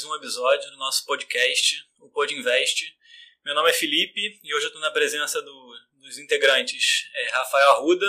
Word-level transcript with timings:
mais 0.00 0.04
um 0.04 0.14
episódio 0.14 0.70
do 0.70 0.76
nosso 0.78 1.04
podcast, 1.04 1.86
o 1.98 2.08
Pod 2.08 2.32
Invest. 2.32 2.96
Meu 3.44 3.54
nome 3.54 3.68
é 3.68 3.72
Felipe 3.72 4.40
e 4.42 4.54
hoje 4.54 4.64
eu 4.64 4.68
estou 4.68 4.80
na 4.80 4.90
presença 4.90 5.42
do, 5.42 5.76
dos 6.00 6.16
integrantes 6.16 7.10
é, 7.12 7.30
Rafael 7.30 7.72
Arruda, 7.72 8.06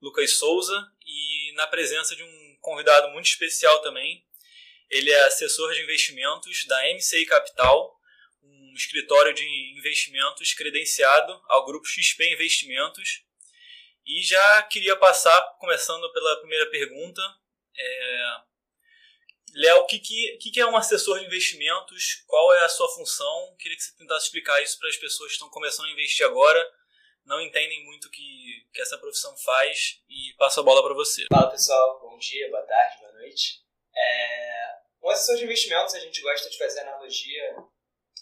Lucas 0.00 0.38
Souza 0.38 0.90
e 1.04 1.52
na 1.54 1.66
presença 1.66 2.16
de 2.16 2.22
um 2.22 2.58
convidado 2.62 3.08
muito 3.08 3.26
especial 3.26 3.82
também. 3.82 4.24
Ele 4.88 5.10
é 5.10 5.24
assessor 5.24 5.74
de 5.74 5.82
investimentos 5.82 6.64
da 6.66 6.94
MCI 6.94 7.26
Capital, 7.26 8.00
um 8.42 8.72
escritório 8.74 9.34
de 9.34 9.44
investimentos 9.76 10.54
credenciado 10.54 11.38
ao 11.48 11.66
grupo 11.66 11.86
XP 11.86 12.32
Investimentos. 12.32 13.22
E 14.06 14.22
já 14.22 14.62
queria 14.62 14.96
passar, 14.96 15.42
começando 15.58 16.10
pela 16.10 16.40
primeira 16.40 16.70
pergunta, 16.70 17.20
é... 17.76 18.47
Léo, 19.54 19.80
o 19.80 19.86
que, 19.86 19.98
que, 19.98 20.50
que 20.50 20.60
é 20.60 20.66
um 20.66 20.76
assessor 20.76 21.18
de 21.18 21.26
investimentos? 21.26 22.22
Qual 22.26 22.54
é 22.54 22.64
a 22.64 22.68
sua 22.68 22.88
função? 22.94 23.54
Queria 23.58 23.76
que 23.76 23.82
você 23.82 23.96
tentasse 23.96 24.26
explicar 24.26 24.62
isso 24.62 24.78
para 24.78 24.88
as 24.88 24.96
pessoas 24.96 25.28
que 25.28 25.34
estão 25.34 25.50
começando 25.50 25.86
a 25.86 25.92
investir 25.92 26.26
agora, 26.26 26.64
não 27.24 27.40
entendem 27.40 27.84
muito 27.84 28.06
o 28.08 28.10
que, 28.10 28.66
que 28.72 28.80
essa 28.80 28.98
profissão 28.98 29.36
faz 29.36 30.00
e 30.08 30.34
passo 30.38 30.60
a 30.60 30.62
bola 30.62 30.82
para 30.82 30.94
você. 30.94 31.26
Fala 31.32 31.50
pessoal, 31.50 32.00
bom 32.00 32.16
dia, 32.18 32.50
boa 32.50 32.62
tarde, 32.62 32.98
boa 33.00 33.12
noite. 33.12 33.62
É... 33.94 34.78
Um 35.02 35.10
assessor 35.10 35.36
de 35.36 35.44
investimentos 35.44 35.94
a 35.94 36.00
gente 36.00 36.20
gosta 36.22 36.48
de 36.50 36.58
fazer 36.58 36.80
analogia 36.80 37.56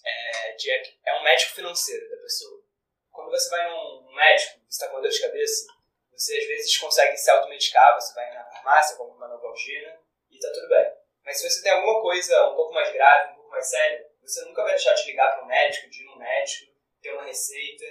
é, 0.05 0.53
de, 0.53 0.71
é 0.71 1.19
um 1.19 1.23
médico 1.23 1.55
financeiro 1.55 2.09
da 2.11 2.17
pessoa. 2.19 2.63
Quando 3.11 3.31
você 3.31 3.49
vai 3.49 3.69
num 3.71 4.15
médico, 4.15 4.61
você 4.69 4.85
está 4.85 4.89
com 4.89 5.01
dor 5.01 5.11
de 5.11 5.21
cabeça, 5.21 5.67
você 6.13 6.37
às 6.37 6.47
vezes 6.47 6.77
consegue 6.79 7.17
se 7.17 7.31
automedicar, 7.31 7.95
você 7.95 8.15
vai 8.15 8.33
na 8.33 8.45
farmácia, 8.45 8.97
compra 8.97 9.17
uma 9.17 9.29
Novalgina 9.29 9.99
e 10.31 10.39
tá 10.39 10.51
tudo 10.53 10.69
bem. 10.69 11.06
Mas 11.27 11.41
se 11.41 11.51
você 11.51 11.61
tem 11.61 11.73
alguma 11.73 12.01
coisa 12.01 12.51
um 12.51 12.55
pouco 12.55 12.73
mais 12.73 12.93
grave, 12.93 13.33
um 13.33 13.35
pouco 13.35 13.51
mais 13.51 13.69
séria, 13.69 14.09
você 14.23 14.45
nunca 14.45 14.63
vai 14.63 14.75
deixar 14.75 14.95
de 14.95 15.07
ligar 15.07 15.33
para 15.33 15.45
um 15.45 15.49
médico, 15.49 15.91
de 15.91 16.03
ir 16.03 16.07
no 16.07 16.17
médico, 16.17 16.73
ter 17.03 17.13
uma 17.13 17.25
receita 17.25 17.85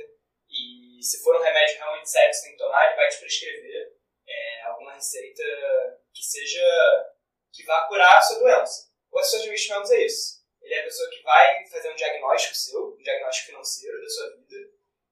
e 0.50 1.04
se 1.04 1.22
for 1.22 1.36
um 1.36 1.44
remédio 1.44 1.78
realmente 1.78 2.10
sério 2.10 2.30
que 2.30 2.38
você 2.38 2.44
tem 2.44 2.52
que 2.54 2.64
tomar, 2.64 2.86
ele 2.86 2.96
vai 2.96 3.10
te 3.10 3.20
prescrever 3.20 3.94
é, 4.26 4.62
alguma 4.62 4.94
receita 4.94 5.44
que 6.14 6.24
seja 6.24 6.64
que 7.52 7.64
vá 7.66 7.88
curar 7.88 8.18
a 8.18 8.22
sua 8.22 8.40
doença. 8.40 8.90
O 9.12 9.20
assessor 9.20 9.42
de 9.42 9.48
investimentos 9.48 9.92
é 9.92 10.06
isso. 10.06 10.46
Ele 10.62 10.74
é 10.74 10.80
a 10.80 10.84
pessoa 10.84 11.10
que 11.10 11.22
vai 11.22 11.68
fazer 11.68 11.92
um 11.92 11.96
diagnóstico 11.96 12.56
seu, 12.56 12.88
um 12.88 13.04
diagnóstico 13.04 13.48
financeiro 13.48 14.02
da 14.02 14.10
sua 14.10 14.30
vida, 14.38 14.56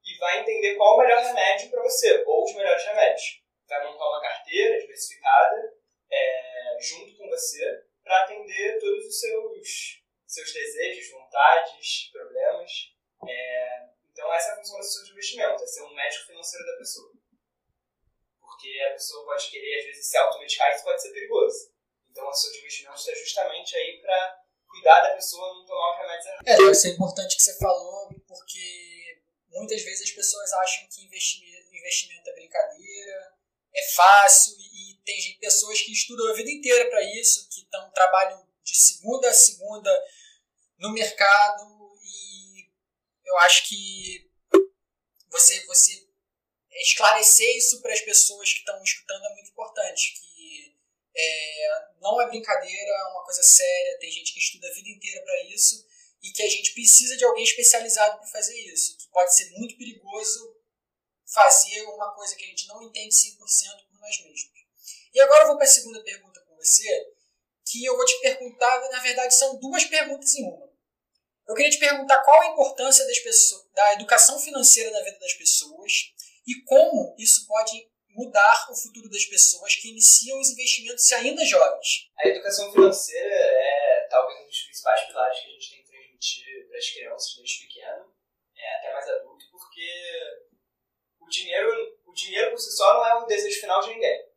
e 0.05 0.17
vai 0.17 0.39
entender 0.39 0.75
qual 0.75 0.95
o 0.95 1.01
melhor 1.01 1.21
remédio 1.23 1.69
para 1.69 1.83
você, 1.83 2.23
ou 2.25 2.43
os 2.43 2.55
melhores 2.55 2.83
remédios. 2.85 3.43
Vai 3.67 3.83
montar 3.83 4.09
uma 4.09 4.21
carteira 4.21 4.79
diversificada 4.79 5.73
é, 6.09 6.77
junto 6.79 7.17
com 7.17 7.27
você 7.29 7.83
para 8.03 8.23
atender 8.23 8.79
todos 8.79 9.05
os 9.05 9.19
seus, 9.19 10.03
seus 10.27 10.53
desejos, 10.53 11.11
vontades, 11.11 12.09
problemas. 12.11 12.71
É, 13.27 13.89
então, 14.11 14.31
essa 14.33 14.49
é 14.49 14.53
a 14.53 14.55
função 14.57 14.75
do 14.75 14.79
assessor 14.79 15.05
de 15.05 15.11
investimento, 15.11 15.63
é 15.63 15.67
ser 15.67 15.81
um 15.83 15.95
médico 15.95 16.27
financeiro 16.27 16.65
da 16.65 16.77
pessoa. 16.77 17.11
Porque 18.39 18.79
a 18.87 18.93
pessoa 18.93 19.25
pode 19.25 19.49
querer, 19.49 19.79
às 19.79 19.85
vezes, 19.85 20.09
se 20.09 20.17
automedicar 20.17 20.71
e 20.71 20.75
isso 20.75 20.83
pode 20.83 21.01
ser 21.01 21.11
perigoso. 21.11 21.73
Então, 22.09 22.25
o 22.25 22.29
assessor 22.29 22.51
de 22.51 22.59
investimento 22.59 22.99
está 22.99 23.15
justamente 23.15 23.75
aí 23.75 23.99
para 24.01 24.43
cuidar 24.67 25.01
da 25.01 25.15
pessoa 25.15 25.53
não 25.53 25.65
tomar 25.65 25.91
os 25.91 25.97
remédios 25.97 26.25
errados. 26.25 26.47
É, 26.47 26.71
isso 26.71 26.87
é 26.87 26.89
importante 26.91 27.35
que 27.35 27.41
você 27.41 27.57
falou, 27.57 28.09
porque 28.27 29.21
muitas 29.49 29.81
vezes 29.81 30.09
as 30.09 30.11
pessoas 30.11 30.51
acham 30.53 30.87
que 30.89 31.05
investimento, 31.05 31.75
investimento 31.75 32.29
é 32.29 32.33
brincadeira, 32.33 33.33
é 33.73 33.81
fácil, 33.95 34.53
e, 34.59 34.72
tem 35.03 35.19
gente, 35.19 35.39
pessoas 35.39 35.81
que 35.81 35.91
estudam 35.91 36.27
a 36.29 36.33
vida 36.33 36.49
inteira 36.49 36.89
para 36.89 37.03
isso, 37.03 37.47
que 37.49 37.65
tão, 37.65 37.91
trabalham 37.91 38.47
de 38.63 38.75
segunda 38.75 39.29
a 39.29 39.33
segunda 39.33 40.05
no 40.77 40.91
mercado, 40.91 41.93
e 42.03 42.69
eu 43.25 43.37
acho 43.39 43.67
que 43.67 44.29
você, 45.29 45.65
você 45.65 46.07
esclarecer 46.71 47.55
isso 47.57 47.81
para 47.81 47.93
as 47.93 48.01
pessoas 48.01 48.51
que 48.51 48.59
estão 48.59 48.81
escutando 48.83 49.25
é 49.25 49.33
muito 49.33 49.49
importante, 49.51 50.13
que 50.19 50.75
é, 51.15 51.91
não 51.99 52.21
é 52.21 52.27
brincadeira, 52.27 52.91
é 52.91 53.03
uma 53.11 53.23
coisa 53.23 53.43
séria, 53.43 53.99
tem 53.99 54.11
gente 54.11 54.33
que 54.33 54.39
estuda 54.39 54.67
a 54.67 54.73
vida 54.73 54.89
inteira 54.89 55.23
para 55.23 55.43
isso 55.43 55.85
e 56.21 56.31
que 56.31 56.41
a 56.41 56.49
gente 56.49 56.73
precisa 56.73 57.17
de 57.17 57.25
alguém 57.25 57.43
especializado 57.43 58.17
para 58.17 58.27
fazer 58.27 58.57
isso, 58.57 58.97
que 58.97 59.07
pode 59.09 59.35
ser 59.35 59.51
muito 59.51 59.77
perigoso 59.77 60.57
fazer 61.25 61.81
uma 61.83 62.13
coisa 62.15 62.35
que 62.35 62.43
a 62.43 62.47
gente 62.47 62.67
não 62.67 62.81
entende 62.83 63.13
100% 63.13 63.37
por 63.89 63.99
nós 63.99 64.23
mesmos. 64.23 64.52
E 65.13 65.21
agora 65.21 65.43
eu 65.43 65.47
vou 65.47 65.57
para 65.57 65.65
a 65.65 65.69
segunda 65.69 66.01
pergunta 66.01 66.41
com 66.41 66.55
você, 66.55 67.13
que 67.65 67.85
eu 67.85 67.95
vou 67.95 68.05
te 68.05 68.19
perguntar, 68.21 68.89
na 68.89 68.99
verdade 68.99 69.35
são 69.35 69.59
duas 69.59 69.85
perguntas 69.85 70.33
em 70.35 70.43
uma. 70.43 70.71
Eu 71.47 71.55
queria 71.55 71.71
te 71.71 71.79
perguntar 71.79 72.23
qual 72.23 72.41
a 72.41 72.47
importância 72.47 73.05
pessoas, 73.21 73.63
da 73.73 73.93
educação 73.93 74.39
financeira 74.39 74.91
na 74.91 75.01
vida 75.01 75.19
das 75.19 75.33
pessoas 75.33 75.91
e 76.47 76.61
como 76.63 77.15
isso 77.17 77.45
pode 77.47 77.91
mudar 78.09 78.67
o 78.69 78.75
futuro 78.75 79.09
das 79.09 79.25
pessoas 79.25 79.75
que 79.75 79.89
iniciam 79.89 80.39
os 80.39 80.49
investimentos 80.49 81.11
ainda 81.13 81.43
jovens. 81.45 82.09
A 82.17 82.27
educação 82.27 82.71
financeira 82.71 83.35
é 83.35 84.07
talvez 84.09 84.39
um 84.39 84.45
dos 84.45 84.61
principais 84.61 85.07
pilares 85.07 85.39
que 85.39 85.47
a 85.47 85.51
gente 85.51 85.71
tem 85.71 85.83
que 85.83 85.89
transmitir 85.89 86.67
para 86.67 86.77
as 86.77 86.89
crianças 86.89 87.35
desde 87.37 87.67
pequeno, 87.67 88.13
é, 88.55 88.75
até 88.77 88.93
mais 88.93 89.09
adulto, 89.09 89.45
porque 89.51 89.89
o 91.19 91.27
dinheiro, 91.27 91.99
o 92.05 92.13
dinheiro 92.13 92.51
por 92.51 92.59
si 92.59 92.71
só 92.75 92.93
não 92.93 93.07
é 93.07 93.15
o 93.15 93.25
desejo 93.25 93.59
final 93.59 93.81
de 93.81 93.89
ninguém, 93.89 94.27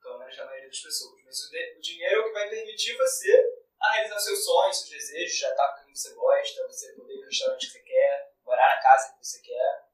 pelo 0.00 0.18
menos 0.18 0.36
da 0.36 0.46
maioria 0.46 0.59
das 0.70 0.80
pessoas, 0.80 1.20
mas 1.24 1.44
o, 1.44 1.50
de, 1.50 1.76
o 1.76 1.80
dinheiro 1.80 2.14
é 2.14 2.18
o 2.20 2.24
que 2.26 2.32
vai 2.32 2.48
permitir 2.48 2.96
você 2.96 3.60
a 3.80 3.92
realizar 3.92 4.20
seus 4.20 4.44
sonhos, 4.44 4.76
seus 4.78 4.90
desejos, 4.90 5.38
já 5.38 5.50
estar 5.50 5.68
com 5.74 5.82
o 5.82 5.86
que 5.86 5.98
você 5.98 6.14
gosta, 6.14 6.66
você 6.68 6.92
poder 6.92 7.14
ir 7.14 7.20
no 7.20 7.26
restaurante 7.26 7.66
que 7.66 7.72
você 7.72 7.82
quer, 7.82 8.32
morar 8.44 8.76
na 8.76 8.82
casa 8.82 9.12
que 9.12 9.24
você 9.24 9.40
quer. 9.40 9.88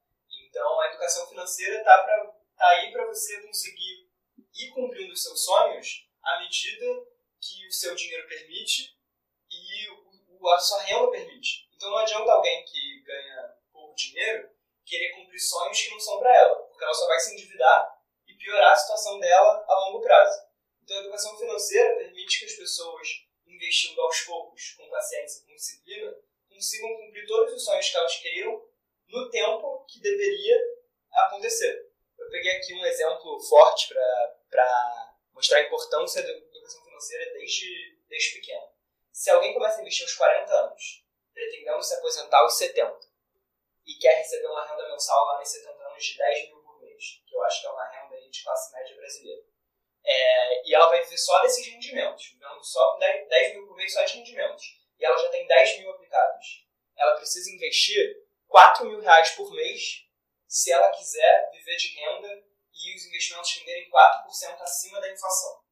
Então 0.48 0.80
a 0.80 0.88
educação 0.88 1.28
financeira 1.28 1.78
está 1.78 2.04
tá 2.56 2.68
aí 2.68 2.92
para 2.92 3.06
você 3.06 3.40
conseguir 3.42 4.10
ir 4.54 4.70
cumprindo 4.70 5.12
os 5.12 5.22
seus 5.22 5.44
sonhos 5.44 6.08
à 6.22 6.40
medida 6.40 6.84
que 7.40 7.66
o 7.66 7.72
seu 7.72 7.94
dinheiro 7.94 8.26
permite 8.28 8.96
e 9.50 9.88
o, 9.90 10.48
a 10.48 10.58
sua 10.58 10.82
renda 10.82 11.10
permite. 11.10 11.68
Então 11.74 11.90
não 11.90 11.98
adianta 11.98 12.32
alguém 12.32 12.64
que 12.64 13.02
ganha 13.02 13.56
pouco 13.72 13.94
dinheiro 13.94 14.50
querer 14.84 15.14
cumprir 15.14 15.40
sonhos 15.40 15.80
que 15.80 15.90
não 15.90 16.00
são 16.00 16.18
para 16.18 16.34
ela, 16.34 16.56
porque 16.64 16.84
ela 16.84 16.94
só 16.94 17.06
vai 17.06 17.18
se 17.18 17.32
endividar 17.32 17.98
e 18.26 18.34
piorar 18.34 18.72
a 18.72 18.76
situação 18.76 19.18
dela 19.18 19.64
a 19.68 19.78
longo 19.86 20.00
prazo. 20.00 20.46
Então 20.86 20.98
a 20.98 21.00
educação 21.00 21.36
financeira 21.36 21.96
permite 21.96 22.38
que 22.38 22.44
as 22.44 22.52
pessoas, 22.52 23.08
investindo 23.44 24.00
aos 24.00 24.20
poucos, 24.20 24.70
com 24.78 24.88
paciência, 24.88 25.44
com 25.44 25.54
disciplina, 25.54 26.16
consigam 26.48 26.96
cumprir 26.96 27.26
todos 27.26 27.54
os 27.54 27.64
sonhos 27.64 27.90
que 27.90 27.96
elas 27.96 28.16
queiram 28.16 28.68
no 29.08 29.28
tempo 29.28 29.84
que 29.86 30.00
deveria 30.00 30.56
acontecer 31.12 31.86
eu 32.26 32.30
peguei 32.30 32.56
aqui 32.56 32.74
um 32.74 32.84
exemplo 32.84 33.40
forte 33.40 33.94
para 34.50 35.16
mostrar 35.32 35.58
a 35.58 35.62
importância 35.62 36.22
da 36.22 36.30
educação 36.30 36.84
financeira 36.84 37.32
desde, 37.34 38.00
desde 38.08 38.34
pequeno. 38.34 38.68
Se 39.12 39.30
alguém 39.30 39.54
começa 39.54 39.78
a 39.78 39.80
investir 39.82 40.04
aos 40.04 40.14
40 40.14 40.52
anos, 40.52 41.04
pretendendo 41.32 41.82
se 41.82 41.94
aposentar 41.94 42.38
aos 42.38 42.58
70, 42.58 42.98
e 43.86 43.94
quer 43.98 44.14
receber 44.16 44.48
uma 44.48 44.66
renda 44.66 44.88
mensal 44.88 45.24
lá 45.26 45.38
nos 45.38 45.48
70 45.48 45.88
anos 45.88 46.04
de 46.04 46.18
10 46.18 46.48
mil 46.48 46.62
por 46.62 46.80
mês, 46.80 47.22
que 47.24 47.36
eu 47.36 47.42
acho 47.44 47.60
que 47.60 47.66
é 47.68 47.70
uma 47.70 47.88
renda 47.88 48.28
de 48.28 48.42
classe 48.42 48.72
média 48.72 48.96
brasileira, 48.96 49.42
é, 50.06 50.68
e 50.68 50.74
ela 50.74 50.88
vai 50.88 51.02
viver 51.02 51.18
só 51.18 51.42
desses 51.42 51.66
rendimentos, 51.66 52.26
vivendo 52.26 52.62
só 52.62 52.96
10, 52.98 53.28
10 53.28 53.54
mil 53.54 53.66
por 53.66 53.76
mês 53.76 53.92
só 53.92 54.04
de 54.04 54.14
rendimentos, 54.14 54.64
e 54.98 55.04
ela 55.04 55.16
já 55.16 55.28
tem 55.30 55.46
10 55.46 55.80
mil 55.80 55.90
aplicados. 55.90 56.64
Ela 56.96 57.16
precisa 57.16 57.50
investir 57.50 58.24
4 58.46 58.86
mil 58.86 59.00
reais 59.00 59.30
por 59.30 59.52
mês 59.52 60.06
se 60.46 60.70
ela 60.70 60.90
quiser 60.90 61.50
viver 61.50 61.76
de 61.76 61.88
renda 61.88 62.44
e 62.72 62.94
os 62.94 63.04
investimentos 63.06 63.52
renderem 63.58 63.90
4% 63.90 64.60
acima 64.60 65.00
da 65.00 65.10
inflação. 65.10 65.64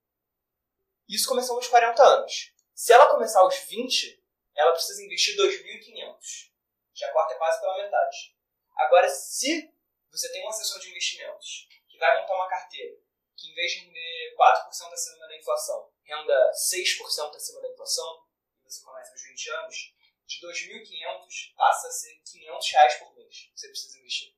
Isso 1.08 1.28
começou 1.28 1.56
aos 1.56 1.68
40 1.68 2.02
anos. 2.02 2.52
Se 2.74 2.92
ela 2.92 3.06
começar 3.06 3.40
aos 3.40 3.56
20, 3.56 4.20
ela 4.56 4.72
precisa 4.72 5.02
investir 5.02 5.36
2.500. 5.36 6.50
Já 6.94 7.12
corta 7.12 7.36
quase 7.36 7.60
pela 7.60 7.82
metade. 7.82 8.34
Agora, 8.76 9.08
se 9.08 9.72
você 10.10 10.32
tem 10.32 10.44
um 10.44 10.48
assessor 10.48 10.80
de 10.80 10.90
investimentos 10.90 11.68
que 11.88 11.98
vai 11.98 12.20
montar 12.20 12.34
uma 12.34 12.48
carteira 12.48 12.96
que, 13.44 13.50
em 13.50 13.54
vez 13.54 13.72
de 13.72 13.78
render 13.80 14.34
4% 14.36 14.92
acima 14.92 15.28
da 15.28 15.36
inflação, 15.36 15.92
renda 16.02 16.52
6% 16.52 17.36
acima 17.36 17.60
da 17.60 17.68
inflação, 17.68 18.24
você 18.64 18.82
começa 18.82 19.10
aos 19.10 19.22
20 19.22 19.50
anos, 19.50 19.94
de 20.26 20.46
2.500 20.46 21.54
passa 21.54 21.88
a 21.88 21.90
ser 21.90 22.22
500 22.24 22.70
reais 22.70 22.94
por 22.94 23.14
mês 23.14 23.50
que 23.52 23.60
você 23.60 23.68
precisa 23.68 23.98
investir. 23.98 24.34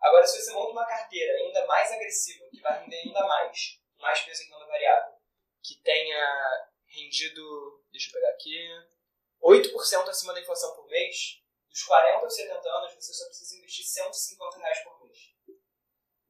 Agora, 0.00 0.26
se 0.26 0.42
você 0.42 0.52
monta 0.52 0.72
uma 0.72 0.86
carteira 0.86 1.32
ainda 1.38 1.64
mais 1.66 1.92
agressiva, 1.92 2.48
que 2.50 2.60
vai 2.60 2.80
render 2.80 2.96
ainda 2.96 3.24
mais, 3.24 3.80
mais 3.98 4.20
peso 4.22 4.42
em 4.42 4.50
renda 4.50 4.66
variável, 4.66 5.14
que 5.62 5.80
tenha 5.82 6.70
rendido, 6.86 7.84
deixa 7.92 8.08
eu 8.08 8.12
pegar 8.14 8.30
aqui, 8.30 8.68
8% 9.40 10.08
acima 10.08 10.34
da 10.34 10.40
inflação 10.40 10.74
por 10.74 10.88
mês, 10.88 11.40
dos 11.68 11.84
40 11.84 12.24
aos 12.24 12.34
70 12.34 12.68
anos, 12.68 12.94
você 12.94 13.14
só 13.14 13.24
precisa 13.26 13.56
investir 13.56 13.86
150 13.86 14.58
reais 14.58 14.82
por 14.82 15.00
mês. 15.00 15.01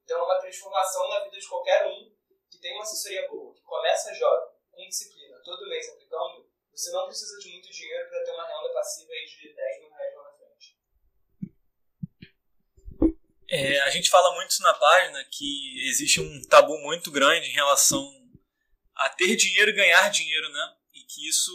Então 0.05 0.19
é 0.19 0.23
uma 0.23 0.41
transformação 0.41 1.09
na 1.09 1.21
vida 1.25 1.39
de 1.39 1.49
qualquer 1.49 1.87
um 1.87 2.13
que 2.51 2.59
tem 2.59 2.75
uma 2.75 2.83
assessoria 2.83 3.29
boa, 3.29 3.55
que 3.55 3.63
começa 3.63 4.15
jovem, 4.15 4.49
com 4.71 4.89
disciplina, 4.89 5.41
todo 5.45 5.63
você 6.83 6.91
não 6.91 7.07
precisa 7.07 7.39
de 7.39 7.49
muito 7.53 7.71
dinheiro 7.71 8.09
para 8.09 8.25
ter 8.25 8.33
uma 8.33 8.45
renda 8.45 8.73
passiva 8.75 9.13
aí 9.13 9.25
de 9.25 9.55
10 9.55 9.81
mil 9.81 9.91
reais 9.91 10.17
lá 10.17 10.25
na 10.25 10.33
frente. 10.33 10.77
É, 13.49 13.81
a 13.83 13.91
gente 13.91 14.11
fala 14.11 14.35
muito 14.35 14.61
na 14.61 14.75
página 14.75 15.25
que 15.31 15.87
existe 15.89 16.21
um 16.21 16.43
tabu 16.49 16.77
muito 16.79 17.11
grande 17.13 17.49
em 17.49 17.53
relação 17.53 18.03
a 18.97 19.09
ter 19.11 19.37
dinheiro 19.37 19.71
e 19.71 19.75
ganhar 19.75 20.09
dinheiro, 20.09 20.49
né? 20.51 20.77
E 20.95 21.05
que 21.05 21.29
isso 21.29 21.53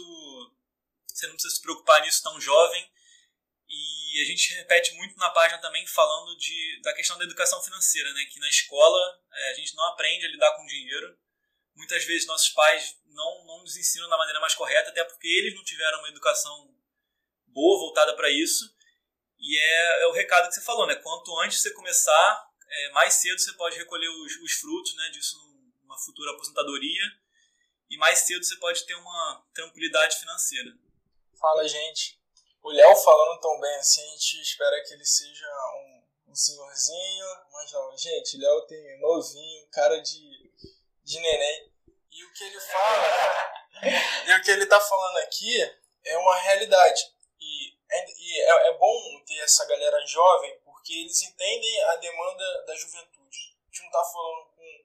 você 1.06 1.26
não 1.26 1.34
precisa 1.34 1.56
se 1.56 1.60
preocupar 1.60 2.00
nisso 2.00 2.22
tão 2.22 2.40
jovem. 2.40 2.90
E 4.10 4.22
a 4.22 4.24
gente 4.24 4.54
repete 4.54 4.94
muito 4.94 5.16
na 5.18 5.28
página 5.30 5.60
também 5.60 5.86
falando 5.86 6.34
de, 6.38 6.80
da 6.82 6.94
questão 6.94 7.18
da 7.18 7.24
educação 7.24 7.62
financeira, 7.62 8.10
né? 8.14 8.24
Que 8.32 8.40
na 8.40 8.48
escola 8.48 9.20
é, 9.30 9.50
a 9.50 9.54
gente 9.54 9.74
não 9.74 9.84
aprende 9.84 10.24
a 10.24 10.30
lidar 10.30 10.56
com 10.56 10.64
dinheiro. 10.64 11.14
Muitas 11.76 12.04
vezes 12.04 12.26
nossos 12.26 12.48
pais 12.48 12.96
não, 13.06 13.44
não 13.44 13.60
nos 13.60 13.76
ensinam 13.76 14.08
da 14.08 14.16
maneira 14.16 14.40
mais 14.40 14.54
correta, 14.54 14.88
até 14.88 15.04
porque 15.04 15.28
eles 15.28 15.54
não 15.54 15.62
tiveram 15.62 15.98
uma 15.98 16.08
educação 16.08 16.74
boa 17.48 17.78
voltada 17.80 18.16
para 18.16 18.30
isso. 18.30 18.64
E 19.38 19.58
é, 19.58 20.02
é, 20.02 20.06
o 20.06 20.12
recado 20.12 20.48
que 20.48 20.54
você 20.54 20.62
falou, 20.62 20.86
né? 20.86 20.94
Quanto 20.96 21.38
antes 21.40 21.60
você 21.60 21.70
começar, 21.74 22.50
é, 22.66 22.90
mais 22.92 23.12
cedo 23.14 23.38
você 23.38 23.52
pode 23.52 23.76
recolher 23.76 24.08
os, 24.08 24.36
os 24.36 24.52
frutos 24.52 24.94
né, 24.96 25.10
disso 25.10 25.36
numa 25.82 25.98
futura 25.98 26.32
aposentadoria 26.32 27.02
e 27.90 27.96
mais 27.98 28.20
cedo 28.20 28.42
você 28.42 28.56
pode 28.56 28.84
ter 28.86 28.94
uma 28.94 29.46
tranquilidade 29.52 30.18
financeira. 30.18 30.70
Fala, 31.38 31.68
gente. 31.68 32.17
O 32.62 32.70
Léo 32.70 32.96
falando 32.96 33.40
tão 33.40 33.60
bem 33.60 33.74
assim, 33.76 34.06
a 34.06 34.10
gente 34.10 34.40
espera 34.42 34.82
que 34.84 34.94
ele 34.94 35.04
seja 35.04 35.46
um, 35.76 36.30
um 36.30 36.34
senhorzinho, 36.34 37.26
mas 37.52 37.72
não, 37.72 37.96
gente, 37.96 38.38
Léo 38.38 38.66
tem 38.66 39.00
novinho, 39.00 39.68
cara 39.70 40.00
de, 40.00 40.52
de 41.04 41.20
neném. 41.20 41.72
E 42.10 42.24
o 42.24 42.32
que 42.32 42.44
ele 42.44 42.60
fala, 42.60 43.58
e 44.26 44.32
o 44.32 44.42
que 44.42 44.50
ele 44.50 44.66
tá 44.66 44.80
falando 44.80 45.18
aqui 45.18 45.62
é 46.04 46.18
uma 46.18 46.36
realidade. 46.36 47.02
E, 47.40 47.76
é, 47.90 48.10
e 48.10 48.40
é, 48.40 48.68
é 48.68 48.72
bom 48.78 49.24
ter 49.24 49.38
essa 49.38 49.64
galera 49.66 50.04
jovem, 50.04 50.58
porque 50.64 50.92
eles 50.92 51.22
entendem 51.22 51.82
a 51.84 51.96
demanda 51.96 52.64
da 52.64 52.74
juventude. 52.74 53.56
A 53.62 53.66
gente 53.66 53.84
não 53.84 53.90
tá 53.90 54.04
falando 54.04 54.46
com, 54.50 54.84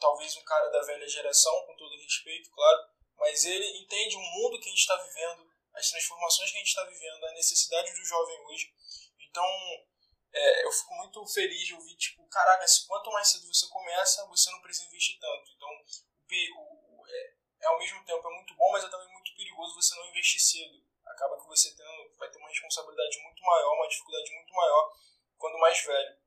talvez 0.00 0.34
um 0.36 0.44
cara 0.44 0.68
da 0.70 0.82
velha 0.82 1.06
geração, 1.06 1.66
com 1.66 1.76
todo 1.76 2.00
respeito, 2.00 2.50
claro, 2.50 2.88
mas 3.18 3.44
ele 3.44 3.78
entende 3.78 4.16
o 4.16 4.20
mundo 4.20 4.58
que 4.58 4.68
a 4.68 4.70
gente 4.70 4.80
está 4.80 4.96
vivendo, 4.96 5.46
as 5.76 5.90
transformações 5.90 6.50
que 6.50 6.56
a 6.56 6.60
gente 6.60 6.68
está 6.68 6.84
vivendo, 6.84 7.24
a 7.24 7.32
necessidade 7.32 7.92
do 7.92 8.04
jovem 8.04 8.40
hoje. 8.46 8.72
Então, 9.20 9.46
é, 10.32 10.64
eu 10.64 10.72
fico 10.72 10.94
muito 10.94 11.26
feliz 11.26 11.66
de 11.66 11.74
ouvir, 11.74 11.94
tipo, 11.96 12.26
caraca, 12.28 12.64
quanto 12.88 13.12
mais 13.12 13.28
cedo 13.28 13.46
você 13.46 13.68
começa, 13.68 14.26
você 14.26 14.50
não 14.50 14.60
precisa 14.62 14.86
investir 14.86 15.18
tanto. 15.20 15.50
Então, 15.52 15.68
o, 15.68 17.00
o, 17.00 17.06
é, 17.06 17.34
é, 17.60 17.66
ao 17.66 17.78
mesmo 17.78 18.04
tempo 18.04 18.26
é 18.26 18.34
muito 18.34 18.54
bom, 18.54 18.72
mas 18.72 18.84
é 18.84 18.88
também 18.88 19.12
muito 19.12 19.34
perigoso 19.36 19.74
você 19.74 19.94
não 19.94 20.08
investir 20.08 20.40
cedo. 20.40 20.82
Acaba 21.06 21.38
que 21.38 21.46
você 21.46 21.74
vai 22.18 22.30
ter 22.30 22.38
uma 22.38 22.48
responsabilidade 22.48 23.18
muito 23.22 23.42
maior, 23.42 23.74
uma 23.74 23.88
dificuldade 23.88 24.34
muito 24.34 24.54
maior 24.54 24.92
quando 25.38 25.58
mais 25.58 25.78
velho. 25.80 26.18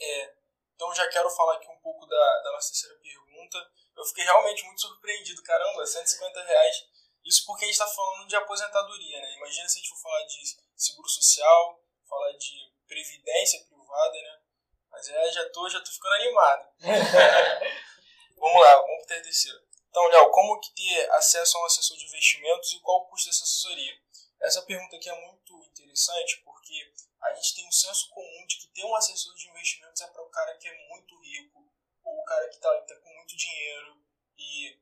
É, 0.00 0.34
então, 0.74 0.94
já 0.94 1.06
quero 1.08 1.30
falar 1.30 1.56
aqui 1.56 1.68
um 1.68 1.80
pouco 1.80 2.06
da, 2.06 2.42
da 2.42 2.52
nossa 2.52 2.68
terceira 2.68 2.98
pergunta. 2.98 3.72
Eu 3.96 4.04
fiquei 4.06 4.24
realmente 4.24 4.64
muito 4.64 4.80
surpreendido, 4.80 5.42
caramba, 5.42 5.86
150 5.86 6.42
reais 6.44 7.03
isso 7.24 7.44
porque 7.46 7.64
a 7.64 7.68
gente 7.68 7.80
está 7.80 7.86
falando 7.86 8.28
de 8.28 8.36
aposentadoria, 8.36 9.20
né? 9.20 9.34
Imagina 9.36 9.68
se 9.68 9.78
a 9.78 9.82
gente 9.82 9.90
for 9.90 10.02
falar 10.02 10.24
de 10.24 10.56
seguro 10.76 11.08
social, 11.08 11.82
falar 12.08 12.32
de 12.32 12.72
previdência 12.86 13.64
privada, 13.64 14.12
né? 14.12 14.40
Mas 14.90 15.08
é, 15.08 15.32
já 15.32 15.50
tô, 15.50 15.68
já 15.68 15.80
tô 15.80 15.90
ficando 15.90 16.14
animado. 16.14 16.68
vamos 18.36 18.62
lá, 18.62 18.76
vamos 18.76 19.06
para 19.06 19.18
a 19.18 19.22
terceira. 19.22 19.64
Então, 19.88 20.06
Léo, 20.08 20.30
como 20.30 20.60
que 20.60 20.74
ter 20.74 21.10
acesso 21.12 21.56
a 21.56 21.62
um 21.62 21.66
assessor 21.66 21.96
de 21.96 22.04
investimentos 22.04 22.72
e 22.72 22.80
qual 22.80 22.98
o 22.98 23.06
custo 23.06 23.28
dessa 23.28 23.44
assessoria? 23.44 23.94
Essa 24.40 24.62
pergunta 24.62 24.96
aqui 24.96 25.08
é 25.08 25.20
muito 25.26 25.64
interessante 25.64 26.42
porque 26.44 26.92
a 27.22 27.34
gente 27.34 27.54
tem 27.54 27.68
um 27.68 27.72
senso 27.72 28.10
comum 28.10 28.46
de 28.46 28.58
que 28.58 28.68
ter 28.68 28.84
um 28.84 28.94
assessor 28.94 29.34
de 29.34 29.48
investimentos 29.48 30.02
é 30.02 30.06
para 30.08 30.22
o 30.22 30.30
cara 30.30 30.56
que 30.58 30.68
é 30.68 30.88
muito 30.88 31.18
rico 31.20 31.72
ou 32.04 32.20
o 32.20 32.24
cara 32.24 32.48
que 32.48 32.56
está 32.56 32.68
tá 32.82 32.96
com 32.96 33.14
muito 33.14 33.36
dinheiro 33.36 34.04
e 34.36 34.78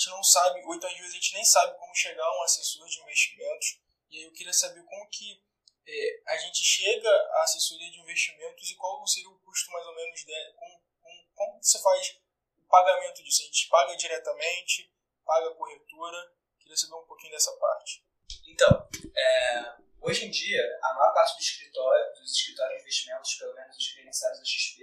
gente 0.00 0.10
não 0.10 0.24
sabe, 0.24 0.64
ou 0.64 0.74
então 0.74 0.88
às 0.88 0.96
vezes 0.96 1.10
a 1.10 1.14
gente 1.14 1.34
nem 1.34 1.44
sabe 1.44 1.78
como 1.78 1.94
chegar 1.94 2.24
a 2.24 2.38
um 2.38 2.42
assessor 2.42 2.88
de 2.88 3.00
investimentos. 3.00 3.80
E 4.10 4.16
aí 4.16 4.24
eu 4.24 4.32
queria 4.32 4.52
saber 4.52 4.82
como 4.84 5.08
que 5.10 5.44
é, 5.86 6.22
a 6.26 6.36
gente 6.38 6.64
chega 6.64 7.10
à 7.10 7.42
assessoria 7.42 7.90
de 7.90 8.00
investimentos 8.00 8.70
e 8.70 8.76
qual 8.76 9.06
seria 9.06 9.28
o 9.28 9.38
custo 9.40 9.70
mais 9.70 9.86
ou 9.86 9.94
menos 9.94 10.24
dela, 10.24 10.54
como, 10.54 10.82
como, 11.02 11.26
como 11.34 11.62
você 11.62 11.78
faz 11.82 12.18
o 12.56 12.66
pagamento 12.66 13.22
disso? 13.22 13.42
A 13.42 13.46
gente 13.46 13.68
paga 13.68 13.96
diretamente, 13.96 14.90
paga 15.24 15.50
a 15.50 15.54
corretora? 15.54 16.32
Queria 16.58 16.76
saber 16.76 16.94
um 16.94 17.06
pouquinho 17.06 17.32
dessa 17.32 17.52
parte. 17.58 18.02
Então, 18.46 18.88
é, 19.14 19.74
hoje 20.00 20.24
em 20.24 20.30
dia, 20.30 20.78
a 20.82 20.94
maior 20.94 21.12
parte 21.12 21.36
do 21.36 21.42
escritório, 21.42 22.14
dos 22.14 22.32
escritórios 22.32 22.76
de 22.76 22.82
investimentos, 22.82 23.34
pelo 23.34 23.54
menos 23.54 23.76
os 23.76 23.92
credenciados 23.92 24.38
da 24.38 24.44
XP, 24.44 24.82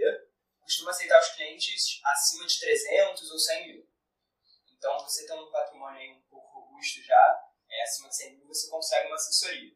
costuma 0.62 0.92
aceitar 0.92 1.20
os 1.20 1.30
clientes 1.30 2.02
acima 2.06 2.46
de 2.46 2.60
300 2.60 3.32
ou 3.32 3.40
100 3.40 3.68
mil. 3.68 3.87
Então, 4.78 5.00
você 5.00 5.26
tem 5.26 5.36
um 5.36 5.52
patrimônio 5.52 6.16
um 6.16 6.22
pouco 6.30 6.62
robusto 6.62 7.02
já, 7.04 7.48
é, 7.70 7.84
acima 7.84 8.10
de 8.10 8.16
100 8.16 8.38
mil, 8.38 8.48
você 8.48 8.70
consegue 8.70 9.08
uma 9.08 9.16
assessoria. 9.16 9.74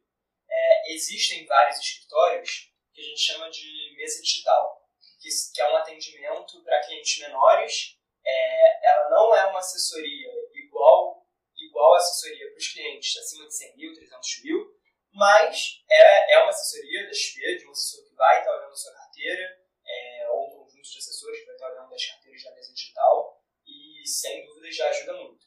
É, 0.49 0.93
existem 0.93 1.45
vários 1.45 1.79
escritórios 1.79 2.71
que 2.93 3.01
a 3.01 3.03
gente 3.03 3.19
chama 3.19 3.49
de 3.49 3.95
mesa 3.95 4.21
digital, 4.21 4.89
que, 5.19 5.29
que 5.53 5.61
é 5.61 5.71
um 5.71 5.77
atendimento 5.77 6.63
para 6.63 6.83
clientes 6.83 7.19
menores. 7.19 7.97
É, 8.23 8.87
ela 8.87 9.09
não 9.09 9.35
é 9.35 9.45
uma 9.47 9.59
assessoria 9.59 10.31
igual, 10.53 11.25
igual 11.57 11.95
assessoria 11.95 12.47
para 12.49 12.57
os 12.57 12.67
clientes 12.67 13.17
acima 13.17 13.47
de 13.47 13.55
100 13.55 13.77
mil, 13.77 13.93
300 13.93 14.43
mil, 14.43 14.81
mas 15.13 15.83
é, 15.89 16.33
é 16.33 16.39
uma 16.43 16.49
assessoria 16.49 17.05
da 17.05 17.13
XP, 17.13 17.57
de 17.57 17.67
um 17.67 17.71
assessor 17.71 18.07
que 18.07 18.15
vai 18.15 18.39
estar 18.39 18.55
olhando 18.55 18.71
a 18.71 18.75
sua 18.75 18.93
carteira, 18.93 19.61
é, 19.85 20.29
ou 20.29 20.47
um 20.47 20.63
conjunto 20.63 20.89
de 20.89 20.97
assessores 20.97 21.39
que 21.39 21.45
vai 21.45 21.55
estar 21.55 21.71
olhando 21.71 21.93
as 21.93 22.05
carteiras 22.05 22.43
da 22.43 22.51
mesa 22.53 22.73
digital, 22.73 23.40
e 24.01 24.07
sem 24.07 24.45
dúvida 24.45 24.71
já 24.71 24.87
ajuda 24.89 25.13
muito. 25.13 25.45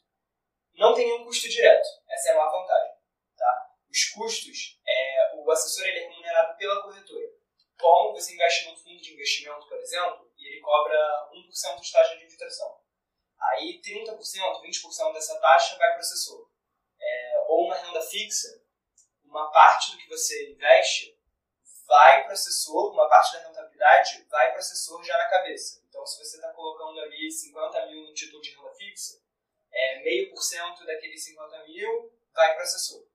Não 0.75 0.95
tem 0.95 1.07
nenhum 1.07 1.25
custo 1.25 1.49
direto, 1.49 1.87
essa 2.09 2.31
é 2.31 2.33
a 2.33 2.37
maior 2.37 2.61
vantagem. 2.61 2.95
Tá? 3.37 3.71
Os 3.91 4.05
custos, 4.07 4.81
é, 4.87 5.33
o 5.37 5.51
assessor 5.51 5.87
ele 5.87 5.99
é 5.99 6.09
remunerado 6.09 6.57
pela 6.57 6.83
corretora. 6.83 7.29
Como 7.79 8.13
você 8.13 8.35
investe 8.35 8.67
num 8.67 8.77
fundo 8.77 9.01
de 9.01 9.13
investimento, 9.13 9.69
por 9.69 9.79
exemplo, 9.79 10.33
e 10.37 10.47
ele 10.47 10.61
cobra 10.61 11.31
1% 11.33 11.81
de 11.81 11.93
taxa 11.93 12.17
de 12.17 12.25
infiltração. 12.25 12.81
Aí 13.41 13.81
30%, 13.83 14.17
20% 14.63 15.13
dessa 15.13 15.39
taxa 15.41 15.77
vai 15.77 15.89
para 15.89 15.97
o 15.97 16.01
assessor. 16.01 16.49
É, 17.01 17.45
ou 17.49 17.67
uma 17.67 17.77
renda 17.77 18.01
fixa, 18.01 18.63
uma 19.25 19.51
parte 19.51 19.91
do 19.91 19.99
que 19.99 20.09
você 20.09 20.53
investe 20.53 21.19
vai 21.87 22.23
para 22.23 22.31
o 22.31 22.33
assessor, 22.33 22.93
uma 22.93 23.09
parte 23.09 23.35
da 23.35 23.47
rentabilidade 23.47 24.25
vai 24.31 24.49
para 24.49 24.57
o 24.57 24.61
assessor 24.61 25.03
já 25.05 25.17
na 25.19 25.29
cabeça. 25.29 25.84
Então, 26.05 26.13
se 26.13 26.19
você 26.23 26.37
está 26.37 26.53
colocando 26.53 27.01
ali 27.01 27.31
50 27.31 27.87
mil 27.87 28.03
no 28.03 28.13
título 28.13 28.43
de 28.43 28.55
renda 28.55 28.71
fixa, 28.75 29.23
é, 29.73 30.03
meio 30.03 30.29
por 30.29 30.43
cento 30.43 30.85
daqueles 30.85 31.25
50 31.25 31.65
mil 31.65 32.13
vai 32.35 32.53
para 32.53 32.61
o 32.61 32.63
assessor. 32.63 33.07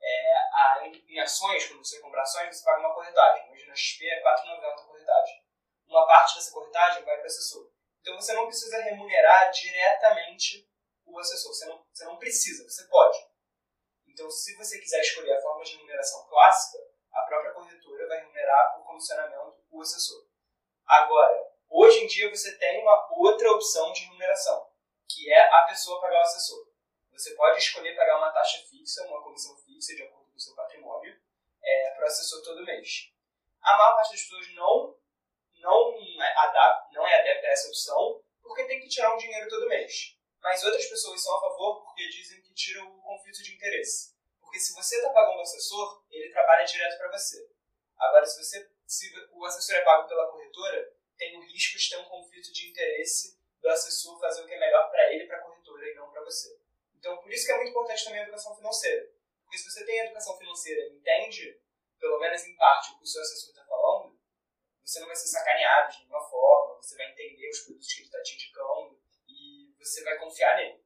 É, 0.00 0.36
a, 0.54 0.86
em 0.86 1.20
ações, 1.20 1.66
quando 1.66 1.84
você 1.84 2.00
compra 2.00 2.22
ações, 2.22 2.56
você 2.56 2.64
paga 2.64 2.80
uma 2.80 2.94
corretagem. 2.94 3.52
Hoje 3.52 3.66
na 3.66 3.76
XP 3.76 4.08
é 4.08 4.22
4,90 4.22 4.64
a 4.64 4.86
corretagem. 4.86 5.44
Uma 5.86 6.06
parte 6.06 6.36
dessa 6.36 6.50
corretagem 6.50 7.04
vai 7.04 7.16
para 7.16 7.24
o 7.24 7.26
assessor. 7.26 7.70
Então 8.00 8.14
você 8.14 8.32
não 8.32 8.46
precisa 8.46 8.82
remunerar 8.84 9.50
diretamente 9.50 10.66
o 11.04 11.18
assessor. 11.18 11.52
Você 11.52 11.66
não, 11.66 11.86
você 11.92 12.04
não 12.06 12.16
precisa, 12.16 12.64
você 12.64 12.88
pode. 12.88 13.18
Então, 14.06 14.30
se 14.30 14.56
você 14.56 14.80
quiser 14.80 15.02
escolher 15.02 15.34
a 15.34 15.42
forma 15.42 15.62
de 15.62 15.72
remuneração 15.72 16.26
clássica, 16.26 16.78
a 17.12 17.20
própria 17.20 17.52
corretora 17.52 18.08
vai 18.08 18.20
remunerar 18.20 18.76
por 18.76 18.86
comissionamento 18.86 19.62
o 19.70 19.82
assessor. 19.82 20.26
Agora, 20.86 21.49
hoje 21.70 22.00
em 22.00 22.06
dia 22.06 22.28
você 22.28 22.58
tem 22.58 22.82
uma 22.82 23.08
outra 23.12 23.50
opção 23.52 23.92
de 23.92 24.02
remuneração, 24.02 24.68
que 25.08 25.32
é 25.32 25.54
a 25.54 25.62
pessoa 25.62 26.00
pagar 26.00 26.18
o 26.18 26.22
assessor. 26.22 26.68
Você 27.12 27.34
pode 27.34 27.58
escolher 27.58 27.94
pagar 27.96 28.18
uma 28.18 28.32
taxa 28.32 28.58
fixa, 28.68 29.06
uma 29.06 29.22
comissão 29.22 29.56
fixa 29.58 29.94
de 29.94 30.02
acordo 30.02 30.30
com 30.30 30.36
o 30.36 30.40
seu 30.40 30.54
patrimônio, 30.54 31.18
é, 31.62 31.90
para 31.94 32.04
o 32.04 32.06
assessor 32.06 32.42
todo 32.42 32.64
mês. 32.64 33.12
A 33.62 33.76
maior 33.76 33.94
parte 33.94 34.12
das 34.12 34.22
pessoas 34.22 34.54
não, 34.54 34.98
não, 35.58 36.22
é 36.22 36.38
adapta, 36.38 36.88
não 36.92 37.06
é 37.06 37.20
adepta 37.20 37.46
a 37.46 37.50
essa 37.50 37.68
opção, 37.68 38.22
porque 38.42 38.64
tem 38.64 38.80
que 38.80 38.88
tirar 38.88 39.14
um 39.14 39.18
dinheiro 39.18 39.48
todo 39.48 39.68
mês. 39.68 40.16
Mas 40.42 40.64
outras 40.64 40.86
pessoas 40.86 41.22
são 41.22 41.36
a 41.36 41.40
favor 41.40 41.82
porque 41.84 42.08
dizem 42.08 42.40
que 42.42 42.54
tira 42.54 42.82
o 42.82 43.02
conflito 43.02 43.42
de 43.42 43.54
interesse. 43.54 44.14
Porque 44.40 44.58
se 44.58 44.72
você 44.74 44.96
está 44.96 45.10
pagando 45.12 45.38
o 45.38 45.42
assessor, 45.42 46.02
ele 46.10 46.32
trabalha 46.32 46.64
direto 46.64 46.98
para 46.98 47.12
você. 47.12 47.46
Agora, 47.98 48.24
se, 48.24 48.42
você, 48.42 48.70
se 48.86 49.12
o 49.32 49.44
assessor 49.44 49.76
é 49.76 49.82
pago 49.82 50.08
pela 50.08 50.30
corretora, 50.30 50.96
tem 51.20 51.36
o 51.36 51.42
risco 51.42 51.76
de 51.76 51.90
ter 51.90 51.98
um 51.98 52.08
conflito 52.08 52.50
de 52.50 52.70
interesse 52.70 53.38
do 53.60 53.68
assessor 53.68 54.18
fazer 54.18 54.42
o 54.42 54.46
que 54.46 54.54
é 54.54 54.58
melhor 54.58 54.90
para 54.90 55.12
ele 55.12 55.26
para 55.26 55.36
a 55.36 55.42
corretora 55.42 55.86
e 55.86 55.94
não 55.94 56.10
para 56.10 56.24
você. 56.24 56.58
Então, 56.94 57.18
por 57.18 57.30
isso 57.30 57.44
que 57.44 57.52
é 57.52 57.56
muito 57.56 57.68
importante 57.68 58.04
também 58.04 58.20
a 58.20 58.22
educação 58.22 58.56
financeira. 58.56 59.12
Porque 59.44 59.58
se 59.58 59.70
você 59.70 59.84
tem 59.84 60.00
a 60.00 60.04
educação 60.06 60.38
financeira 60.38 60.80
e 60.80 60.96
entende, 60.96 61.60
pelo 61.98 62.18
menos 62.18 62.42
em 62.44 62.56
parte, 62.56 62.92
o 62.92 62.96
que 62.96 63.04
o 63.04 63.06
seu 63.06 63.20
assessor 63.20 63.50
está 63.50 63.64
falando, 63.66 64.18
você 64.82 64.98
não 64.98 65.06
vai 65.08 65.16
ser 65.16 65.28
sacaneado 65.28 65.92
de 65.92 65.98
nenhuma 65.98 66.26
forma, 66.26 66.76
você 66.76 66.96
vai 66.96 67.10
entender 67.10 67.50
os 67.50 67.60
produtos 67.60 67.92
que 67.92 68.00
ele 68.00 68.06
está 68.06 68.22
te 68.22 68.34
indicando 68.34 69.02
e 69.28 69.74
você 69.78 70.02
vai 70.02 70.16
confiar 70.18 70.56
nele. 70.56 70.82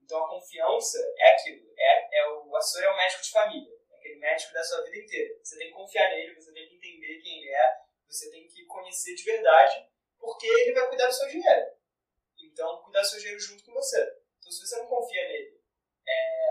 Então 0.00 0.24
a 0.24 0.28
confiança 0.30 0.98
é 1.18 1.32
aquilo, 1.32 1.70
é, 1.76 2.18
é 2.18 2.28
o 2.30 2.56
assessor 2.56 2.84
é 2.84 2.92
o 2.92 2.96
médico 2.96 3.22
de 3.22 3.30
família, 3.30 3.74
é 3.90 3.96
aquele 3.96 4.16
médico 4.16 4.54
da 4.54 4.64
sua 4.64 4.82
vida 4.84 4.96
inteira. 4.96 5.38
Você 5.42 5.58
tem 5.58 5.68
que 5.68 5.74
confiar 5.74 6.08
nele, 6.10 6.34
você 6.34 6.52
tem 6.52 6.66
que 6.66 6.76
entender 6.76 7.20
quem 7.20 7.42
ele 7.42 7.50
é, 7.50 7.85
você 8.08 8.30
tem 8.30 8.46
que 8.46 8.64
conhecer 8.66 9.14
de 9.14 9.24
verdade, 9.24 9.88
porque 10.18 10.46
ele 10.46 10.72
vai 10.72 10.88
cuidar 10.88 11.06
do 11.06 11.12
seu 11.12 11.28
dinheiro. 11.28 11.66
Então, 12.38 12.82
cuidar 12.82 13.00
do 13.00 13.08
seu 13.08 13.18
dinheiro 13.18 13.40
junto 13.40 13.64
com 13.64 13.72
você. 13.72 14.00
Então, 14.38 14.50
se 14.50 14.60
você 14.60 14.76
não 14.78 14.86
confia 14.86 15.28
nele 15.28 15.60
é, 16.06 16.46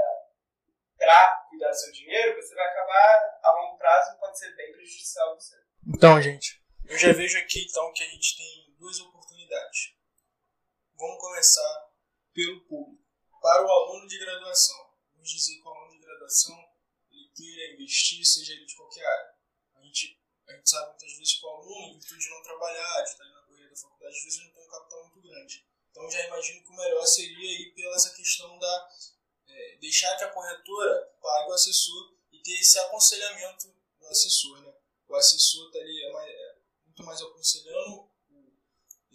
para 0.98 1.46
cuidar 1.50 1.70
do 1.70 1.76
seu 1.76 1.92
dinheiro, 1.92 2.36
você 2.36 2.54
vai 2.54 2.66
acabar, 2.68 3.40
a 3.44 3.52
longo 3.54 3.78
prazo, 3.78 4.20
pode 4.20 4.38
ser 4.38 4.56
bem 4.56 4.72
prejudicial 4.72 5.32
a 5.32 5.36
você. 5.36 5.56
Então, 5.88 6.22
gente, 6.22 6.64
eu 6.86 6.98
já 6.98 7.12
vejo 7.14 7.38
aqui 7.38 7.66
então 7.68 7.92
que 7.94 8.04
a 8.04 8.08
gente 8.08 8.38
tem 8.38 8.76
duas 8.78 9.00
oportunidades. 9.00 9.96
Vamos 10.98 11.20
começar 11.20 11.92
pelo 12.34 12.62
público. 12.66 13.04
Para 13.42 13.66
o 13.66 13.70
aluno 13.70 14.08
de 14.08 14.18
graduação, 14.18 14.94
vamos 15.14 15.30
dizer 15.30 15.56
que 15.56 15.68
o 15.68 15.70
aluno 15.70 15.92
de 15.92 16.00
graduação 16.00 16.56
ele 17.12 17.32
queira 17.36 17.74
investir, 17.74 18.26
seja 18.26 18.54
ele 18.54 18.66
de 18.66 18.76
qualquer 18.76 19.06
área. 19.06 19.35
A 20.48 20.54
gente, 20.54 20.70
sabe 20.70 20.90
muitas 20.90 21.18
vezes 21.18 21.34
que 21.40 21.46
o 21.46 21.50
aluno, 21.50 21.88
em 21.88 22.00
virtude 22.00 22.24
de 22.24 22.30
não 22.30 22.44
trabalhar, 22.44 23.02
de 23.02 23.10
estar 23.10 23.24
ali 23.24 23.34
na 23.34 23.42
corrida 23.42 23.70
da 23.70 23.75
faculdade, 23.75 24.16
às 24.16 24.24
vezes 24.24 24.44
não 24.44 24.52
tem 24.52 24.64
um 24.64 24.68
capital 24.68 25.04
muito 25.04 25.22
grande. 25.22 25.66
Então 25.92 26.12
já 26.12 26.25
imagino 26.28 26.64
que 26.64 26.70
o 26.70 26.75
melhor 26.75 27.06
seria 27.06 27.62
ir 27.62 27.74
pela 27.74 27.96
essa 27.96 28.14
questão 28.14 28.60
da 28.60 28.90
é, 29.48 29.78
deixar 29.78 30.16
que 30.18 30.24
a 30.24 30.32
corretora 30.32 31.14
pague 31.22 31.50
o 31.50 31.54
assessor 31.54 32.14
e 32.32 32.40
ter 32.42 32.60
esse 32.60 32.78
aconselhamento 32.80 33.74
do 34.00 34.08
assessor, 34.08 34.62
né? 34.62 34.74
O 35.08 35.16
assessor 35.16 35.68
está 35.68 35.80
ali 35.80 36.04
é 36.04 36.12
mais, 36.12 36.30
é, 36.30 36.56
muito 36.86 37.04
mais 37.04 37.22
aconselhando 37.22 38.10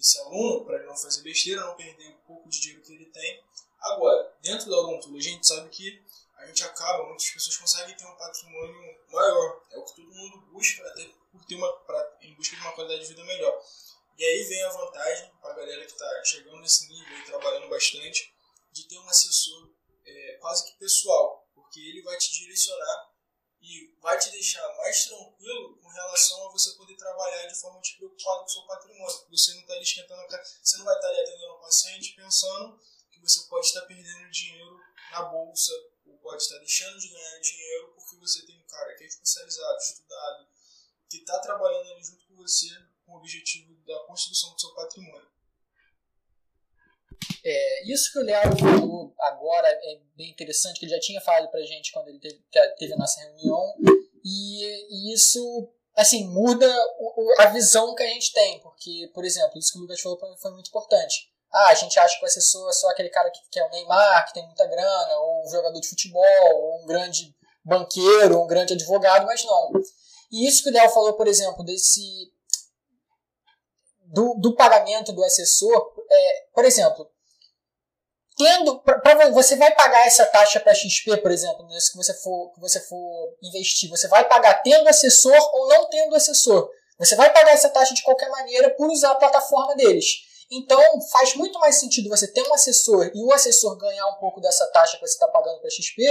esse 0.01 0.19
aluno 0.21 0.65
para 0.65 0.77
ele 0.77 0.87
não 0.87 0.97
fazer 0.97 1.23
besteira, 1.23 1.61
não 1.61 1.77
perder 1.77 2.09
o 2.09 2.19
pouco 2.21 2.49
de 2.49 2.61
dinheiro 2.61 2.83
que 2.83 2.93
ele 2.93 3.07
tem. 3.07 3.45
Agora, 3.79 4.35
dentro 4.41 4.69
da 4.71 4.79
odontologia, 4.79 5.31
a 5.31 5.35
gente 5.35 5.47
sabe 5.47 5.69
que 5.69 6.03
a 6.41 6.47
gente 6.47 6.65
acaba, 6.65 7.07
muitas 7.07 7.31
pessoas 7.31 7.57
conseguem 7.57 7.95
ter 7.97 8.07
um 8.07 8.17
patrimônio 8.17 8.99
maior. 9.09 9.63
É 9.71 9.79
o 9.79 9.85
que 9.85 9.97
todo 9.97 10.15
mundo 10.15 10.41
busca, 10.53 10.87
até 10.89 11.05
por 11.31 11.45
ter 11.45 11.55
uma, 11.55 11.71
pra, 11.81 12.19
em 12.23 12.35
busca 12.35 12.57
de 12.57 12.63
uma 12.63 12.73
qualidade 12.73 13.03
de 13.03 13.09
vida 13.09 13.25
melhor. 13.25 13.63
E 14.17 14.25
aí 14.25 14.45
vem 14.45 14.63
a 14.65 14.71
vantagem 14.71 15.31
para 15.41 15.53
a 15.53 15.57
galera 15.57 15.85
que 15.85 15.93
está 15.93 16.25
chegando 16.25 16.61
nesse 16.61 16.89
nível 16.89 17.19
e 17.19 17.25
trabalhando 17.25 17.69
bastante, 17.69 18.35
de 18.73 18.89
ter 18.89 18.99
um 18.99 19.09
assessor 19.09 19.71
é, 20.05 20.39
quase 20.41 20.65
que 20.65 20.79
pessoal, 20.79 21.47
porque 21.55 21.79
ele 21.79 22.03
vai 22.03 22.17
te 22.17 22.33
direcionar 22.33 23.11
e 23.61 23.95
vai 24.01 24.19
te 24.19 24.31
deixar 24.31 24.67
mais 24.79 25.05
tranquilo 25.05 25.77
com 25.77 25.89
relação 25.89 26.49
a 26.49 26.53
você 26.53 26.75
poder 26.77 26.97
trabalhar 26.97 27.47
de 27.47 27.55
forma 27.55 27.81
despreocupada 27.81 28.41
com 28.41 28.47
o 28.47 28.49
seu 28.49 28.63
patrimônio. 28.67 29.27
Você 29.31 29.53
não 29.53 29.61
está 29.61 29.75
ali 29.75 29.83
esquentando 29.83 30.23
a 30.23 30.29
cara, 30.29 30.45
você 30.63 30.79
não 30.79 30.85
vai 30.87 30.95
estar 30.95 31.09
ali 31.09 31.21
atendendo 31.21 31.53
o 31.53 31.61
paciente 31.61 32.15
pensando 32.15 32.81
que 33.11 33.21
você 33.21 33.47
pode 33.49 33.67
estar 33.67 33.83
perdendo 33.83 34.31
dinheiro 34.31 34.81
na 35.11 35.23
bolsa 35.25 35.73
pode 36.19 36.43
estar 36.43 36.59
deixando 36.59 36.99
de 36.99 37.09
ganhar 37.09 37.41
dinheiro 37.41 37.93
porque 37.95 38.17
você 38.17 38.45
tem 38.47 38.59
um 38.59 38.67
cara 38.67 38.95
que 38.97 39.05
é 39.05 39.07
especializado, 39.07 39.79
estudado, 39.79 40.49
que 41.09 41.19
está 41.19 41.39
trabalhando 41.41 41.93
ali 41.93 42.05
junto 42.05 42.27
com 42.27 42.37
você 42.37 42.69
com 43.05 43.13
o 43.13 43.17
objetivo 43.19 43.75
da 43.85 43.99
construção 44.07 44.53
do 44.53 44.61
seu 44.61 44.75
patrimônio. 44.75 45.29
É, 47.45 47.93
isso 47.93 48.13
que 48.13 48.19
o 48.19 48.23
Léo 48.23 48.59
falou 48.59 49.15
agora 49.19 49.69
é 49.69 50.01
bem 50.15 50.31
interessante, 50.31 50.79
que 50.79 50.87
ele 50.87 50.93
já 50.93 51.01
tinha 51.01 51.21
falado 51.21 51.51
pra 51.51 51.63
gente 51.63 51.93
quando 51.93 52.09
ele 52.09 52.19
teve, 52.19 52.43
teve 52.79 52.93
a 52.93 52.97
nossa 52.97 53.21
reunião, 53.21 53.75
e, 54.25 55.11
e 55.11 55.15
isso, 55.15 55.73
assim, 55.97 56.27
muda 56.29 56.67
o, 56.99 57.35
a 57.41 57.47
visão 57.47 57.95
que 57.95 58.03
a 58.03 58.07
gente 58.07 58.33
tem, 58.33 58.61
porque, 58.61 59.11
por 59.15 59.25
exemplo, 59.25 59.59
isso 59.59 59.73
que 59.73 59.79
o 59.79 59.83
Lucas 59.83 60.01
falou 60.01 60.19
foi 60.39 60.51
muito 60.53 60.69
importante. 60.69 61.33
Ah, 61.53 61.69
a 61.69 61.75
gente 61.75 61.99
acha 61.99 62.17
que 62.17 62.25
o 62.25 62.27
assessor 62.27 62.69
é 62.69 62.73
só 62.73 62.89
aquele 62.91 63.09
cara 63.09 63.31
que, 63.31 63.41
que 63.51 63.59
é 63.59 63.65
o 63.65 63.71
Neymar, 63.71 64.27
que 64.27 64.35
tem 64.35 64.47
muita 64.47 64.67
grana, 64.67 65.19
ou 65.19 65.45
um 65.45 65.51
jogador 65.51 65.81
de 65.81 65.89
futebol, 65.89 66.55
ou 66.55 66.83
um 66.83 66.87
grande 66.87 67.35
banqueiro, 67.65 68.39
ou 68.39 68.45
um 68.45 68.47
grande 68.47 68.75
advogado, 68.75 69.27
mas 69.27 69.45
não. 69.45 69.73
E 70.31 70.47
isso 70.47 70.63
que 70.63 70.71
o 70.71 70.73
Léo 70.73 70.89
falou, 70.91 71.15
por 71.15 71.27
exemplo, 71.27 71.65
desse 71.65 72.33
do, 74.07 74.35
do 74.35 74.55
pagamento 74.55 75.13
do 75.13 75.25
assessor, 75.25 75.93
é, 76.09 76.47
por 76.55 76.65
exemplo, 76.65 77.09
tendo 78.37 78.81
pra, 78.81 78.99
pra, 78.99 79.31
você 79.31 79.57
vai 79.57 79.73
pagar 79.75 80.07
essa 80.07 80.27
taxa 80.27 80.59
para 80.61 80.75
XP, 80.75 81.17
por 81.19 81.31
exemplo, 81.31 81.67
nisso 81.67 81.93
que 81.93 81.99
você 81.99 82.15
for 82.15 82.53
que 82.53 82.61
você 82.61 82.81
for 82.81 83.37
investir, 83.43 83.89
você 83.89 84.09
vai 84.09 84.27
pagar 84.27 84.63
tendo 84.63 84.89
assessor 84.89 85.39
ou 85.55 85.69
não 85.69 85.89
tendo 85.89 86.15
assessor. 86.15 86.71
Você 86.99 87.17
vai 87.17 87.33
pagar 87.33 87.53
essa 87.53 87.71
taxa 87.71 87.95
de 87.95 88.03
qualquer 88.03 88.29
maneira 88.29 88.71
por 88.71 88.89
usar 88.91 89.13
a 89.13 89.15
plataforma 89.15 89.75
deles. 89.75 90.23
Então, 90.51 90.83
faz 91.13 91.35
muito 91.37 91.59
mais 91.61 91.77
sentido 91.77 92.09
você 92.09 92.27
ter 92.27 92.43
um 92.43 92.55
assessor 92.55 93.11
e 93.15 93.23
o 93.23 93.33
assessor 93.33 93.77
ganhar 93.77 94.07
um 94.09 94.17
pouco 94.17 94.41
dessa 94.41 94.67
taxa 94.69 94.97
que 94.97 95.07
você 95.07 95.15
está 95.15 95.29
pagando 95.29 95.61
para 95.61 95.71
XP 95.71 96.03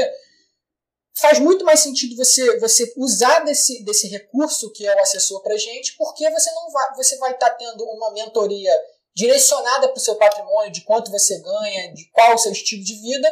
faz 1.20 1.40
muito 1.40 1.66
mais 1.66 1.82
sentido 1.82 2.16
você, 2.16 2.60
você 2.60 2.94
usar 2.96 3.40
desse, 3.42 3.84
desse 3.84 4.08
recurso 4.08 4.72
que 4.72 4.88
é 4.88 4.96
o 4.96 5.02
assessor 5.02 5.42
para 5.42 5.58
gente, 5.58 5.96
porque 5.98 6.30
você 6.30 6.52
não 6.52 6.72
vai 6.72 6.96
você 6.96 7.18
vai 7.18 7.34
estar 7.34 7.50
tá 7.50 7.56
tendo 7.56 7.84
uma 7.84 8.12
mentoria 8.12 8.72
direcionada 9.14 9.90
para 9.90 9.98
o 9.98 10.00
seu 10.00 10.16
patrimônio, 10.16 10.72
de 10.72 10.82
quanto 10.82 11.12
você 11.12 11.40
ganha, 11.40 11.94
de 11.94 12.10
qual 12.12 12.36
o 12.36 12.38
seu 12.38 12.52
estilo 12.54 12.84
de 12.84 12.96
vida. 12.96 13.30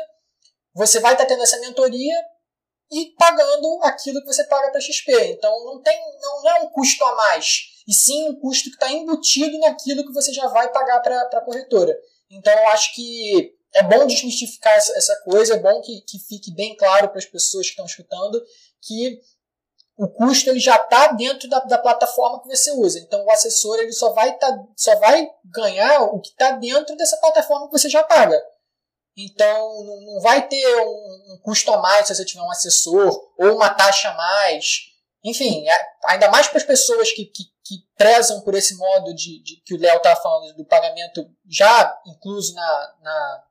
Você 0.74 1.00
vai 1.00 1.14
estar 1.14 1.24
tá 1.24 1.30
tendo 1.30 1.44
essa 1.44 1.60
mentoria 1.60 2.16
e 2.92 3.14
pagando 3.18 3.80
aquilo 3.84 4.22
que 4.22 4.28
você 4.28 4.44
paga 4.46 4.72
para 4.72 4.82
XP. 4.82 5.12
Então 5.32 5.66
não 5.66 5.82
tem 5.82 5.98
não 6.22 6.50
é 6.50 6.62
um 6.62 6.70
custo 6.70 7.04
a 7.04 7.16
mais, 7.16 7.84
e 7.88 7.94
sim 7.94 8.30
um 8.30 8.40
custo 8.40 8.70
que 8.70 8.76
está 8.76 8.92
embutido 8.92 9.58
naquilo 9.60 10.06
que 10.06 10.14
você 10.14 10.34
já 10.34 10.48
vai 10.48 10.72
pagar 10.72 11.00
para 11.02 11.22
a 11.22 11.42
corretora. 11.42 11.98
Então 12.30 12.54
eu 12.54 12.68
acho 12.70 12.94
que 12.94 13.56
é 13.74 13.84
bom 13.84 14.06
desmistificar 14.06 14.74
essa, 14.74 14.94
essa 14.98 15.16
coisa, 15.24 15.56
é 15.56 15.60
bom 15.60 15.82
que, 15.82 16.02
que 16.02 16.20
fique 16.20 16.54
bem 16.54 16.76
claro 16.76 17.10
para 17.10 17.20
as 17.20 17.26
pessoas 17.26 17.66
que 17.68 17.72
estão 17.72 17.86
escutando 17.86 18.42
que 18.82 19.20
o 19.98 20.08
custo 20.08 20.50
ele 20.50 20.60
já 20.60 20.76
está 20.76 21.08
dentro 21.14 21.50
da, 21.50 21.60
da, 21.60 21.78
plataforma 21.78 22.42
que 22.42 22.48
você 22.48 22.72
usa. 22.72 23.00
Então 23.00 23.26
o 23.26 23.32
assessor 23.32 23.80
ele 23.80 23.92
só 23.92 24.14
vai, 24.14 24.38
tá, 24.38 24.64
só 24.76 24.96
vai 25.00 25.28
ganhar 25.46 26.04
o 26.04 26.20
que 26.22 26.30
está 26.30 26.52
dentro 26.52 26.96
dessa 26.96 27.18
plataforma 27.18 27.68
que 27.68 27.78
você 27.78 27.90
já 27.90 28.04
paga. 28.04 28.40
Então 29.18 29.84
não, 29.84 30.22
vai 30.22 30.48
ter 30.48 30.78
um, 30.78 31.40
custo 31.44 31.72
a 31.74 31.78
mais 31.82 32.08
se 32.08 32.16
você 32.16 32.24
tiver 32.24 32.42
um 32.42 32.52
assessor 32.52 33.34
ou 33.38 33.56
uma 33.56 33.70
taxa 33.70 34.10
a 34.10 34.16
mais. 34.16 34.92
Enfim, 35.24 35.68
é, 35.68 35.88
ainda 36.06 36.30
mais 36.30 36.48
para 36.48 36.58
as 36.58 36.64
pessoas 36.64 37.12
que, 37.12 37.26
que, 37.26 37.44
que, 37.66 37.76
prezam 37.98 38.42
por 38.42 38.54
esse 38.54 38.78
modo 38.78 39.14
de, 39.16 39.42
de 39.42 39.62
que 39.66 39.74
o 39.74 39.80
Léo 39.80 39.98
estava 39.98 40.22
falando 40.22 40.56
do 40.56 40.64
pagamento 40.64 41.28
já 41.50 42.00
incluso 42.06 42.54
na, 42.54 42.96
na 43.02 43.44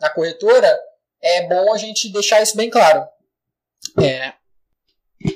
na 0.00 0.10
corretora, 0.10 0.78
é 1.22 1.46
bom 1.46 1.72
a 1.72 1.78
gente 1.78 2.12
deixar 2.12 2.42
isso 2.42 2.56
bem 2.56 2.68
claro. 2.68 3.08
É. 4.00 4.34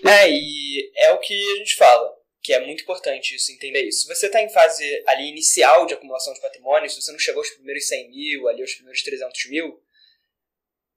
É, 0.04 0.30
e 0.30 0.92
é 0.96 1.12
o 1.12 1.18
que 1.18 1.34
a 1.34 1.56
gente 1.56 1.76
fala, 1.76 2.14
que 2.48 2.54
é 2.54 2.64
muito 2.64 2.82
importante 2.82 3.36
isso, 3.36 3.52
entender 3.52 3.82
isso. 3.82 4.06
Se 4.06 4.08
você 4.08 4.24
está 4.24 4.40
em 4.40 4.48
fase 4.48 4.82
ali 5.06 5.28
inicial 5.28 5.84
de 5.84 5.92
acumulação 5.92 6.32
de 6.32 6.40
patrimônio, 6.40 6.88
se 6.88 6.98
você 6.98 7.12
não 7.12 7.18
chegou 7.18 7.42
aos 7.42 7.50
primeiros 7.50 7.86
100 7.86 8.08
mil, 8.08 8.48
ali 8.48 8.62
aos 8.62 8.72
primeiros 8.72 9.02
300 9.02 9.50
mil, 9.50 9.78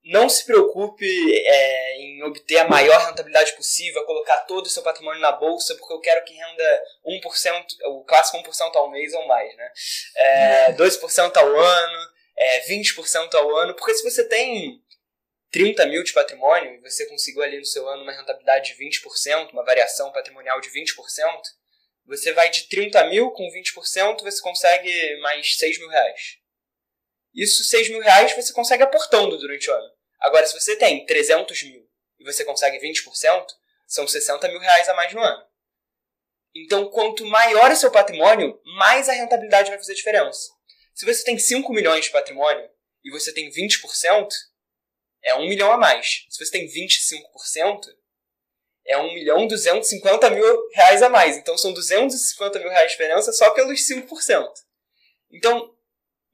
não 0.06 0.30
se 0.30 0.46
preocupe 0.46 1.06
é, 1.06 1.98
em 1.98 2.24
obter 2.24 2.60
a 2.60 2.70
maior 2.70 3.06
rentabilidade 3.06 3.54
possível, 3.58 4.06
colocar 4.06 4.38
todo 4.46 4.68
o 4.68 4.70
seu 4.70 4.82
patrimônio 4.82 5.20
na 5.20 5.34
bolsa, 5.34 5.76
porque 5.76 5.94
eu 5.94 6.00
quero 6.00 6.24
que 6.24 6.34
renda 6.34 6.84
1%, 7.06 7.66
o 7.88 8.06
clássico 8.06 8.38
1% 8.38 8.74
ao 8.78 8.90
mês 8.90 9.14
ou 9.14 9.28
mais, 9.28 9.54
né? 9.58 9.72
É, 10.16 10.72
2% 10.72 11.36
ao 11.36 11.60
ano 11.60 12.12
é, 12.38 12.62
20% 12.62 13.36
ao 13.36 13.58
ano, 13.58 13.76
porque 13.76 13.94
se 13.94 14.10
você 14.10 14.26
tem 14.26 14.82
30 15.52 15.86
mil 15.88 16.04
de 16.04 16.14
patrimônio 16.14 16.76
e 16.76 16.80
você 16.80 17.06
conseguiu 17.08 17.44
ali 17.44 17.58
no 17.58 17.66
seu 17.66 17.88
ano 17.88 18.04
uma 18.04 18.14
rentabilidade 18.14 18.74
de 18.74 18.84
20%, 18.84 19.52
uma 19.52 19.66
variação 19.66 20.12
patrimonial 20.12 20.62
de 20.62 20.70
20%, 20.70 20.94
você 22.06 22.34
vai 22.34 22.50
de 22.50 22.68
30 22.68 23.08
mil 23.08 23.32
com 23.32 23.44
20%, 23.50 24.22
você 24.22 24.42
consegue 24.42 25.20
mais 25.22 25.58
6 25.58 25.80
mil 25.80 25.90
reais. 25.90 26.38
Isso, 27.34 27.64
6 27.64 27.90
mil 27.90 28.02
reais, 28.02 28.34
você 28.36 28.52
consegue 28.52 28.84
aportando 28.84 29.38
durante 29.38 29.70
o 29.70 29.74
ano. 29.74 29.92
Agora, 30.20 30.46
se 30.46 30.54
você 30.54 30.76
tem 30.76 31.06
300 31.06 31.64
mil 31.64 31.90
e 32.20 32.24
você 32.24 32.44
consegue 32.44 32.78
20%, 32.80 33.46
são 33.88 34.08
60 34.08 34.48
mil 34.48 34.60
reais 34.60 34.88
a 34.90 34.94
mais 34.94 35.14
no 35.14 35.22
ano. 35.22 35.46
Então, 36.56 36.90
quanto 36.90 37.26
maior 37.26 37.72
o 37.72 37.76
seu 37.76 37.92
patrimônio, 37.92 38.60
mais 38.78 39.08
a 39.08 39.14
rentabilidade 39.14 39.70
vai 39.70 39.78
fazer 39.78 39.96
diferença. 39.96 40.50
Se 40.94 41.06
você 41.06 41.24
tem 41.24 41.38
5 41.38 41.72
milhões 41.72 42.06
de 42.06 42.12
patrimônio 42.12 42.70
e 43.04 43.10
você 43.10 43.34
tem 43.34 43.50
20%, 43.50 44.28
é 45.24 45.36
1 45.36 45.48
milhão 45.48 45.72
a 45.72 45.78
mais. 45.78 46.26
Se 46.30 46.44
você 46.44 46.52
tem 46.52 46.68
25%, 46.68 47.82
é 48.86 48.98
1 48.98 49.14
milhão 49.14 49.48
250 49.48 50.30
mil 50.30 50.70
reais 50.74 51.02
a 51.02 51.10
mais. 51.10 51.38
Então 51.38 51.58
são 51.58 51.74
250 51.74 52.60
mil 52.60 52.70
reais 52.70 52.92
de 52.92 52.98
diferença 52.98 53.32
só 53.32 53.52
pelos 53.52 53.80
5%. 53.88 54.48
Então, 55.32 55.74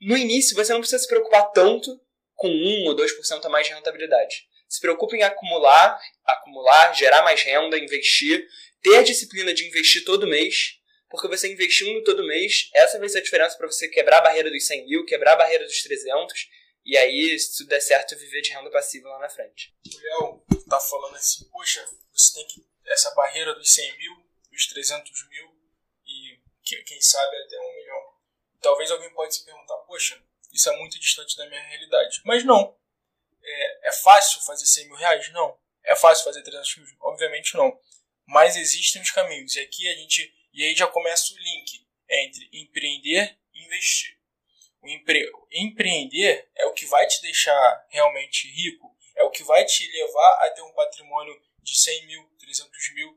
no 0.01 0.17
início, 0.17 0.55
você 0.55 0.73
não 0.73 0.79
precisa 0.79 1.01
se 1.01 1.07
preocupar 1.07 1.51
tanto 1.51 1.99
com 2.35 2.47
1 2.47 2.87
ou 2.87 2.95
2% 2.95 3.45
a 3.45 3.49
mais 3.49 3.67
de 3.67 3.73
rentabilidade. 3.73 4.47
Se 4.67 4.79
preocupe 4.79 5.15
em 5.15 5.23
acumular, 5.23 5.99
acumular, 6.25 6.93
gerar 6.93 7.23
mais 7.23 7.41
renda, 7.41 7.77
investir, 7.77 8.45
ter 8.81 8.97
a 8.97 9.03
disciplina 9.03 9.53
de 9.53 9.67
investir 9.67 10.03
todo 10.03 10.27
mês 10.27 10.77
porque 11.09 11.27
você 11.27 11.51
investindo 11.51 12.03
todo 12.03 12.25
mês, 12.25 12.69
essa 12.73 12.99
vai 12.99 13.07
ser 13.07 13.19
a 13.19 13.23
diferença 13.23 13.57
para 13.57 13.67
você 13.67 13.87
quebrar 13.87 14.19
a 14.19 14.21
barreira 14.21 14.49
dos 14.49 14.65
100 14.65 14.85
mil, 14.85 15.05
quebrar 15.05 15.33
a 15.33 15.37
barreira 15.37 15.65
dos 15.65 15.81
300 15.81 16.47
e 16.87 16.97
aí, 16.97 17.37
se 17.37 17.57
tudo 17.57 17.67
der 17.67 17.81
certo, 17.81 18.15
viver 18.15 18.41
de 18.41 18.51
renda 18.51 18.71
passiva 18.71 19.09
lá 19.09 19.19
na 19.19 19.29
frente. 19.29 19.75
O 19.93 19.99
Léo 19.99 20.45
tá 20.69 20.79
falando 20.79 21.17
assim, 21.17 21.43
poxa, 21.49 21.85
você 22.13 22.33
tem 22.33 22.47
que 22.47 22.65
essa 22.85 23.13
barreira 23.13 23.53
dos 23.53 23.73
100 23.73 23.97
mil, 23.97 24.25
dos 24.49 24.67
300 24.67 25.27
mil 25.27 25.53
e 26.05 26.39
quem 26.63 27.01
sabe 27.01 27.35
até 27.43 27.59
um 27.59 27.75
milhão. 27.75 28.13
Talvez 28.61 28.89
alguém 28.89 29.13
pode 29.13 29.35
se 29.35 29.43
perguntar, 29.43 29.75
poxa, 29.79 30.17
isso 30.53 30.69
é 30.69 30.77
muito 30.77 30.97
distante 30.97 31.35
da 31.35 31.45
minha 31.47 31.61
realidade. 31.61 32.21
Mas 32.23 32.45
não. 32.45 32.73
É, 33.43 33.89
é 33.89 33.91
fácil 33.91 34.41
fazer 34.43 34.65
100 34.65 34.87
mil 34.87 34.95
reais? 34.95 35.29
Não. 35.33 35.59
É 35.83 35.93
fácil 35.93 36.23
fazer 36.23 36.41
300 36.41 36.77
mil? 36.77 36.87
Obviamente 37.01 37.55
não. 37.57 37.77
Mas 38.25 38.55
existem 38.55 39.01
os 39.01 39.11
caminhos. 39.11 39.55
E 39.55 39.59
aqui 39.59 39.89
a 39.89 39.95
gente. 39.95 40.33
E 40.53 40.63
aí 40.63 40.73
já 40.73 40.87
começa 40.87 41.33
o 41.33 41.37
link 41.37 41.85
entre 42.09 42.49
empreender 42.53 43.37
e 43.53 43.65
investir. 43.65 44.16
Empre, 44.87 45.29
empreender 45.51 46.49
é 46.55 46.65
o 46.65 46.73
que 46.73 46.85
vai 46.85 47.05
te 47.07 47.21
deixar 47.21 47.85
realmente 47.89 48.47
rico, 48.49 48.95
é 49.15 49.23
o 49.23 49.29
que 49.29 49.43
vai 49.43 49.65
te 49.65 49.85
levar 49.91 50.43
a 50.43 50.49
ter 50.51 50.61
um 50.61 50.71
patrimônio 50.73 51.39
de 51.61 51.77
100 51.77 52.05
mil, 52.05 52.23
300 52.39 52.93
mil. 52.93 53.15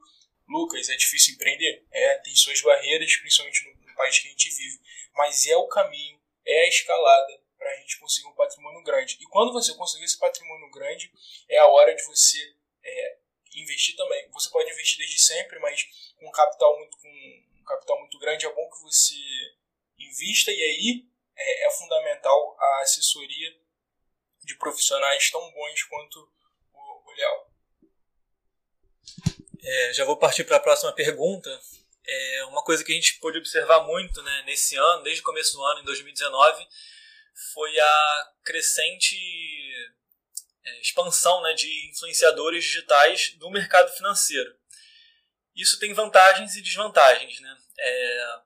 Lucas, 0.48 0.88
é 0.88 0.96
difícil 0.96 1.34
empreender? 1.34 1.86
É, 1.92 2.14
tem 2.18 2.34
suas 2.34 2.60
barreiras, 2.60 3.14
principalmente 3.16 3.64
no, 3.64 3.86
no 3.86 3.94
país 3.94 4.18
que 4.18 4.26
a 4.26 4.30
gente 4.30 4.50
vive. 4.50 4.80
Mas 5.14 5.46
é 5.46 5.56
o 5.56 5.68
caminho, 5.68 6.20
é 6.44 6.64
a 6.64 6.68
escalada 6.68 7.40
para 7.56 7.70
a 7.70 7.76
gente 7.76 8.00
conseguir 8.00 8.26
um 8.26 8.34
patrimônio 8.34 8.82
grande. 8.82 9.16
E 9.20 9.24
quando 9.26 9.52
você 9.52 9.74
conseguir 9.74 10.06
esse 10.06 10.18
patrimônio 10.18 10.70
grande, 10.70 11.12
é 11.48 11.58
a 11.58 11.66
hora 11.66 11.94
de 11.94 12.02
você 12.04 12.56
é, 12.82 13.18
investir 13.54 13.94
também. 13.96 14.28
Você 14.30 14.50
pode 14.50 14.70
investir 14.70 14.98
desde 14.98 15.20
sempre, 15.20 15.58
mas 15.60 15.86
com 16.18 16.30
capital 16.30 16.76
muito, 16.78 16.96
com 16.96 17.08
um 17.08 17.64
capital 17.64 18.00
muito 18.00 18.18
grande 18.18 18.46
é 18.46 18.52
bom 18.52 18.68
que 18.70 18.82
você 18.82 19.14
invista 19.98 20.50
e 20.50 20.62
aí 20.62 21.10
é, 21.40 21.66
é 21.66 21.70
fundamental 21.70 22.56
a 22.58 22.82
assessoria 22.82 23.50
de 24.44 24.56
profissionais 24.56 25.30
tão 25.30 25.50
bons 25.52 25.82
quanto 25.84 26.32
o, 26.72 27.10
o 27.10 27.14
Léo. 27.14 27.50
É, 29.62 29.92
já 29.92 30.04
vou 30.04 30.16
partir 30.16 30.44
para 30.44 30.56
a 30.56 30.60
próxima 30.60 30.92
pergunta. 30.92 31.50
É 32.06 32.44
uma 32.46 32.62
coisa 32.64 32.82
que 32.82 32.92
a 32.92 32.94
gente 32.94 33.18
pôde 33.20 33.38
observar 33.38 33.80
muito 33.84 34.22
né, 34.22 34.42
nesse 34.46 34.76
ano, 34.76 35.02
desde 35.02 35.20
o 35.20 35.24
começo 35.24 35.52
do 35.52 35.62
ano, 35.62 35.80
em 35.80 35.84
2019, 35.84 36.66
foi 37.52 37.78
a 37.78 38.32
crescente 38.42 39.16
é, 40.64 40.80
expansão 40.80 41.42
né, 41.42 41.52
de 41.54 41.90
influenciadores 41.90 42.64
digitais 42.64 43.36
no 43.38 43.50
mercado 43.50 43.92
financeiro. 43.92 44.58
Isso 45.54 45.78
tem 45.78 45.92
vantagens 45.92 46.56
e 46.56 46.62
desvantagens. 46.62 47.40
Né? 47.40 47.58
É, 47.78 48.40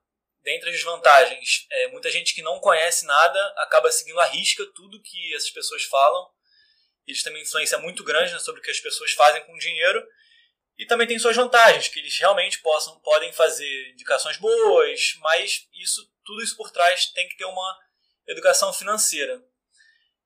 dentre 0.45 0.69
as 0.69 0.77
desvantagens, 0.77 1.67
é, 1.71 1.89
muita 1.89 2.11
gente 2.11 2.35
que 2.35 2.43
não 2.43 2.61
conhece 2.61 3.07
nada 3.07 3.55
acaba 3.57 3.91
seguindo 3.91 4.21
a 4.21 4.27
risca 4.27 4.65
tudo 4.75 5.03
que 5.03 5.35
essas 5.35 5.51
pessoas 5.51 5.85
falam. 5.85 6.31
Eles 7.07 7.23
têm 7.23 7.33
uma 7.33 7.41
influência 7.41 7.79
muito 7.79 8.05
grande 8.05 8.33
né, 8.33 8.39
sobre 8.39 8.61
o 8.61 8.63
que 8.63 8.71
as 8.71 8.79
pessoas 8.79 9.13
fazem 9.13 9.45
com 9.45 9.55
o 9.55 9.59
dinheiro. 9.59 10.07
E 10.77 10.87
também 10.87 11.07
tem 11.07 11.19
suas 11.19 11.37
vantagens, 11.37 11.89
que 11.89 12.01
eles 12.01 12.19
realmente 12.19 12.61
possam, 12.61 12.99
podem 13.01 13.33
fazer 13.33 13.91
indicações 13.93 14.37
boas, 14.37 15.15
mas 15.21 15.69
isso, 15.73 16.03
tudo 16.25 16.43
isso 16.43 16.57
por 16.57 16.71
trás 16.71 17.07
tem 17.07 17.29
que 17.29 17.37
ter 17.37 17.45
uma 17.45 17.79
educação 18.27 18.73
financeira. 18.73 19.41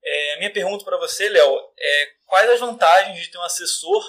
É, 0.03 0.33
a 0.33 0.37
minha 0.37 0.51
pergunta 0.51 0.83
para 0.83 0.97
você, 0.97 1.29
Léo, 1.29 1.73
é 1.77 2.05
quais 2.25 2.49
as 2.49 2.59
vantagens 2.59 3.21
de 3.21 3.27
ter 3.29 3.37
um 3.37 3.43
assessor 3.43 4.03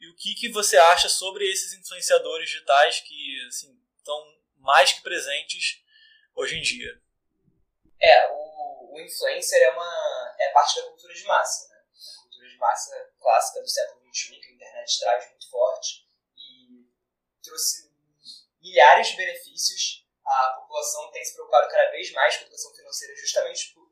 e 0.00 0.08
o 0.08 0.16
que, 0.16 0.34
que 0.34 0.48
você 0.48 0.76
acha 0.76 1.08
sobre 1.08 1.48
esses 1.48 1.72
influenciadores 1.74 2.50
digitais 2.50 3.00
que 3.00 3.46
assim, 3.46 3.68
estão 3.96 4.39
mais 4.60 4.92
que 4.92 5.02
presentes 5.02 5.82
hoje 6.34 6.58
em 6.58 6.62
dia? 6.62 7.00
É, 8.00 8.30
o, 8.30 8.94
o 8.94 9.00
influencer 9.00 9.62
é, 9.62 9.70
uma, 9.70 10.36
é 10.38 10.50
parte 10.52 10.76
da 10.76 10.86
cultura 10.86 11.12
de 11.12 11.24
massa. 11.24 11.68
Né? 11.68 11.76
A 11.76 12.22
cultura 12.22 12.48
de 12.48 12.56
massa 12.56 13.12
clássica 13.20 13.60
do 13.60 13.68
século 13.68 14.00
XXI, 14.14 14.40
que 14.40 14.48
a 14.48 14.52
internet 14.52 15.00
traz 15.00 15.28
muito 15.28 15.50
forte 15.50 16.06
e 16.36 16.88
trouxe 17.42 17.90
milhares 18.60 19.08
de 19.08 19.16
benefícios. 19.16 20.06
A 20.24 20.60
população 20.60 21.10
tem 21.10 21.24
se 21.24 21.34
preocupado 21.34 21.68
cada 21.68 21.90
vez 21.90 22.12
mais 22.12 22.36
com 22.36 22.42
a 22.42 22.46
educação 22.46 22.74
financeira 22.74 23.16
justamente 23.16 23.74
por 23.74 23.90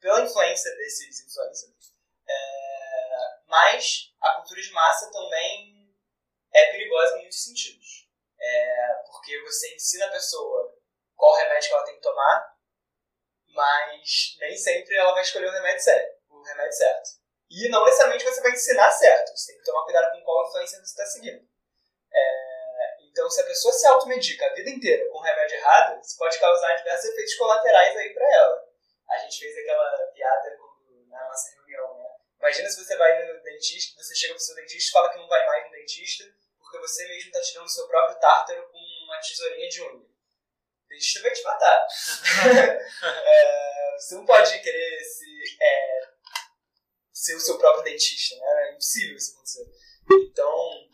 pela 0.00 0.22
influência 0.22 0.74
desses 0.76 1.20
influencers. 1.26 1.94
É, 2.26 3.40
mas 3.46 4.14
a 4.20 4.36
cultura 4.36 4.62
de 4.62 4.70
massa 4.70 5.10
também 5.10 5.94
é 6.52 6.72
perigosa 6.72 7.16
em 7.16 7.20
muitos 7.20 7.44
sentidos. 7.44 8.08
É, 8.42 8.94
porque 9.06 9.40
você 9.42 9.74
ensina 9.74 10.06
a 10.06 10.10
pessoa 10.10 10.74
qual 11.14 11.36
remédio 11.36 11.68
que 11.68 11.74
ela 11.74 11.84
tem 11.84 11.94
que 11.96 12.00
tomar, 12.00 12.56
mas 13.48 14.36
nem 14.40 14.56
sempre 14.56 14.96
ela 14.96 15.12
vai 15.12 15.22
escolher 15.22 15.48
o 15.48 15.52
remédio 15.52 15.82
certo. 15.82 16.20
O 16.30 16.42
remédio 16.42 16.72
certo. 16.72 17.10
E 17.50 17.68
não 17.68 17.84
necessariamente 17.84 18.24
você 18.24 18.40
vai 18.40 18.52
ensinar 18.52 18.90
certo. 18.90 19.36
Você 19.36 19.52
tem 19.52 19.60
que 19.60 19.66
tomar 19.66 19.84
cuidado 19.84 20.12
com 20.12 20.22
qual 20.22 20.46
influência 20.48 20.78
você 20.78 20.84
está 20.84 21.06
seguindo. 21.06 21.46
É, 22.12 23.04
então, 23.10 23.28
se 23.28 23.40
a 23.40 23.46
pessoa 23.46 23.74
se 23.74 23.86
automedica 23.86 24.46
a 24.46 24.54
vida 24.54 24.70
inteira 24.70 25.08
com 25.10 25.18
o 25.18 25.22
remédio 25.22 25.56
errado, 25.56 26.00
isso 26.00 26.16
pode 26.16 26.38
causar 26.38 26.76
diversos 26.76 27.10
efeitos 27.10 27.34
colaterais 27.34 27.96
aí 27.96 28.14
para 28.14 28.34
ela 28.34 28.70
a 29.10 29.18
gente 29.18 29.38
fez 29.40 29.58
aquela 29.58 30.06
piada 30.14 30.56
na 31.08 31.24
nossa 31.26 31.52
reunião, 31.56 31.98
né? 31.98 32.08
Imagina 32.38 32.70
se 32.70 32.84
você 32.84 32.96
vai 32.96 33.26
no 33.26 33.42
dentista, 33.42 34.02
você 34.02 34.14
chega 34.14 34.34
pro 34.34 34.42
seu 34.42 34.54
dentista 34.54 34.92
fala 34.92 35.10
que 35.10 35.18
não 35.18 35.28
vai 35.28 35.44
mais 35.46 35.64
no 35.64 35.72
dentista 35.72 36.24
porque 36.70 36.78
você 36.86 37.06
mesmo 37.08 37.30
está 37.30 37.40
tirando 37.40 37.66
o 37.66 37.68
seu 37.68 37.88
próprio 37.88 38.18
tártaro 38.20 38.68
com 38.70 38.78
uma 39.04 39.18
tesourinha 39.18 39.68
de 39.68 39.82
unha. 39.82 39.90
O 39.92 40.88
dentista 40.88 41.22
vai 41.22 41.32
te 41.32 41.42
matar. 41.42 41.86
é, 43.26 43.96
você 43.98 44.14
não 44.14 44.24
pode 44.24 44.62
querer 44.62 45.00
se, 45.00 45.58
é, 45.60 46.00
ser 47.12 47.34
o 47.34 47.40
seu 47.40 47.58
próprio 47.58 47.82
dentista, 47.82 48.36
né? 48.36 48.68
É 48.68 48.70
impossível 48.70 49.16
isso 49.16 49.32
acontecer. 49.32 49.66
Então, 50.12 50.88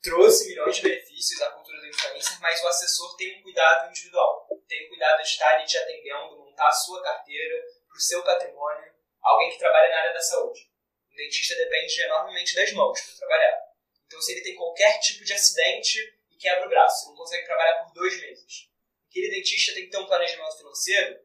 trouxe 0.00 0.48
milhões 0.48 0.76
de 0.76 0.82
benefícios 0.82 1.42
à 1.42 1.50
cultura 1.50 1.80
do 1.80 1.88
influencer, 1.88 2.40
mas 2.40 2.62
o 2.62 2.68
assessor 2.68 3.16
tem 3.16 3.40
um 3.40 3.42
cuidado 3.42 3.90
individual. 3.90 4.46
Tem 4.68 4.86
um 4.86 4.88
cuidado 4.88 5.22
de 5.22 5.28
estar 5.28 5.54
ali 5.54 5.66
te 5.66 5.76
atendendo, 5.76 6.38
montar 6.38 6.68
a 6.68 6.72
sua 6.72 7.02
carteira 7.02 7.64
para 7.88 7.96
o 7.96 8.00
seu 8.00 8.22
patrimônio. 8.22 8.94
Alguém 9.22 9.50
que 9.50 9.58
trabalha 9.58 9.90
na 9.90 10.00
área 10.02 10.12
da 10.12 10.20
saúde. 10.20 10.60
O 11.10 11.16
dentista 11.16 11.56
depende 11.56 12.00
enormemente 12.02 12.54
das 12.54 12.72
mãos 12.72 13.00
para 13.00 13.16
trabalhar. 13.16 13.65
Então, 14.06 14.20
se 14.20 14.32
ele 14.32 14.42
tem 14.42 14.54
qualquer 14.54 14.98
tipo 15.00 15.24
de 15.24 15.32
acidente 15.32 15.98
e 16.30 16.36
quebra 16.36 16.66
o 16.66 16.68
braço, 16.68 17.08
não 17.08 17.16
consegue 17.16 17.44
trabalhar 17.44 17.84
por 17.84 17.92
dois 17.92 18.20
meses. 18.20 18.68
Aquele 19.08 19.30
dentista 19.30 19.74
tem 19.74 19.84
que 19.84 19.90
ter 19.90 19.98
um 19.98 20.06
planejamento 20.06 20.56
financeiro. 20.56 21.20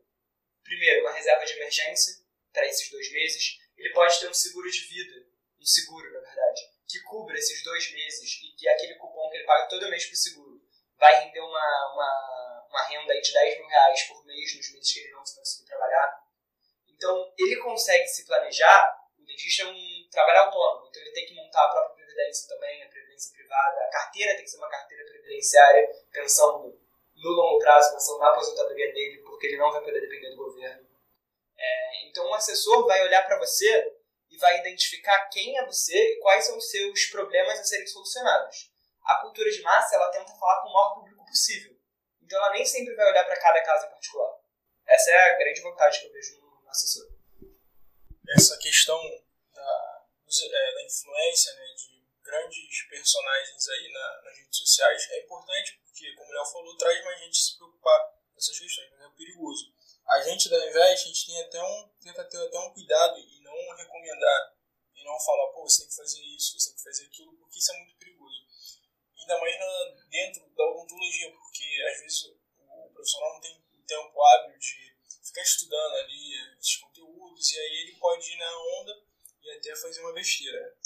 Primeiro, 0.64 1.02
uma 1.02 1.12
reserva 1.12 1.46
de 1.46 1.54
emergência 1.54 2.24
para 2.52 2.66
esses 2.66 2.90
dois 2.90 3.12
meses. 3.12 3.60
Ele 3.78 3.94
pode 3.94 4.20
ter 4.20 4.30
um 4.30 4.34
seguro 4.34 4.70
de 4.70 4.80
vida, 4.80 5.28
um 5.60 5.66
seguro, 5.66 6.12
na 6.12 6.20
verdade, 6.20 6.62
que 6.88 7.00
cubra 7.02 7.38
esses 7.38 7.64
dois 7.64 7.92
meses 7.92 8.42
e 8.44 8.56
que 8.56 8.68
aquele 8.68 8.96
cupom 8.96 9.30
que 9.30 9.38
ele 9.38 9.46
paga 9.46 9.68
todo 9.68 9.90
mês 9.90 10.06
para 10.06 10.14
o 10.14 10.18
seguro 10.18 10.62
vai 10.98 11.24
render 11.24 11.40
uma, 11.40 11.94
uma, 11.94 12.68
uma 12.70 12.84
renda 12.88 13.20
de 13.20 13.34
10 13.34 13.58
mil 13.58 13.68
reais 13.68 14.04
por 14.04 14.26
mês 14.26 14.56
nos 14.56 14.72
meses 14.72 14.94
que 14.94 15.00
ele 15.00 15.12
não 15.12 15.24
conseguir 15.24 15.66
trabalhar. 15.66 16.24
Então, 16.88 17.34
ele 17.38 17.58
consegue 17.58 18.08
se 18.08 18.26
planejar. 18.26 18.98
O 19.18 19.24
dentista 19.24 19.64
é 19.64 19.66
um 19.66 20.08
trabalho 20.12 20.42
autônomo, 20.42 20.88
então 20.88 21.02
ele 21.02 21.12
tem 21.12 21.26
que 21.26 21.34
montar 21.34 21.66
a 21.66 21.70
própria 21.70 22.01
previdência 22.12 22.50
também, 22.50 22.84
a 22.84 22.90
previdência 22.90 23.34
privada. 23.34 23.82
A 23.82 23.90
carteira 23.90 24.36
tem 24.36 24.44
que 24.44 24.50
ser 24.50 24.58
uma 24.58 24.70
carteira 24.70 25.06
previdenciária, 25.06 25.90
pensando 26.12 26.80
no 27.16 27.30
longo 27.30 27.60
prazo, 27.60 27.94
pensando 27.94 28.20
na 28.20 28.30
aposentadoria 28.30 28.94
dele, 28.94 29.22
porque 29.24 29.48
ele 29.48 29.58
não 29.58 29.72
vai 29.72 29.82
poder 29.84 30.02
depender 30.02 30.32
do 30.32 30.38
governo. 30.38 30.88
É, 31.58 32.08
então, 32.08 32.28
um 32.28 32.34
assessor 32.34 32.86
vai 32.86 33.02
olhar 33.04 33.26
para 33.26 33.38
você 33.38 33.96
e 34.30 34.38
vai 34.38 34.60
identificar 34.60 35.28
quem 35.30 35.58
é 35.58 35.66
você 35.66 35.96
e 35.96 36.20
quais 36.20 36.46
são 36.46 36.58
os 36.58 36.70
seus 36.70 37.06
problemas 37.06 37.60
a 37.60 37.64
serem 37.64 37.88
solucionados. 37.88 38.72
A 39.04 39.22
cultura 39.22 39.50
de 39.50 39.62
massa, 39.62 39.96
ela 39.96 40.10
tenta 40.10 40.34
falar 40.34 40.62
com 40.62 40.70
o 40.70 40.74
maior 40.74 40.94
público 40.96 41.26
possível. 41.26 41.76
Então 42.22 42.40
ela 42.40 42.54
nem 42.54 42.66
sempre 42.66 42.96
vai 42.96 43.10
olhar 43.10 43.26
para 43.26 43.40
cada 43.40 43.62
caso 43.62 43.88
em 43.88 43.90
particular. 43.90 44.40
Essa 44.88 45.12
é 45.12 45.32
a 45.32 45.38
grande 45.38 45.62
vantagem 45.62 46.02
que 46.02 46.08
eu 46.08 46.14
vejo 46.14 46.40
no 46.40 46.70
assessor. 46.70 47.08
Essa 48.38 48.58
questão 48.58 48.98
da, 49.54 50.06
é, 50.30 50.74
da 50.74 50.84
influência 50.84 51.54
né, 51.56 51.66
de 51.76 52.01
grandes 52.24 52.84
personagens 52.90 53.68
aí 53.70 53.92
na, 53.92 54.22
nas 54.24 54.38
redes 54.38 54.58
sociais 54.58 55.10
é 55.12 55.24
importante 55.24 55.80
porque, 55.84 56.14
como 56.16 56.30
o 56.30 56.34
Léo 56.34 56.46
falou, 56.46 56.78
traz 56.78 57.04
mais 57.04 57.20
gente 57.20 57.38
se 57.38 57.58
preocupar 57.58 58.00
com 58.32 58.38
essas 58.38 58.58
questões, 58.58 58.90
mas 58.92 59.02
é 59.02 59.10
perigoso. 59.16 59.74
A 60.08 60.22
gente 60.22 60.50
da 60.50 60.68
Invest, 60.68 61.06
a 61.06 61.08
gente 61.08 61.26
tem 61.26 61.42
até 61.42 61.64
um, 61.64 61.90
tenta 62.02 62.24
ter 62.26 62.38
até 62.38 62.60
um 62.60 62.74
cuidado 62.74 63.20
e 63.20 63.40
não 63.42 63.76
recomendar 63.76 64.56
e 64.96 65.04
não 65.04 65.20
falar, 65.20 65.52
pô, 65.54 65.64
você 65.64 65.82
tem 65.82 65.90
que 65.90 65.96
fazer 65.96 66.22
isso, 66.22 66.60
você 66.60 66.70
tem 66.70 66.78
que 66.78 66.84
fazer 66.84 67.06
aquilo, 67.06 67.38
porque 67.38 67.60
isso 67.60 67.72
é 67.72 67.78
muito 67.78 67.98
perigoso. 67.98 68.46
Ainda 69.18 69.40
mais 69.40 69.60
na, 69.60 70.06
dentro 70.10 70.50
da 70.56 70.66
odontologia, 70.66 71.32
porque 71.32 71.84
às 71.88 72.00
vezes 72.02 72.24
o 72.26 72.90
profissional 72.94 73.34
não 73.34 73.42
tem 73.42 73.62
tempo 73.88 74.22
hábil 74.22 74.58
de 74.58 74.96
ficar 75.24 75.42
estudando 75.42 75.96
ali 75.96 76.58
esses 76.60 76.78
conteúdos 76.78 77.52
e 77.52 77.60
aí 77.60 77.76
ele 77.84 77.96
pode 77.98 78.32
ir 78.32 78.38
na 78.38 78.58
onda 78.80 79.04
e 79.44 79.52
até 79.52 79.76
fazer 79.76 80.02
uma 80.02 80.14
besteira. 80.14 80.78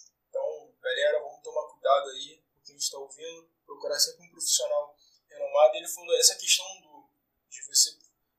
Galera, 0.86 1.20
vamos 1.20 1.42
tomar 1.42 1.68
cuidado 1.68 2.12
aí 2.12 2.38
com 2.54 2.62
quem 2.62 2.78
está 2.78 2.96
ouvindo, 3.00 3.50
procurar 3.66 3.98
sempre 3.98 4.28
um 4.28 4.30
profissional 4.30 4.96
renomado. 5.28 5.78
Ele 5.78 5.88
falou 5.88 6.16
essa 6.16 6.36
questão 6.36 6.64
do, 6.82 7.10
de 7.50 7.66
você 7.66 7.98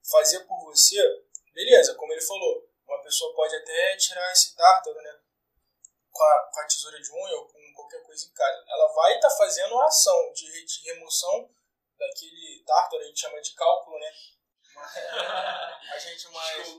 fazer 0.09 0.45
por 0.45 0.63
você, 0.67 0.97
beleza, 1.53 1.97
como 1.97 2.13
ele 2.13 2.23
falou, 2.23 2.71
uma 2.87 3.03
pessoa 3.03 3.35
pode 3.35 3.57
até 3.57 3.97
tirar 3.97 4.31
esse 4.31 4.55
tártaro, 4.55 5.03
né? 5.03 5.21
Com 6.13 6.23
a, 6.23 6.51
com 6.55 6.61
a 6.61 6.67
tesoura 6.67 7.03
de 7.03 7.11
unha 7.11 7.35
ou 7.35 7.49
com 7.49 7.75
qualquer 7.75 8.05
coisa 8.05 8.25
em 8.25 8.33
casa. 8.33 8.65
Ela 8.69 8.93
vai 8.95 9.17
estar 9.17 9.29
tá 9.29 9.37
fazendo 9.37 9.77
a 9.81 9.87
ação 9.87 10.33
de, 10.33 10.65
de 10.65 10.83
remoção 10.85 11.53
daquele 11.99 12.63
tártaro, 12.65 13.03
a 13.03 13.07
gente 13.07 13.19
chama 13.23 13.41
de 13.41 13.55
cálculo, 13.55 13.99
né? 13.99 14.15
a 15.93 15.99
gente 15.99 16.29
mais. 16.29 16.69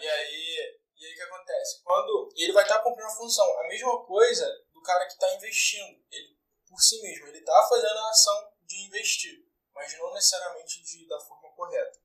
e 0.00 0.08
aí, 0.08 0.80
e 0.82 0.85
que 1.16 1.22
acontece? 1.22 1.82
Quando 1.82 2.28
ele 2.36 2.52
vai 2.52 2.62
estar 2.62 2.78
tá 2.78 2.82
cumprindo 2.82 3.08
a 3.08 3.14
função, 3.14 3.60
a 3.60 3.68
mesma 3.68 4.04
coisa 4.04 4.46
do 4.72 4.82
cara 4.82 5.06
que 5.06 5.12
está 5.12 5.34
investindo, 5.34 6.02
ele 6.10 6.36
por 6.68 6.80
si 6.80 7.00
mesmo, 7.00 7.26
ele 7.28 7.38
está 7.38 7.66
fazendo 7.68 7.98
a 7.98 8.10
ação 8.10 8.52
de 8.66 8.86
investir, 8.86 9.46
mas 9.74 9.96
não 9.98 10.12
necessariamente 10.12 10.82
de, 10.82 11.08
da 11.08 11.18
forma 11.20 11.48
correta. 11.52 11.98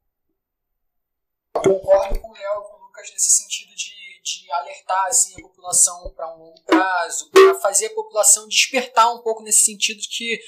Concordo 1.54 2.22
com 2.22 2.30
o 2.30 2.34
Léo 2.34 2.64
com 2.64 2.78
o 2.78 2.86
Lucas 2.86 3.12
nesse 3.12 3.32
sentido 3.32 3.76
de, 3.76 4.22
de 4.24 4.52
alertar 4.52 5.08
assim, 5.08 5.38
a 5.38 5.42
população 5.42 6.14
para 6.14 6.34
um 6.34 6.40
longo 6.40 6.64
prazo, 6.64 7.30
para 7.32 7.56
fazer 7.56 7.88
a 7.88 7.96
população 7.96 8.48
despertar 8.48 9.14
um 9.14 9.22
pouco 9.22 9.44
nesse 9.44 9.66
sentido 9.66 10.00
de 10.00 10.08
que, 10.08 10.42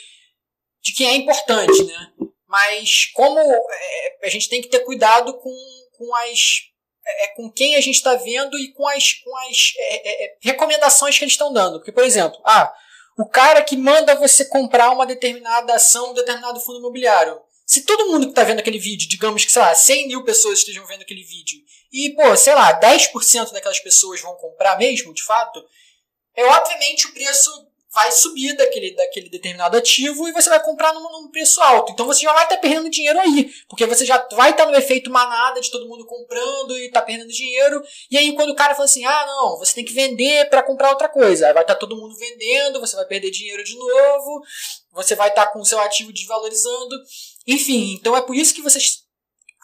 de 0.82 0.94
que 0.94 1.06
é 1.06 1.16
importante, 1.16 1.84
né? 1.84 2.14
Mas 2.48 3.08
como 3.08 3.40
é, 3.40 4.20
a 4.24 4.30
gente 4.30 4.48
tem 4.48 4.62
que 4.62 4.70
ter 4.70 4.86
cuidado 4.86 5.38
com, 5.40 5.90
com 5.98 6.16
as 6.16 6.73
é, 7.06 7.26
é 7.26 7.28
com 7.36 7.52
quem 7.52 7.76
a 7.76 7.82
gente 7.82 7.96
está 7.96 8.16
vendo 8.16 8.58
e 8.58 8.74
com 8.74 8.88
as, 8.88 9.14
com 9.14 9.36
as 9.38 9.74
é, 9.78 9.96
é, 9.96 10.26
é, 10.26 10.38
recomendações 10.42 11.18
que 11.18 11.24
eles 11.24 11.34
estão 11.34 11.52
dando. 11.52 11.80
Porque, 11.80 11.92
por 11.92 12.04
exemplo, 12.04 12.40
ah, 12.46 12.74
o 13.18 13.28
cara 13.28 13.62
que 13.62 13.78
manda 13.78 14.16
você 14.16 14.46
comprar 14.46 14.92
uma 14.92 15.06
determinada 15.06 15.76
ação, 15.76 16.12
um 16.12 16.14
determinado 16.14 16.60
fundo 16.60 16.80
imobiliário. 16.80 17.40
Se 17.66 17.86
todo 17.86 18.08
mundo 18.12 18.26
que 18.26 18.32
está 18.32 18.44
vendo 18.44 18.60
aquele 18.60 18.80
vídeo, 18.80 19.08
digamos 19.08 19.46
que, 19.46 19.52
sei 19.52 19.62
lá, 19.62 19.74
100 19.74 20.08
mil 20.08 20.24
pessoas 20.24 20.60
estejam 20.60 20.86
vendo 20.86 21.02
aquele 21.02 21.24
vídeo, 21.24 21.60
e, 21.92 22.10
pô, 22.16 22.36
sei 22.36 22.54
lá, 22.54 22.80
10% 22.80 23.52
daquelas 23.52 23.80
pessoas 23.80 24.20
vão 24.20 24.36
comprar 24.36 24.78
mesmo, 24.78 25.14
de 25.14 25.24
fato, 25.24 25.64
é 26.36 26.46
obviamente 26.46 27.08
o 27.08 27.14
preço 27.14 27.50
vai 27.94 28.12
subir 28.12 28.56
daquele, 28.58 28.96
daquele 28.96 29.30
determinado 29.30 29.78
ativo 29.78 30.28
e 30.28 30.32
você 30.32 30.50
vai 30.50 30.62
comprar 30.64 30.92
num, 30.94 31.12
num 31.12 31.30
preço 31.30 31.62
alto. 31.62 31.92
Então 31.92 32.08
você 32.08 32.22
já 32.22 32.34
vai 32.34 32.44
estar 32.44 32.56
tá 32.56 32.62
perdendo 32.62 32.90
dinheiro 32.90 33.20
aí, 33.20 33.54
porque 33.70 33.86
você 33.86 34.04
já 34.04 34.18
vai 34.32 34.50
estar 34.50 34.66
tá 34.66 34.72
no 34.72 34.78
efeito 34.78 35.12
manada 35.12 35.62
de 35.62 35.70
todo 35.70 35.88
mundo 35.88 36.06
comprando 36.06 36.76
e 36.78 36.90
tá 36.90 37.02
perdendo 37.04 37.32
dinheiro. 37.32 37.82
E 38.10 38.18
aí 38.18 38.34
quando 38.34 38.50
o 38.50 38.56
cara 38.56 38.74
fala 38.74 38.86
assim, 38.86 39.06
ah 39.06 39.26
não, 39.28 39.60
você 39.60 39.76
tem 39.76 39.86
que 39.86 39.94
vender 39.94 40.50
para 40.50 40.64
comprar 40.64 40.90
outra 40.90 41.08
coisa, 41.08 41.48
aí 41.48 41.54
vai 41.54 41.64
estar 41.64 41.76
tá 41.76 41.80
todo 41.80 41.96
mundo 41.96 42.16
vendendo, 42.18 42.80
você 42.80 42.96
vai 42.96 43.06
perder 43.06 43.30
dinheiro 43.30 43.64
de 43.64 43.78
novo, 43.78 44.42
você 44.92 45.14
vai 45.14 45.30
estar 45.30 45.46
tá 45.46 45.52
com 45.52 45.60
o 45.60 45.66
seu 45.66 45.80
ativo 45.80 46.12
desvalorizando. 46.12 46.96
Enfim, 47.46 47.94
então 48.00 48.18
é 48.18 48.22
por 48.22 48.36
isso 48.36 48.56
que 48.56 48.62
vocês 48.62 49.04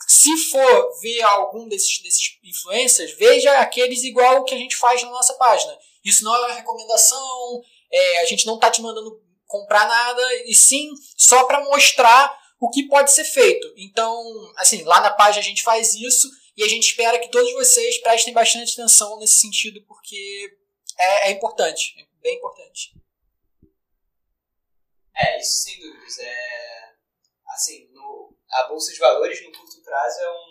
se 0.08 0.36
for 0.50 1.00
ver 1.02 1.22
algum 1.22 1.68
desses, 1.68 2.02
desses 2.02 2.38
influencers, 2.44 3.12
veja 3.18 3.60
aqueles 3.60 4.04
igual 4.04 4.44
que 4.44 4.54
a 4.54 4.58
gente 4.58 4.76
faz 4.76 5.02
na 5.04 5.10
nossa 5.10 5.34
página. 5.34 5.76
Isso 6.04 6.24
não 6.24 6.34
é 6.36 6.40
uma 6.40 6.54
recomendação, 6.54 7.62
é, 7.92 8.22
a 8.22 8.26
gente 8.26 8.46
não 8.46 8.56
está 8.56 8.70
te 8.70 8.82
mandando 8.82 9.22
comprar 9.46 9.88
nada, 9.88 10.22
e 10.46 10.54
sim 10.54 10.92
só 11.18 11.46
para 11.46 11.64
mostrar 11.64 12.38
o 12.60 12.70
que 12.70 12.88
pode 12.88 13.12
ser 13.12 13.24
feito. 13.24 13.74
Então, 13.78 14.22
assim, 14.58 14.84
lá 14.84 15.02
na 15.02 15.12
página 15.12 15.44
a 15.44 15.48
gente 15.48 15.64
faz 15.64 15.96
isso 15.96 16.30
e 16.56 16.64
a 16.64 16.68
gente 16.68 16.90
espera 16.90 17.18
que 17.18 17.30
todos 17.30 17.52
vocês 17.54 18.00
prestem 18.02 18.34
bastante 18.34 18.74
atenção 18.74 19.18
nesse 19.18 19.40
sentido, 19.40 19.82
porque 19.88 20.58
é, 20.98 21.30
é 21.30 21.32
importante, 21.32 21.96
é 21.98 22.06
bem 22.22 22.36
importante. 22.36 22.94
É, 25.16 25.40
isso 25.40 25.64
sem 25.64 25.80
dúvidas. 25.80 26.20
É, 26.20 26.94
assim, 27.50 27.88
no, 27.92 28.36
a 28.52 28.64
Bolsa 28.68 28.92
de 28.94 29.00
Valores 29.00 29.42
no 29.44 29.52
curto 29.52 29.82
prazo 29.82 30.20
é 30.20 30.32
um 30.32 30.49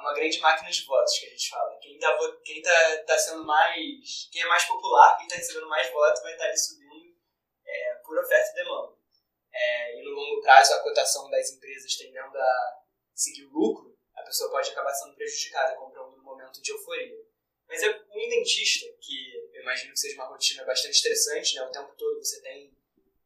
uma 0.00 0.14
grande 0.14 0.40
máquina 0.40 0.70
de 0.70 0.84
votos 0.84 1.18
que 1.18 1.26
a 1.26 1.30
gente 1.30 1.48
fala. 1.48 1.78
Quem 1.78 1.98
tá, 1.98 2.18
quem 2.44 2.62
tá, 2.62 2.96
tá 3.06 3.18
sendo 3.18 3.44
mais. 3.44 4.28
Quem 4.32 4.42
é 4.42 4.46
mais 4.46 4.64
popular, 4.64 5.16
quem 5.18 5.28
tá 5.28 5.36
recebendo 5.36 5.68
mais 5.68 5.90
votos, 5.92 6.22
vai 6.22 6.32
estar 6.32 6.44
tá 6.44 6.50
ali 6.50 6.58
subindo 6.58 7.16
é, 7.66 7.94
por 8.04 8.18
oferta 8.18 8.50
e 8.50 8.54
demanda. 8.54 8.96
É, 9.52 9.98
e 9.98 10.04
no 10.04 10.10
longo 10.10 10.40
prazo, 10.40 10.74
a 10.74 10.82
cotação 10.82 11.28
das 11.30 11.50
empresas 11.50 11.96
tendendo 11.96 12.36
a 12.36 12.82
seguir 13.14 13.44
o 13.44 13.50
lucro, 13.50 13.96
a 14.14 14.22
pessoa 14.22 14.50
pode 14.50 14.70
acabar 14.70 14.92
sendo 14.94 15.14
prejudicada 15.14 15.76
comprando 15.76 16.16
no 16.16 16.22
momento 16.22 16.62
de 16.62 16.70
euforia. 16.70 17.20
Mas 17.68 17.82
é 17.82 17.90
um 17.90 18.28
dentista, 18.28 18.86
que 19.00 19.34
eu 19.54 19.62
imagino 19.62 19.92
que 19.92 20.00
seja 20.00 20.16
uma 20.16 20.26
rotina 20.26 20.64
bastante 20.64 20.94
estressante, 20.94 21.54
né? 21.54 21.62
O 21.62 21.70
tempo 21.70 21.94
todo 21.96 22.18
você 22.18 22.40
tem, 22.40 22.76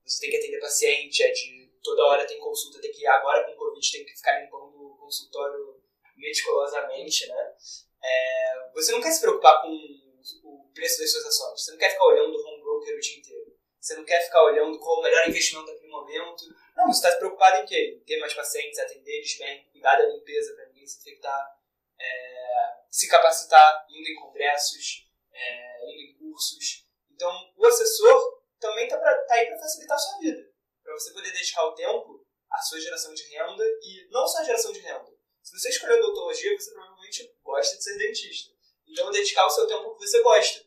você 0.05 0.21
tem 0.21 0.31
que 0.31 0.37
atender 0.37 0.61
paciente, 0.61 1.23
é 1.23 1.31
de 1.31 1.73
toda 1.83 2.05
hora 2.05 2.27
tem 2.27 2.39
consulta, 2.39 2.81
tem 2.81 2.93
que 2.93 3.03
ir 3.03 3.07
agora 3.07 3.45
com 3.45 3.53
o 3.53 3.57
Covid, 3.57 3.93
tem 3.93 4.05
que 4.05 4.17
ficar 4.17 4.41
limpando 4.41 4.93
o 4.93 4.97
consultório 4.97 5.83
meticulosamente, 6.25 7.29
né? 7.29 7.55
É, 8.03 8.71
você 8.73 8.93
não 8.93 9.01
quer 9.01 9.13
se 9.13 9.21
preocupar 9.21 9.61
com 9.61 9.69
o 9.69 10.71
preço 10.73 10.99
das 10.99 11.13
suas 11.13 11.27
ações. 11.27 11.63
Você 11.63 11.71
não 11.73 11.79
quer 11.79 11.91
ficar 11.91 12.05
olhando 12.07 12.35
o 12.35 12.49
home 12.49 12.63
broker 12.63 12.97
o 12.97 13.01
dia 13.01 13.19
inteiro. 13.19 13.55
Você 13.79 13.95
não 13.95 14.05
quer 14.05 14.25
ficar 14.25 14.43
olhando 14.43 14.79
qual 14.79 14.99
o 14.99 15.03
melhor 15.03 15.29
investimento 15.29 15.71
naquele 15.71 15.91
momento. 15.91 16.45
Não, 16.75 16.87
você 16.87 17.07
está 17.07 17.19
preocupado 17.19 17.63
em 17.63 17.67
quê? 17.67 17.99
Em 18.01 18.05
ter 18.05 18.19
mais 18.19 18.33
pacientes, 18.33 18.79
atender 18.79 19.19
eles 19.19 19.39
bem, 19.39 19.69
cuidar 19.71 19.97
da 19.99 20.07
limpeza 20.07 20.55
para 20.55 20.67
ninguém 20.69 20.87
se 20.87 20.99
infectar, 20.99 21.59
é, 22.01 22.75
se 22.91 23.07
capacitar 23.09 23.87
indo 23.91 24.09
em 24.09 24.15
congressos, 24.15 25.07
é, 25.33 25.91
indo 25.91 26.01
em 26.01 26.15
cursos. 26.19 26.87
Então, 27.11 27.31
o 27.57 27.67
assessor 27.67 28.43
também 28.59 28.85
está 28.85 28.99
tá 28.99 29.35
aí 29.35 29.47
para 29.47 29.59
facilitar 29.59 29.97
a 29.97 30.01
sua 30.01 30.19
vida. 30.21 30.41
Para 30.83 30.95
você 30.95 31.13
poder 31.13 31.31
dedicar 31.33 31.65
o 31.65 31.75
tempo 31.75 32.27
à 32.51 32.59
sua 32.63 32.81
geração 32.81 33.13
de 33.13 33.23
renda 33.29 33.65
e 33.83 34.09
não 34.11 34.27
só 34.27 34.39
a 34.39 34.45
geração 34.45 34.73
de 34.73 34.81
renda, 34.81 35.14
se 35.45 35.61
você 35.61 35.69
escolheu 35.69 35.99
odontologia, 35.99 36.59
você 36.59 36.71
provavelmente 36.73 37.37
gosta 37.45 37.77
de 37.77 37.85
ser 37.85 37.99
dentista. 37.99 38.51
Então, 38.89 39.11
dedicar 39.11 39.47
o 39.47 39.51
seu 39.51 39.67
tempo 39.67 39.85
ao 39.85 39.95
que 39.95 40.07
você 40.07 40.23
gosta. 40.23 40.65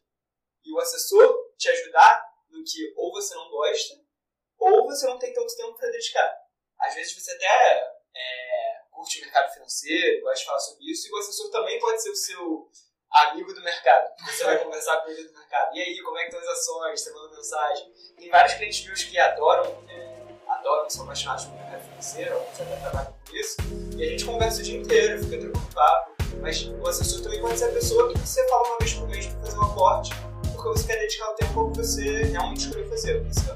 E 0.63 0.71
o 0.71 0.79
assessor 0.79 1.35
te 1.57 1.67
ajudar 1.69 2.23
no 2.49 2.63
que 2.63 2.93
ou 2.95 3.11
você 3.11 3.33
não 3.33 3.49
gosta, 3.49 3.99
ou 4.59 4.85
você 4.85 5.07
não 5.07 5.17
tem 5.17 5.33
tanto 5.33 5.55
tempo 5.55 5.73
para 5.75 5.89
dedicar. 5.89 6.31
Às 6.79 6.93
vezes 6.93 7.13
você 7.13 7.31
até 7.31 7.97
é, 8.15 8.81
curte 8.91 9.19
o 9.19 9.21
mercado 9.23 9.51
financeiro, 9.51 10.21
gosta 10.21 10.39
de 10.39 10.45
falar 10.45 10.59
sobre 10.59 10.91
isso, 10.91 11.07
e 11.07 11.11
o 11.11 11.17
assessor 11.17 11.49
também 11.49 11.79
pode 11.79 12.01
ser 12.01 12.11
o 12.11 12.15
seu 12.15 12.71
amigo 13.09 13.53
do 13.53 13.63
mercado. 13.63 14.13
Você 14.27 14.43
vai 14.43 14.63
conversar 14.63 15.01
com 15.01 15.09
ele 15.09 15.23
do 15.23 15.33
mercado. 15.33 15.75
E 15.75 15.81
aí, 15.81 16.01
como 16.03 16.17
é 16.19 16.21
que 16.21 16.35
estão 16.35 16.39
as 16.39 16.59
ações? 16.59 17.01
Você 17.01 17.11
manda 17.13 17.35
mensagem. 17.35 17.93
Tem 18.15 18.29
vários 18.29 18.53
clientes 18.53 18.85
meus 18.85 19.03
que 19.03 19.17
adoram, 19.17 19.83
é, 19.89 20.51
adoram, 20.51 20.87
são 20.87 21.03
apaixonados 21.03 21.45
pelo 21.45 21.57
mercado 21.57 21.83
financeiro, 21.83 22.39
você 22.39 22.61
até 22.61 22.75
trabalha 22.77 23.13
com 23.27 23.35
isso. 23.35 23.86
E 23.97 24.03
a 24.03 24.05
gente 24.05 24.25
conversa 24.25 24.61
o 24.61 24.63
dia 24.63 24.77
inteiro, 24.79 25.23
fica 25.23 25.39
tranquilo 25.39 25.67
papo. 25.73 26.11
Mas 26.39 26.63
o 26.63 26.87
assessor 26.87 27.21
também 27.21 27.41
pode 27.41 27.57
ser 27.57 27.65
a 27.65 27.71
pessoa 27.71 28.13
que 28.13 28.19
você 28.19 28.47
fala 28.47 28.67
uma 28.67 28.77
vez 28.77 28.93
por 28.93 29.07
mês 29.07 29.25
para 29.25 29.39
fazer 29.39 29.57
um 29.57 29.61
aporte, 29.63 30.11
porque 30.53 30.69
você 30.69 30.87
quer 30.87 30.99
dedicar 30.99 31.31
o 31.31 31.33
tempo 31.33 31.71
que 31.71 31.77
você 31.77 32.23
realmente 32.25 32.59
escolheu 32.59 32.87
fazer. 32.89 33.23
Você 33.23 33.51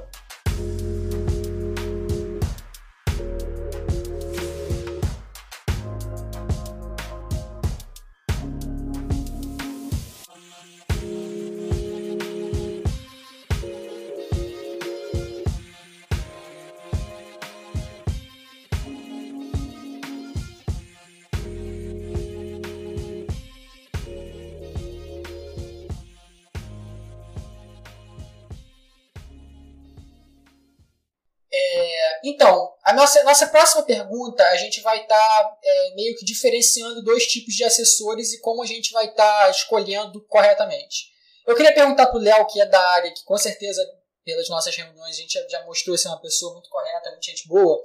Então, 32.24 32.72
a 32.84 32.94
nossa, 32.94 33.24
nossa 33.24 33.48
próxima 33.48 33.84
pergunta, 33.84 34.44
a 34.50 34.58
gente 34.58 34.82
vai 34.82 35.02
estar 35.02 35.16
tá, 35.18 35.58
é, 35.64 35.96
meio 35.96 36.16
que 36.18 36.26
diferenciando 36.26 37.04
dois 37.04 37.26
tipos 37.26 37.54
de 37.54 37.64
assessores 37.64 38.34
e 38.34 38.42
como 38.42 38.62
a 38.62 38.66
gente 38.66 38.92
vai 38.92 39.06
estar 39.06 39.46
tá 39.46 39.50
escolhendo 39.50 40.22
corretamente. 40.28 41.12
Eu 41.48 41.56
queria 41.56 41.74
perguntar 41.74 42.08
para 42.08 42.18
o 42.18 42.22
Léo, 42.22 42.46
que 42.48 42.62
é 42.62 42.66
da 42.66 42.80
área, 42.80 43.12
que 43.12 43.24
com 43.24 43.38
certeza, 43.38 43.84
pelas 44.24 44.48
nossas 44.50 44.76
reuniões, 44.76 45.16
a 45.16 45.20
gente 45.20 45.34
já, 45.50 45.66
mostrou 45.66 45.98
ser 45.98 46.08
uma 46.10 46.22
pessoa 46.22 46.54
muito 46.54 46.70
correta, 46.70 47.10
muito 47.10 47.26
gente 47.26 47.48
boa. 47.48 47.82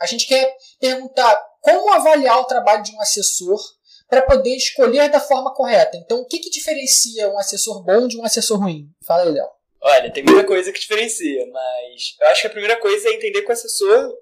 A 0.00 0.06
gente 0.06 0.26
quer 0.26 0.56
perguntar 0.80 1.36
como 1.60 1.92
avaliar 1.92 2.40
o 2.40 2.46
trabalho 2.46 2.82
de 2.82 2.92
um 2.92 3.00
assessor 3.00 3.60
para 4.08 4.22
poder 4.22 4.56
escolher 4.56 5.10
da 5.10 5.20
forma 5.20 5.54
correta. 5.54 5.96
Então, 5.96 6.20
o 6.20 6.26
que, 6.26 6.38
que 6.38 6.50
diferencia 6.50 7.28
um 7.28 7.38
assessor 7.38 7.82
bom 7.82 8.06
de 8.06 8.18
um 8.18 8.24
assessor 8.24 8.58
ruim? 8.58 8.88
Fala 9.06 9.22
aí, 9.22 9.32
Léo. 9.32 9.48
Olha, 9.86 10.10
tem 10.10 10.24
muita 10.24 10.46
coisa 10.46 10.72
que 10.72 10.80
diferencia, 10.80 11.44
mas 11.48 12.16
eu 12.18 12.26
acho 12.28 12.40
que 12.40 12.46
a 12.46 12.50
primeira 12.50 12.80
coisa 12.80 13.06
é 13.06 13.12
entender 13.12 13.42
que 13.42 13.50
o 13.50 13.52
assessor 13.52 14.16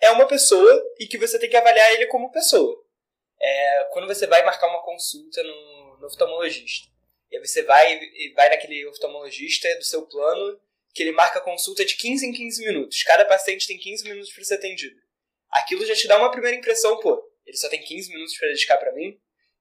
é 0.00 0.10
uma 0.10 0.26
pessoa 0.26 0.92
e 0.98 1.06
que 1.06 1.16
você 1.16 1.38
tem 1.38 1.48
que 1.48 1.56
avaliar 1.56 1.92
ele 1.92 2.08
como 2.08 2.32
pessoa. 2.32 2.84
É, 3.40 3.84
quando 3.92 4.08
você 4.08 4.26
vai 4.26 4.44
marcar 4.44 4.66
uma 4.66 4.82
consulta 4.82 5.40
no, 5.44 5.98
no 5.98 6.06
oftalmologista, 6.08 6.88
e 7.30 7.36
aí 7.36 7.46
você 7.46 7.62
vai, 7.62 8.00
vai 8.34 8.48
naquele 8.48 8.84
oftalmologista 8.88 9.72
do 9.76 9.84
seu 9.84 10.04
plano, 10.04 10.60
que 10.92 11.04
ele 11.04 11.12
marca 11.12 11.40
consulta 11.40 11.84
de 11.84 11.96
15 11.96 12.26
em 12.26 12.32
15 12.32 12.64
minutos. 12.64 13.04
Cada 13.04 13.24
paciente 13.24 13.68
tem 13.68 13.78
15 13.78 14.02
minutos 14.02 14.32
para 14.32 14.42
ser 14.42 14.54
atendido. 14.54 14.96
Aquilo 15.48 15.86
já 15.86 15.94
te 15.94 16.08
dá 16.08 16.18
uma 16.18 16.32
primeira 16.32 16.56
impressão, 16.56 16.98
pô, 16.98 17.22
ele 17.46 17.56
só 17.56 17.68
tem 17.68 17.80
15 17.80 18.12
minutos 18.12 18.36
para 18.36 18.48
dedicar 18.48 18.78
para 18.78 18.92
mim. 18.92 19.16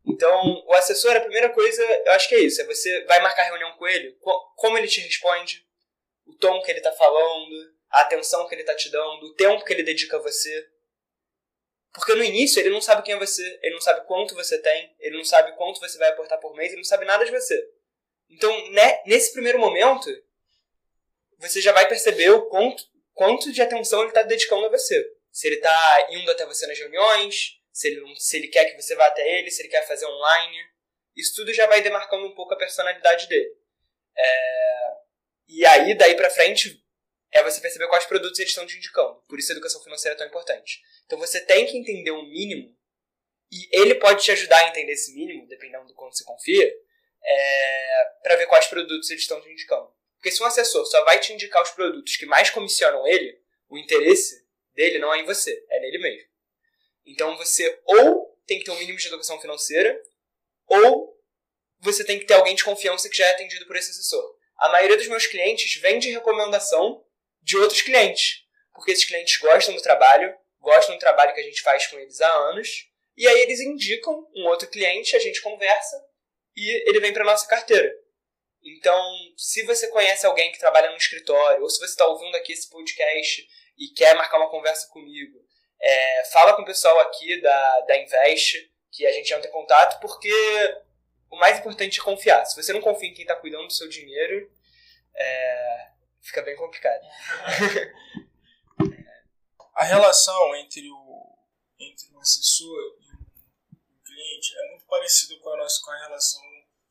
Então, 0.05 0.63
o 0.65 0.73
assessor, 0.73 1.15
a 1.15 1.21
primeira 1.21 1.49
coisa, 1.49 1.83
eu 1.83 2.11
acho 2.13 2.27
que 2.27 2.35
é 2.35 2.39
isso. 2.39 2.61
É 2.61 2.65
você 2.65 3.05
vai 3.05 3.21
marcar 3.21 3.43
reunião 3.43 3.71
com 3.77 3.87
ele, 3.87 4.17
como 4.55 4.77
ele 4.77 4.87
te 4.87 4.99
responde, 5.01 5.65
o 6.25 6.35
tom 6.35 6.61
que 6.61 6.71
ele 6.71 6.81
tá 6.81 6.91
falando, 6.91 7.71
a 7.89 8.01
atenção 8.01 8.47
que 8.47 8.55
ele 8.55 8.63
tá 8.63 8.75
te 8.75 8.89
dando, 8.89 9.25
o 9.25 9.33
tempo 9.35 9.63
que 9.63 9.73
ele 9.73 9.83
dedica 9.83 10.17
a 10.17 10.21
você. 10.21 10.67
Porque 11.93 12.15
no 12.15 12.23
início 12.23 12.59
ele 12.59 12.69
não 12.69 12.81
sabe 12.81 13.03
quem 13.03 13.13
é 13.13 13.19
você, 13.19 13.59
ele 13.61 13.73
não 13.73 13.81
sabe 13.81 14.05
quanto 14.07 14.33
você 14.33 14.57
tem, 14.57 14.95
ele 14.99 15.17
não 15.17 15.25
sabe 15.25 15.55
quanto 15.57 15.79
você 15.79 15.97
vai 15.97 16.09
aportar 16.09 16.39
por 16.39 16.55
mês, 16.55 16.69
ele 16.69 16.77
não 16.77 16.85
sabe 16.85 17.05
nada 17.05 17.25
de 17.25 17.31
você. 17.31 17.61
Então, 18.29 18.71
né, 18.71 19.03
nesse 19.05 19.33
primeiro 19.33 19.59
momento, 19.59 20.09
você 21.37 21.59
já 21.59 21.73
vai 21.73 21.87
perceber 21.87 22.29
o 22.29 22.47
quanto, 22.47 22.83
quanto 23.13 23.51
de 23.51 23.61
atenção 23.61 23.99
ele 23.99 24.09
está 24.09 24.23
dedicando 24.23 24.65
a 24.65 24.69
você. 24.69 25.05
Se 25.31 25.47
ele 25.47 25.57
está 25.57 26.07
indo 26.11 26.31
até 26.31 26.45
você 26.45 26.65
nas 26.65 26.79
reuniões, 26.79 27.60
se 27.71 27.87
ele, 27.87 28.01
se 28.17 28.37
ele 28.37 28.47
quer 28.47 28.65
que 28.65 28.81
você 28.81 28.95
vá 28.95 29.05
até 29.05 29.39
ele, 29.39 29.51
se 29.51 29.61
ele 29.61 29.69
quer 29.69 29.87
fazer 29.87 30.05
online. 30.05 30.57
Isso 31.15 31.35
tudo 31.35 31.53
já 31.53 31.67
vai 31.67 31.81
demarcando 31.81 32.25
um 32.25 32.35
pouco 32.35 32.53
a 32.53 32.57
personalidade 32.57 33.27
dele. 33.27 33.53
É... 34.17 34.91
E 35.47 35.65
aí, 35.65 35.97
daí 35.97 36.15
pra 36.15 36.29
frente, 36.29 36.81
é 37.31 37.43
você 37.43 37.59
perceber 37.59 37.87
quais 37.87 38.05
produtos 38.05 38.39
eles 38.39 38.51
estão 38.51 38.65
te 38.65 38.77
indicando. 38.77 39.21
Por 39.27 39.39
isso 39.39 39.51
a 39.51 39.55
educação 39.55 39.83
financeira 39.83 40.15
é 40.15 40.17
tão 40.17 40.27
importante. 40.27 40.81
Então 41.05 41.19
você 41.19 41.41
tem 41.41 41.65
que 41.65 41.77
entender 41.77 42.11
o 42.11 42.23
mínimo, 42.23 42.75
e 43.51 43.67
ele 43.71 43.95
pode 43.95 44.23
te 44.23 44.31
ajudar 44.31 44.59
a 44.59 44.69
entender 44.69 44.93
esse 44.93 45.13
mínimo, 45.13 45.47
dependendo 45.47 45.85
do 45.87 45.93
quanto 45.93 46.17
você 46.17 46.23
confia, 46.23 46.73
é... 47.23 48.05
para 48.23 48.35
ver 48.37 48.47
quais 48.47 48.67
produtos 48.67 49.09
eles 49.09 49.23
estão 49.23 49.41
te 49.41 49.49
indicando. 49.49 49.93
Porque 50.15 50.31
se 50.31 50.41
um 50.41 50.45
assessor 50.45 50.85
só 50.85 51.03
vai 51.03 51.19
te 51.19 51.33
indicar 51.33 51.63
os 51.63 51.71
produtos 51.71 52.15
que 52.15 52.25
mais 52.25 52.49
comissionam 52.49 53.07
ele, 53.07 53.41
o 53.67 53.77
interesse 53.77 54.45
dele 54.73 54.99
não 54.99 55.13
é 55.13 55.19
em 55.19 55.25
você, 55.25 55.65
é 55.69 55.79
nele 55.79 55.97
mesmo. 55.97 56.30
Então 57.05 57.37
você 57.37 57.81
ou 57.85 58.31
tem 58.45 58.59
que 58.59 58.65
ter 58.65 58.71
um 58.71 58.79
mínimo 58.79 58.97
de 58.97 59.07
educação 59.07 59.39
financeira, 59.39 60.01
ou 60.67 61.17
você 61.79 62.03
tem 62.03 62.19
que 62.19 62.25
ter 62.25 62.33
alguém 62.33 62.55
de 62.55 62.63
confiança 62.63 63.09
que 63.09 63.17
já 63.17 63.25
é 63.25 63.31
atendido 63.31 63.65
por 63.65 63.75
esse 63.75 63.91
assessor. 63.91 64.35
A 64.57 64.69
maioria 64.69 64.97
dos 64.97 65.07
meus 65.07 65.25
clientes 65.25 65.79
vem 65.81 65.99
de 65.99 66.11
recomendação 66.11 67.03
de 67.41 67.57
outros 67.57 67.81
clientes, 67.81 68.45
porque 68.73 68.91
esses 68.91 69.05
clientes 69.05 69.37
gostam 69.37 69.75
do 69.75 69.81
trabalho, 69.81 70.35
gostam 70.59 70.95
do 70.95 70.99
trabalho 70.99 71.33
que 71.33 71.41
a 71.41 71.43
gente 71.43 71.61
faz 71.61 71.87
com 71.87 71.97
eles 71.97 72.21
há 72.21 72.31
anos, 72.49 72.87
e 73.17 73.27
aí 73.27 73.41
eles 73.41 73.59
indicam 73.59 74.27
um 74.35 74.45
outro 74.47 74.69
cliente, 74.69 75.15
a 75.15 75.19
gente 75.19 75.41
conversa 75.41 75.97
e 76.55 76.89
ele 76.89 76.99
vem 76.99 77.13
para 77.13 77.23
nossa 77.23 77.47
carteira. 77.47 77.91
Então, 78.63 79.01
se 79.37 79.63
você 79.63 79.87
conhece 79.87 80.25
alguém 80.25 80.51
que 80.51 80.59
trabalha 80.59 80.91
no 80.91 80.97
escritório, 80.97 81.63
ou 81.63 81.69
se 81.69 81.79
você 81.79 81.91
está 81.91 82.05
ouvindo 82.05 82.35
aqui 82.35 82.53
esse 82.53 82.69
podcast 82.69 83.47
e 83.77 83.87
quer 83.89 84.15
marcar 84.15 84.37
uma 84.37 84.51
conversa 84.51 84.87
comigo, 84.89 85.39
é, 85.81 86.25
fala 86.25 86.53
com 86.55 86.61
o 86.61 86.65
pessoal 86.65 86.99
aqui 86.99 87.41
da, 87.41 87.79
da 87.81 87.97
Invest, 87.97 88.71
que 88.91 89.05
a 89.05 89.11
gente 89.11 89.33
entra 89.33 89.47
em 89.47 89.51
contato, 89.51 89.99
porque 89.99 90.31
o 91.29 91.37
mais 91.37 91.59
importante 91.59 91.99
é 91.99 92.03
confiar. 92.03 92.45
Se 92.45 92.61
você 92.61 92.73
não 92.73 92.81
confia 92.81 93.09
em 93.09 93.13
quem 93.13 93.23
está 93.23 93.35
cuidando 93.35 93.67
do 93.67 93.73
seu 93.73 93.89
dinheiro, 93.89 94.51
é, 95.15 95.91
fica 96.21 96.41
bem 96.41 96.55
complicado. 96.55 97.01
a 99.75 99.83
relação 99.83 100.55
entre 100.55 100.89
o, 100.91 101.37
entre 101.79 102.09
o 102.13 102.19
assessor 102.19 102.97
e 102.99 103.15
o 103.15 103.25
cliente 104.05 104.55
é 104.57 104.69
muito 104.69 104.85
parecida 104.85 105.35
com 105.39 105.49
a 105.49 105.57
nossa 105.57 105.81
com 105.83 105.91
a 105.91 106.03
relação 106.03 106.41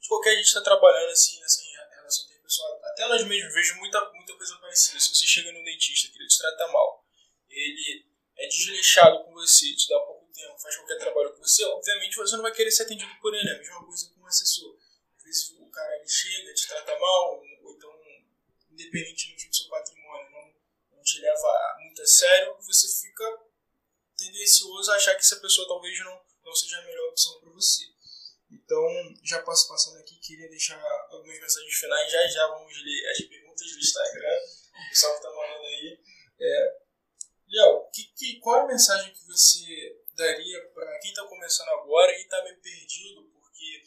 de 0.00 0.08
qualquer 0.08 0.34
gente 0.36 0.46
está 0.46 0.62
trabalhando 0.62 1.10
assim, 1.10 1.42
assim, 1.42 1.70
relação 2.10 2.26
interpessoal. 2.26 2.80
Até 2.84 3.06
nós 3.06 3.24
mesmos 3.24 3.54
vejo 3.54 3.76
muita, 3.76 4.04
muita 4.12 4.34
coisa 4.34 4.58
parecida. 4.58 4.98
Se 4.98 5.14
você 5.14 5.26
chega 5.26 5.52
no 5.52 5.64
dentista 5.64 6.10
que 6.10 6.18
ele 6.18 6.26
te 6.26 6.38
trata 6.38 6.66
mal, 6.68 7.04
ele 7.48 8.04
é 8.40 8.48
desleixado 8.48 9.24
com 9.24 9.32
você, 9.32 9.74
te 9.76 9.86
dá 9.88 10.00
pouco 10.00 10.26
tempo, 10.32 10.58
faz 10.58 10.74
qualquer 10.76 10.98
trabalho 10.98 11.32
com 11.34 11.42
você, 11.42 11.62
obviamente 11.64 12.16
você 12.16 12.36
não 12.36 12.42
vai 12.42 12.52
querer 12.52 12.70
ser 12.70 12.84
atendido 12.84 13.10
por 13.20 13.34
ele. 13.34 13.48
É 13.48 13.54
a 13.54 13.58
mesma 13.58 13.84
coisa 13.84 14.10
com 14.10 14.20
um 14.22 14.26
assessor. 14.26 14.76
Às 15.18 15.22
vezes 15.24 15.50
o 15.58 15.66
cara 15.66 15.96
ele 15.96 16.08
chega, 16.08 16.54
te 16.54 16.66
trata 16.66 16.98
mal, 16.98 17.38
ou 17.62 17.74
então, 17.76 17.92
independentemente 18.70 19.48
do 19.48 19.54
seu 19.54 19.68
patrimônio, 19.68 20.30
não, 20.30 20.54
não 20.96 21.02
te 21.02 21.20
leva 21.20 21.76
muito 21.80 22.00
a 22.00 22.06
sério, 22.06 22.56
você 22.60 23.06
fica 23.06 23.42
tendencioso 24.16 24.90
a 24.90 24.96
achar 24.96 25.14
que 25.14 25.20
essa 25.20 25.36
pessoa 25.36 25.68
talvez 25.68 25.98
não, 25.98 26.22
não 26.44 26.54
seja 26.54 26.78
a 26.78 26.84
melhor 26.84 27.10
opção 27.10 27.40
para 27.40 27.50
você. 27.50 27.84
Então, 28.50 29.14
já 29.22 29.42
passo 29.42 29.68
passando 29.68 29.98
aqui, 29.98 30.18
queria 30.18 30.48
deixar 30.48 30.80
algumas 31.10 31.38
mensagens 31.38 31.74
finais. 31.74 32.10
Já 32.10 32.26
já 32.26 32.46
vamos 32.48 32.74
ler 32.82 33.10
as 33.10 33.20
perguntas 33.20 33.70
do 33.70 33.78
Instagram. 33.78 34.38
O 34.74 34.88
pessoal 34.88 35.16
que 35.16 35.22
tá 35.22 35.28
mandando 35.28 35.64
aí. 35.64 36.00
É, 36.40 36.79
Léo, 37.50 37.90
que, 37.92 38.04
que, 38.14 38.38
qual 38.38 38.60
é 38.60 38.62
a 38.62 38.66
mensagem 38.66 39.12
que 39.12 39.26
você 39.26 40.04
daria 40.14 40.68
para 40.72 40.98
quem 41.00 41.10
está 41.10 41.24
começando 41.26 41.68
agora 41.70 42.12
e 42.12 42.22
está 42.22 42.42
meio 42.44 42.60
perdido? 42.60 43.24
Porque, 43.32 43.82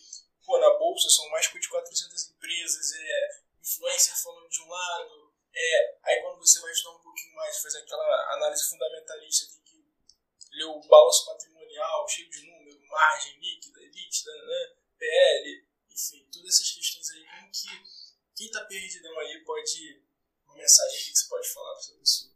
pô, 0.46 0.60
na 0.60 0.70
bolsa 0.78 1.10
são 1.10 1.30
mais 1.30 1.50
de 1.50 1.70
400 1.70 2.30
empresas, 2.32 2.92
é 2.94 3.44
influencer 3.62 4.22
falando 4.22 4.50
de 4.50 4.62
um 4.62 4.68
lado, 4.68 5.34
é, 5.56 5.98
aí 6.04 6.22
quando 6.22 6.40
você 6.40 6.60
vai 6.60 6.72
estudar 6.72 6.98
um 6.98 7.02
pouquinho 7.02 7.36
mais, 7.36 7.62
fazer 7.62 7.80
aquela 7.80 8.34
análise 8.34 8.70
fundamentalista, 8.70 9.54
tem 9.54 9.64
que 9.64 10.58
ler 10.58 10.66
o 10.66 10.82
balanço 10.82 11.26
patrimonial, 11.26 12.08
cheio 12.10 12.30
de 12.30 12.46
número, 12.46 12.82
margem 12.88 13.40
líquida, 13.40 13.80
líquida, 13.80 14.32
né, 14.46 14.76
PL, 14.98 15.68
enfim, 15.90 16.28
todas 16.34 16.56
essas 16.56 16.72
questões 16.72 17.10
aí, 17.12 17.26
como 17.26 17.52
que 17.52 18.04
quem 18.36 18.48
está 18.48 18.66
perdidão 18.66 19.18
aí 19.20 19.44
pode, 19.46 20.04
uma 20.46 20.58
mensagem 20.58 21.00
que 21.00 21.16
você 21.18 21.30
pode 21.30 21.54
falar 21.54 21.72
para 21.72 21.80
essa 21.80 21.94
pessoa? 21.94 22.34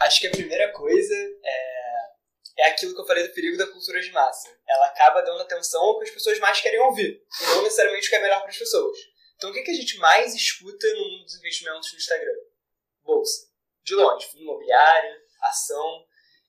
Acho 0.00 0.20
que 0.20 0.26
a 0.26 0.30
primeira 0.32 0.72
coisa 0.72 1.14
é, 1.44 2.12
é 2.58 2.66
aquilo 2.68 2.94
que 2.94 3.00
eu 3.00 3.06
falei 3.06 3.26
do 3.26 3.34
perigo 3.34 3.56
da 3.56 3.66
cultura 3.66 4.00
de 4.00 4.10
massa. 4.22 4.48
Ela 4.68 4.86
acaba 4.86 5.22
dando 5.22 5.42
atenção 5.42 5.82
ao 5.82 5.98
que 5.98 6.04
as 6.04 6.10
pessoas 6.10 6.38
mais 6.38 6.60
querem 6.60 6.80
ouvir, 6.80 7.22
e 7.40 7.46
não 7.46 7.62
necessariamente 7.62 8.06
o 8.06 8.10
que 8.10 8.16
é 8.16 8.22
melhor 8.22 8.40
para 8.40 8.50
as 8.50 8.58
pessoas. 8.58 8.98
Então, 9.36 9.50
o 9.50 9.52
que, 9.52 9.62
que 9.62 9.70
a 9.70 9.74
gente 9.74 9.98
mais 9.98 10.34
escuta 10.34 10.86
no 10.94 11.10
mundo 11.10 11.24
dos 11.24 11.34
investimentos 11.36 11.92
no 11.92 11.98
Instagram? 11.98 12.36
Bolsa. 13.02 13.48
De 13.82 13.94
longe, 13.94 14.28
imobiliário, 14.36 15.20
ação. 15.40 16.06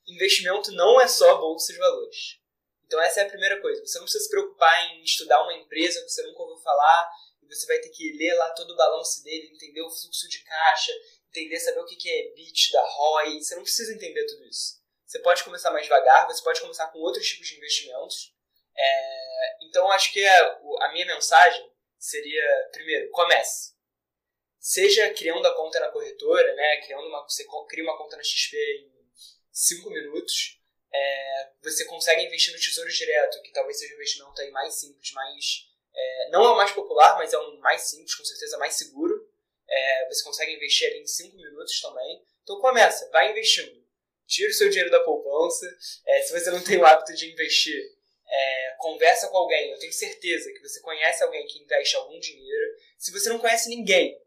Investimento 0.08 0.72
não 0.74 1.02
é 1.02 1.08
só 1.08 1.40
bolsa 1.40 1.74
de 1.74 1.80
valores. 1.80 2.40
Então, 2.86 3.02
essa 3.02 3.22
é 3.22 3.24
a 3.24 3.30
primeira 3.30 3.60
coisa. 3.60 3.84
Você 3.84 3.98
não 3.98 4.06
precisa 4.06 4.24
se 4.26 4.30
preocupar 4.30 4.92
em 4.92 5.04
estudar 5.04 5.42
uma 5.42 5.56
empresa 5.56 6.02
que 6.02 6.10
você 6.10 6.22
nunca 6.24 6.44
ouviu 6.44 6.58
falar, 6.58 7.10
e 7.42 7.48
você 7.48 7.66
vai 7.66 7.80
ter 7.80 7.90
que 7.90 8.12
ler 8.12 8.36
lá 8.36 8.52
todo 8.52 8.72
o 8.72 8.76
balanço 8.76 9.24
dele, 9.24 9.52
entender 9.52 9.82
o 9.82 9.90
fluxo 9.90 10.30
de 10.30 10.44
caixa, 10.44 10.94
entender, 11.30 11.60
saber 11.60 11.80
o 11.80 11.86
que 11.86 12.10
é 12.10 12.34
bit 12.36 12.72
da 12.72 12.86
ROI. 12.86 13.42
Você 13.42 13.56
não 13.56 13.64
precisa 13.64 13.94
entender 13.94 14.24
tudo 14.28 14.46
isso. 14.46 14.83
Você 15.14 15.20
pode 15.20 15.44
começar 15.44 15.70
mais 15.70 15.84
devagar, 15.84 16.26
você 16.26 16.44
pode 16.44 16.60
começar 16.60 16.88
com 16.88 16.98
outros 16.98 17.24
tipos 17.28 17.48
de 17.48 17.56
investimentos. 17.56 18.34
É, 18.76 19.58
então, 19.62 19.92
acho 19.92 20.12
que 20.12 20.26
a, 20.26 20.60
a 20.82 20.92
minha 20.92 21.06
mensagem 21.06 21.72
seria, 22.00 22.70
primeiro, 22.72 23.12
comece. 23.12 23.76
Seja 24.58 25.14
criando 25.14 25.46
a 25.46 25.56
conta 25.56 25.80
na 25.80 25.90
corretora, 25.90 26.56
né, 26.56 26.82
criando 26.82 27.06
uma, 27.06 27.22
você 27.30 27.46
cria 27.70 27.84
uma 27.84 27.96
conta 27.96 28.18
na 28.18 28.24
XP 28.24 28.58
em 28.58 28.92
5 29.52 29.88
minutos, 29.92 30.60
é, 30.92 31.52
você 31.62 31.86
consegue 31.86 32.24
investir 32.24 32.52
no 32.52 32.60
Tesouro 32.60 32.90
Direto, 32.90 33.40
que 33.44 33.52
talvez 33.52 33.78
seja 33.78 33.94
o 33.94 33.98
investimento 33.98 34.42
aí 34.42 34.50
mais 34.50 34.74
simples, 34.80 35.12
mais... 35.12 35.70
É, 35.94 36.30
não 36.32 36.44
é 36.44 36.50
o 36.50 36.58
mais 36.58 36.72
popular, 36.72 37.18
mas 37.20 37.32
é 37.34 37.38
o 37.38 37.60
mais 37.60 37.84
simples, 37.84 38.16
com 38.16 38.26
certeza 38.26 38.58
mais 38.58 38.74
seguro. 38.74 39.30
É, 39.70 40.08
você 40.08 40.24
consegue 40.24 40.56
investir 40.56 40.88
ali 40.88 41.02
em 41.02 41.06
5 41.06 41.38
minutos 41.38 41.80
também. 41.80 42.26
Então 42.42 42.60
começa, 42.60 43.08
vai 43.12 43.30
investindo. 43.30 43.83
Tira 44.34 44.50
o 44.50 44.54
seu 44.54 44.68
dinheiro 44.68 44.90
da 44.90 45.00
poupança. 45.02 45.66
É, 46.08 46.22
se 46.24 46.34
você 46.34 46.50
não 46.50 46.64
tem 46.64 46.80
o 46.80 46.86
hábito 46.86 47.14
de 47.14 47.32
investir, 47.32 47.80
é, 48.28 48.76
conversa 48.80 49.28
com 49.28 49.38
alguém. 49.38 49.70
Eu 49.72 49.78
tenho 49.78 49.94
certeza 49.94 50.52
que 50.52 50.60
você 50.60 50.82
conhece 50.82 51.24
alguém 51.24 51.46
que 51.46 51.62
investe 51.62 51.96
algum 51.96 52.20
dinheiro. 52.20 52.76
Se 52.98 53.12
você 53.12 53.30
não 53.30 53.38
conhece 53.38 53.70
ninguém, 53.70 54.20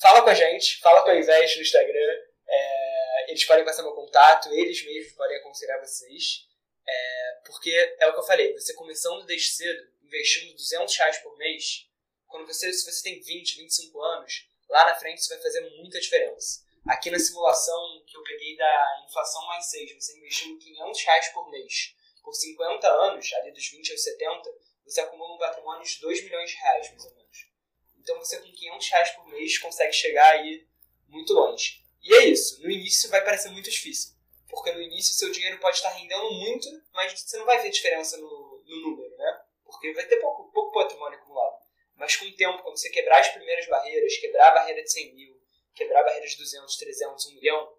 fala 0.00 0.22
com 0.22 0.30
a 0.30 0.34
gente, 0.34 0.78
fala 0.80 1.02
com 1.02 1.10
a 1.10 1.16
Invest 1.16 1.56
no 1.56 1.62
Instagram. 1.62 2.18
É, 2.48 3.30
eles 3.30 3.44
podem 3.44 3.62
passar 3.62 3.82
meu 3.82 3.92
contato, 3.92 4.50
eles 4.50 4.82
mesmos 4.82 5.12
podem 5.12 5.36
aconselhar 5.36 5.78
vocês. 5.78 6.46
É, 6.88 7.40
porque 7.44 7.70
é 8.00 8.06
o 8.06 8.14
que 8.14 8.18
eu 8.18 8.26
falei, 8.26 8.54
você 8.54 8.72
começando 8.72 9.26
desde 9.26 9.50
cedo, 9.50 9.82
investindo 10.02 10.54
200 10.54 10.96
reais 10.96 11.18
por 11.18 11.36
mês, 11.36 11.86
quando 12.26 12.46
você, 12.46 12.72
se 12.72 12.90
você 12.90 13.02
tem 13.02 13.20
20, 13.20 13.58
25 13.58 14.00
anos, 14.00 14.48
lá 14.70 14.86
na 14.86 14.94
frente 14.94 15.18
isso 15.18 15.28
vai 15.28 15.38
fazer 15.38 15.60
muita 15.76 16.00
diferença. 16.00 16.64
Aqui 16.86 17.10
na 17.10 17.18
simulação 17.18 18.02
que 18.06 18.16
eu 18.16 18.22
peguei 18.22 18.56
da 18.56 19.04
inflação 19.06 19.46
mais 19.46 19.66
6, 19.66 19.94
você 19.94 20.16
investiu 20.16 20.58
500 20.58 21.02
reais 21.04 21.28
por 21.28 21.50
mês. 21.50 21.94
Por 22.22 22.34
50 22.34 22.88
anos, 22.88 23.32
ali 23.34 23.52
dos 23.52 23.68
20 23.68 23.92
aos 23.92 24.02
70, 24.02 24.50
você 24.84 25.00
acumula 25.00 25.34
um 25.34 25.38
patrimônio 25.38 25.84
de 25.84 26.00
2 26.00 26.24
milhões 26.24 26.50
de 26.50 26.56
reais, 26.56 26.90
mais 26.90 27.04
ou 27.04 27.14
menos. 27.14 27.46
Então 27.98 28.18
você 28.18 28.38
com 28.38 28.50
500 28.50 28.88
reais 28.88 29.10
por 29.10 29.26
mês 29.28 29.58
consegue 29.58 29.92
chegar 29.92 30.30
aí 30.32 30.66
muito 31.08 31.32
longe. 31.32 31.82
E 32.02 32.14
é 32.14 32.24
isso, 32.24 32.62
no 32.62 32.70
início 32.70 33.10
vai 33.10 33.22
parecer 33.22 33.50
muito 33.50 33.70
difícil. 33.70 34.14
Porque 34.48 34.72
no 34.72 34.82
início 34.82 35.14
seu 35.14 35.30
dinheiro 35.30 35.60
pode 35.60 35.76
estar 35.76 35.90
rendendo 35.90 36.30
muito, 36.32 36.68
mas 36.92 37.12
você 37.12 37.36
não 37.38 37.46
vai 37.46 37.60
ver 37.62 37.70
diferença 37.70 38.16
no, 38.16 38.64
no 38.66 38.76
número, 38.80 39.16
né? 39.16 39.40
Porque 39.64 39.92
vai 39.92 40.06
ter 40.06 40.16
pouco, 40.16 40.50
pouco 40.50 40.72
patrimônio 40.72 41.18
acumulado. 41.18 41.60
Mas 41.94 42.16
com 42.16 42.24
o 42.24 42.34
tempo, 42.34 42.62
quando 42.62 42.76
você 42.76 42.90
quebrar 42.90 43.20
as 43.20 43.28
primeiras 43.28 43.68
barreiras, 43.68 44.16
quebrar 44.16 44.48
a 44.48 44.54
barreira 44.54 44.82
de 44.82 44.90
100 44.90 45.14
mil, 45.14 45.39
quebrar 45.80 46.00
a 46.00 46.04
barreira 46.04 46.26
de 46.26 46.36
200, 46.36 46.76
300, 46.76 47.26
1 47.26 47.34
milhão, 47.36 47.74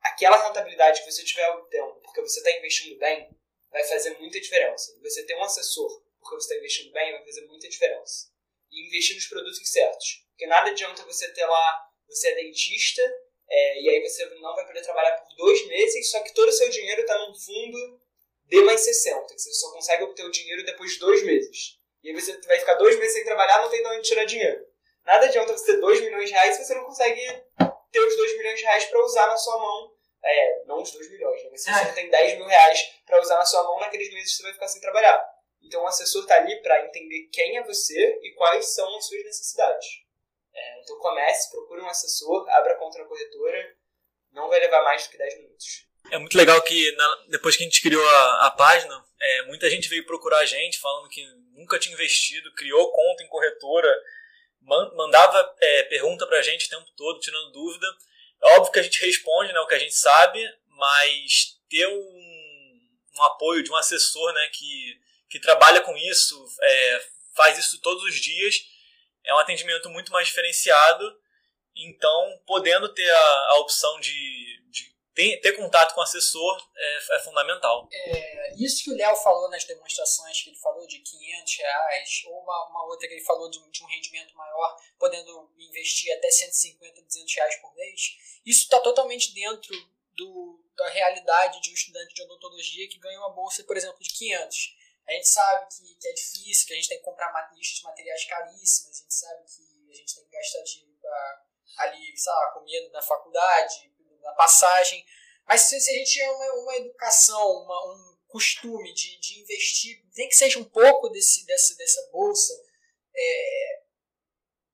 aquela 0.00 0.36
rentabilidade 0.48 1.04
que 1.04 1.10
você 1.10 1.24
tiver 1.24 1.48
obtendo, 1.50 1.94
porque 2.02 2.20
você 2.20 2.40
está 2.40 2.50
investindo 2.58 2.98
bem, 2.98 3.30
vai 3.70 3.84
fazer 3.84 4.18
muita 4.18 4.40
diferença. 4.40 4.98
Você 5.00 5.24
ter 5.24 5.36
um 5.36 5.44
assessor, 5.44 6.02
porque 6.18 6.34
você 6.34 6.54
está 6.54 6.56
investindo 6.56 6.92
bem, 6.92 7.12
vai 7.12 7.24
fazer 7.24 7.46
muita 7.46 7.68
diferença. 7.68 8.32
E 8.70 8.86
investir 8.88 9.14
nos 9.14 9.26
produtos 9.26 9.60
certos. 9.70 10.26
Porque 10.30 10.46
nada 10.46 10.70
adianta 10.70 11.04
você 11.04 11.32
ter 11.32 11.46
lá, 11.46 11.90
você 12.08 12.28
é 12.30 12.34
dentista, 12.34 13.02
é, 13.48 13.80
e 13.80 13.88
aí 13.90 14.02
você 14.02 14.26
não 14.26 14.54
vai 14.54 14.66
poder 14.66 14.82
trabalhar 14.82 15.12
por 15.18 15.36
dois 15.36 15.66
meses, 15.68 16.10
só 16.10 16.20
que 16.22 16.34
todo 16.34 16.48
o 16.48 16.52
seu 16.52 16.68
dinheiro 16.68 17.02
está 17.02 17.16
num 17.18 17.34
fundo 17.34 18.00
D 18.46 18.60
mais 18.62 18.80
60, 18.80 19.34
que 19.34 19.40
você 19.40 19.52
só 19.52 19.72
consegue 19.72 20.02
obter 20.02 20.24
o 20.24 20.30
dinheiro 20.30 20.64
depois 20.64 20.92
de 20.92 20.98
dois 20.98 21.22
meses. 21.22 21.78
E 22.02 22.10
aí 22.10 22.14
você 22.14 22.36
vai 22.40 22.58
ficar 22.58 22.74
dois 22.74 22.98
meses 22.98 23.14
sem 23.14 23.24
trabalhar, 23.24 23.62
não 23.62 23.70
tem 23.70 23.82
de 23.82 23.88
onde 23.88 24.08
tirar 24.08 24.24
dinheiro. 24.24 24.67
Nada 25.08 25.24
adianta 25.24 25.56
você 25.56 25.72
ter 25.72 25.80
2 25.80 26.02
milhões 26.02 26.28
de 26.28 26.34
reais 26.34 26.54
se 26.54 26.64
você 26.66 26.74
não 26.74 26.84
consegue 26.84 27.22
ter 27.90 27.98
os 27.98 28.14
2 28.14 28.36
milhões 28.36 28.58
de 28.58 28.64
reais 28.66 28.84
para 28.84 29.02
usar 29.02 29.26
na 29.26 29.38
sua 29.38 29.56
mão. 29.56 29.96
É, 30.22 30.64
não 30.66 30.82
os 30.82 30.92
2 30.92 31.10
milhões, 31.10 31.44
né? 31.44 31.50
Você 31.56 31.70
não 31.70 31.94
tem 31.94 32.10
10 32.10 32.36
mil 32.36 32.46
reais 32.46 32.92
para 33.06 33.18
usar 33.18 33.36
na 33.36 33.46
sua 33.46 33.62
mão 33.62 33.80
naqueles 33.80 34.12
meses 34.12 34.32
que 34.32 34.36
você 34.36 34.42
vai 34.42 34.52
ficar 34.52 34.68
sem 34.68 34.82
trabalhar. 34.82 35.26
Então 35.62 35.82
o 35.82 35.86
assessor 35.86 36.22
está 36.22 36.36
ali 36.36 36.60
para 36.60 36.84
entender 36.84 37.30
quem 37.32 37.56
é 37.56 37.62
você 37.62 38.18
e 38.22 38.34
quais 38.34 38.74
são 38.74 38.98
as 38.98 39.06
suas 39.06 39.24
necessidades. 39.24 39.86
É, 40.54 40.80
então 40.80 40.98
comece, 40.98 41.50
procure 41.52 41.80
um 41.80 41.88
assessor, 41.88 42.46
abra 42.50 42.74
conta 42.74 42.98
na 42.98 43.06
corretora, 43.06 43.76
não 44.32 44.50
vai 44.50 44.60
levar 44.60 44.84
mais 44.84 45.04
do 45.04 45.10
que 45.10 45.16
10 45.16 45.38
minutos. 45.38 45.88
É 46.10 46.18
muito 46.18 46.36
legal 46.36 46.60
que 46.60 46.92
na, 46.92 47.24
depois 47.30 47.56
que 47.56 47.62
a 47.62 47.66
gente 47.66 47.80
criou 47.80 48.06
a, 48.06 48.48
a 48.48 48.50
página, 48.50 49.02
é, 49.18 49.42
muita 49.46 49.70
gente 49.70 49.88
veio 49.88 50.04
procurar 50.04 50.40
a 50.40 50.44
gente 50.44 50.78
falando 50.78 51.08
que 51.08 51.24
nunca 51.54 51.78
tinha 51.78 51.94
investido, 51.94 52.52
criou 52.52 52.92
conta 52.92 53.22
em 53.22 53.28
corretora, 53.28 53.88
mandava 54.68 55.56
é, 55.60 55.82
pergunta 55.84 56.26
pra 56.26 56.42
gente 56.42 56.66
o 56.66 56.70
tempo 56.70 56.90
todo, 56.96 57.20
tirando 57.20 57.52
dúvida. 57.52 57.86
É 58.42 58.56
óbvio 58.56 58.72
que 58.72 58.78
a 58.78 58.82
gente 58.82 59.04
responde 59.04 59.52
né, 59.52 59.60
o 59.60 59.66
que 59.66 59.74
a 59.74 59.78
gente 59.78 59.94
sabe, 59.94 60.40
mas 60.68 61.58
ter 61.68 61.86
um, 61.88 62.80
um 63.16 63.22
apoio 63.24 63.62
de 63.62 63.70
um 63.70 63.76
assessor 63.76 64.32
né, 64.32 64.48
que, 64.52 65.00
que 65.28 65.40
trabalha 65.40 65.80
com 65.80 65.96
isso, 65.96 66.46
é, 66.60 67.06
faz 67.34 67.58
isso 67.58 67.80
todos 67.80 68.02
os 68.04 68.14
dias, 68.14 68.64
é 69.24 69.34
um 69.34 69.38
atendimento 69.38 69.88
muito 69.90 70.12
mais 70.12 70.28
diferenciado. 70.28 71.18
Então, 71.74 72.40
podendo 72.46 72.88
ter 72.88 73.08
a, 73.08 73.46
a 73.50 73.58
opção 73.58 74.00
de, 74.00 74.47
de 75.18 75.36
ter, 75.38 75.52
contato 75.56 75.94
com 75.94 76.00
o 76.00 76.04
assessor 76.04 76.70
é, 76.76 77.16
é 77.16 77.18
fundamental. 77.18 77.88
É, 77.90 78.54
isso 78.56 78.84
que 78.84 78.90
o 78.90 78.96
Léo 78.96 79.16
falou 79.16 79.50
nas 79.50 79.64
demonstrações, 79.64 80.40
que 80.42 80.50
ele 80.50 80.58
falou 80.58 80.86
de 80.86 81.00
500 81.00 81.56
reais, 81.56 82.22
ou 82.26 82.40
uma, 82.40 82.68
uma 82.68 82.84
outra 82.86 83.08
que 83.08 83.14
ele 83.14 83.24
falou 83.24 83.50
de, 83.50 83.58
de, 83.70 83.82
um 83.82 83.86
rendimento 83.86 84.36
maior, 84.36 84.76
podendo 84.98 85.52
investir 85.58 86.12
até 86.16 86.30
150, 86.30 87.02
200 87.02 87.34
reais 87.34 87.56
por 87.56 87.74
mês, 87.74 88.16
isso 88.46 88.62
está 88.62 88.78
totalmente 88.80 89.34
dentro 89.34 89.74
do, 90.16 90.64
da 90.76 90.88
realidade 90.88 91.60
de 91.62 91.70
um 91.70 91.74
estudante 91.74 92.14
de 92.14 92.22
odontologia 92.22 92.88
que 92.88 92.98
ganha 92.98 93.18
uma 93.18 93.30
bolsa, 93.30 93.64
por 93.64 93.76
exemplo, 93.76 93.98
de 94.00 94.10
500. 94.10 94.76
A 95.08 95.12
gente 95.12 95.28
sabe 95.28 95.66
que, 95.74 95.94
que 95.96 96.08
é 96.08 96.12
difícil, 96.12 96.66
que 96.66 96.72
a 96.74 96.76
gente 96.76 96.88
tem 96.88 96.98
que 96.98 97.04
comprar 97.04 97.32
listas 97.54 97.78
de 97.78 97.84
materiais 97.84 98.24
caríssimos, 98.24 98.98
a 98.98 99.02
gente 99.02 99.14
sabe 99.14 99.44
que 99.44 99.90
a 99.90 99.94
gente 99.94 100.14
tem 100.14 100.24
que 100.24 100.30
gastar 100.30 100.62
dinheiro 100.62 100.96
para 101.00 101.48
ali, 101.78 102.16
sei 102.16 102.32
lá, 102.32 102.50
comendo 102.52 102.90
na 102.90 103.00
faculdade, 103.02 103.90
na 104.22 104.32
passagem. 104.32 105.04
Mas 105.46 105.62
se, 105.62 105.76
a 105.76 105.78
gente 105.78 106.12
tiver 106.12 106.30
uma, 106.30 106.52
uma 106.62 106.76
educação, 106.76 107.62
uma, 107.62 107.94
um 107.94 108.18
costume 108.28 108.92
de, 108.92 109.18
de 109.18 109.40
investir, 109.40 110.04
nem 110.16 110.28
que 110.28 110.34
seja 110.34 110.58
um 110.58 110.64
pouco 110.64 111.08
desse, 111.08 111.46
dessa, 111.46 111.76
dessa 111.76 112.08
bolsa, 112.12 112.52
é, 113.14 113.82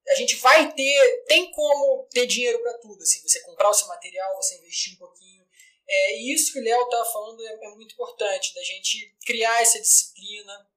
a 0.09 0.15
gente 0.17 0.37
vai 0.37 0.73
ter, 0.75 1.25
tem 1.27 1.51
como 1.53 2.07
ter 2.11 2.27
dinheiro 2.27 2.61
para 2.61 2.79
tudo, 2.79 3.03
assim, 3.03 3.23
você 3.23 3.41
comprar 3.41 3.71
o 3.71 3.75
seu 3.75 3.89
material, 3.89 4.37
você 4.37 4.57
investir 4.59 4.95
um 4.95 4.99
pouquinho. 4.99 5.47
É, 5.87 6.19
e 6.19 6.35
isso 6.35 6.53
que 6.53 6.61
o 6.61 6.63
Léo 6.63 6.83
estava 6.83 7.05
falando 7.11 7.47
é, 7.47 7.53
é, 7.53 7.69
muito 7.71 7.93
importante, 7.93 8.55
da 8.55 8.63
gente 8.63 9.17
criar 9.25 9.63
essa 9.63 9.81
disciplina, 9.81 10.71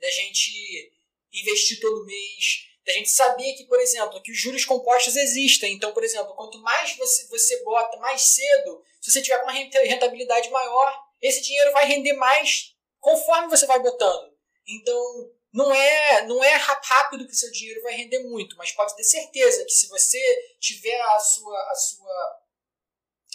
da 0.00 0.10
gente 0.10 0.92
investir 1.32 1.80
todo 1.80 2.06
mês, 2.06 2.68
da 2.86 2.92
gente 2.92 3.10
saber 3.10 3.54
que, 3.54 3.64
por 3.64 3.80
exemplo, 3.80 4.22
que 4.22 4.30
os 4.30 4.38
juros 4.38 4.64
compostos 4.64 5.16
existem. 5.16 5.74
Então, 5.74 5.92
por 5.92 6.04
exemplo, 6.04 6.34
quanto 6.34 6.58
mais 6.60 6.96
você, 6.96 7.26
você 7.28 7.62
bota 7.64 7.96
mais 7.98 8.22
cedo, 8.22 8.82
se 9.00 9.10
você 9.10 9.22
tiver 9.22 9.42
uma 9.42 9.52
rentabilidade 9.52 10.50
maior, 10.50 11.02
esse 11.20 11.40
dinheiro 11.40 11.72
vai 11.72 11.86
render 11.86 12.12
mais 12.14 12.74
conforme 13.00 13.48
você 13.48 13.66
vai 13.66 13.80
botando. 13.80 14.34
Então, 14.66 15.30
não 15.52 15.72
é, 15.72 16.26
não 16.26 16.42
é 16.42 16.54
rápido 16.56 17.26
que 17.26 17.36
seu 17.36 17.50
dinheiro 17.50 17.82
vai 17.82 17.94
render 17.94 18.18
muito, 18.24 18.56
mas 18.56 18.72
pode 18.72 18.94
ter 18.96 19.04
certeza 19.04 19.64
que 19.64 19.72
se 19.72 19.88
você 19.88 20.18
tiver 20.58 21.00
a 21.00 21.18
sua, 21.20 21.70
a 21.70 21.74
sua, 21.74 22.40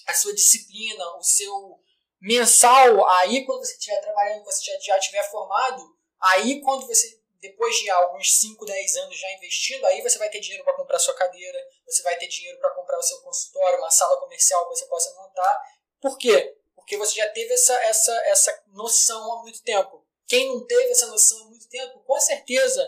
a 0.07 0.13
sua 0.13 0.33
disciplina, 0.35 1.03
o 1.15 1.23
seu 1.23 1.79
mensal, 2.21 3.09
aí 3.09 3.45
quando 3.45 3.65
você 3.65 3.73
estiver 3.73 4.01
trabalhando, 4.01 4.43
você 4.43 4.63
já, 4.65 4.79
já 4.79 4.97
estiver 4.97 5.23
formado, 5.31 5.95
aí 6.19 6.61
quando 6.61 6.85
você 6.85 7.18
depois 7.41 7.75
de 7.77 7.89
alguns 7.89 8.39
5, 8.39 8.65
10 8.65 8.95
anos 8.97 9.17
já 9.17 9.31
investindo, 9.31 9.85
aí 9.85 10.01
você 10.01 10.17
vai 10.17 10.29
ter 10.29 10.39
dinheiro 10.39 10.63
para 10.63 10.75
comprar 10.75 10.99
sua 10.99 11.13
cadeira, 11.13 11.57
você 11.85 12.01
vai 12.03 12.17
ter 12.17 12.27
dinheiro 12.27 12.59
para 12.59 12.71
comprar 12.71 12.97
o 12.97 13.03
seu 13.03 13.19
consultório, 13.21 13.79
uma 13.79 13.91
sala 13.91 14.19
comercial 14.19 14.67
que 14.67 14.75
você 14.75 14.85
possa 14.87 15.13
montar. 15.15 15.61
Por 16.01 16.17
quê? 16.17 16.57
Porque 16.75 16.97
você 16.97 17.15
já 17.15 17.29
teve 17.29 17.53
essa, 17.53 17.73
essa, 17.83 18.13
essa 18.25 18.63
noção 18.67 19.31
há 19.31 19.41
muito 19.41 19.61
tempo. 19.63 20.05
Quem 20.27 20.47
não 20.47 20.65
teve 20.65 20.91
essa 20.91 21.07
noção 21.07 21.43
há 21.43 21.45
muito 21.45 21.67
tempo, 21.69 21.99
com 22.03 22.19
certeza 22.19 22.87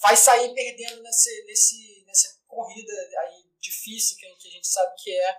vai 0.00 0.16
sair 0.16 0.54
perdendo 0.54 1.02
nesse, 1.02 1.44
nesse, 1.44 2.04
nessa 2.06 2.38
corrida 2.46 2.92
aí 3.18 3.48
difícil 3.60 4.16
que 4.16 4.26
a 4.26 4.50
gente 4.50 4.66
sabe 4.66 4.94
que 4.96 5.10
é, 5.10 5.38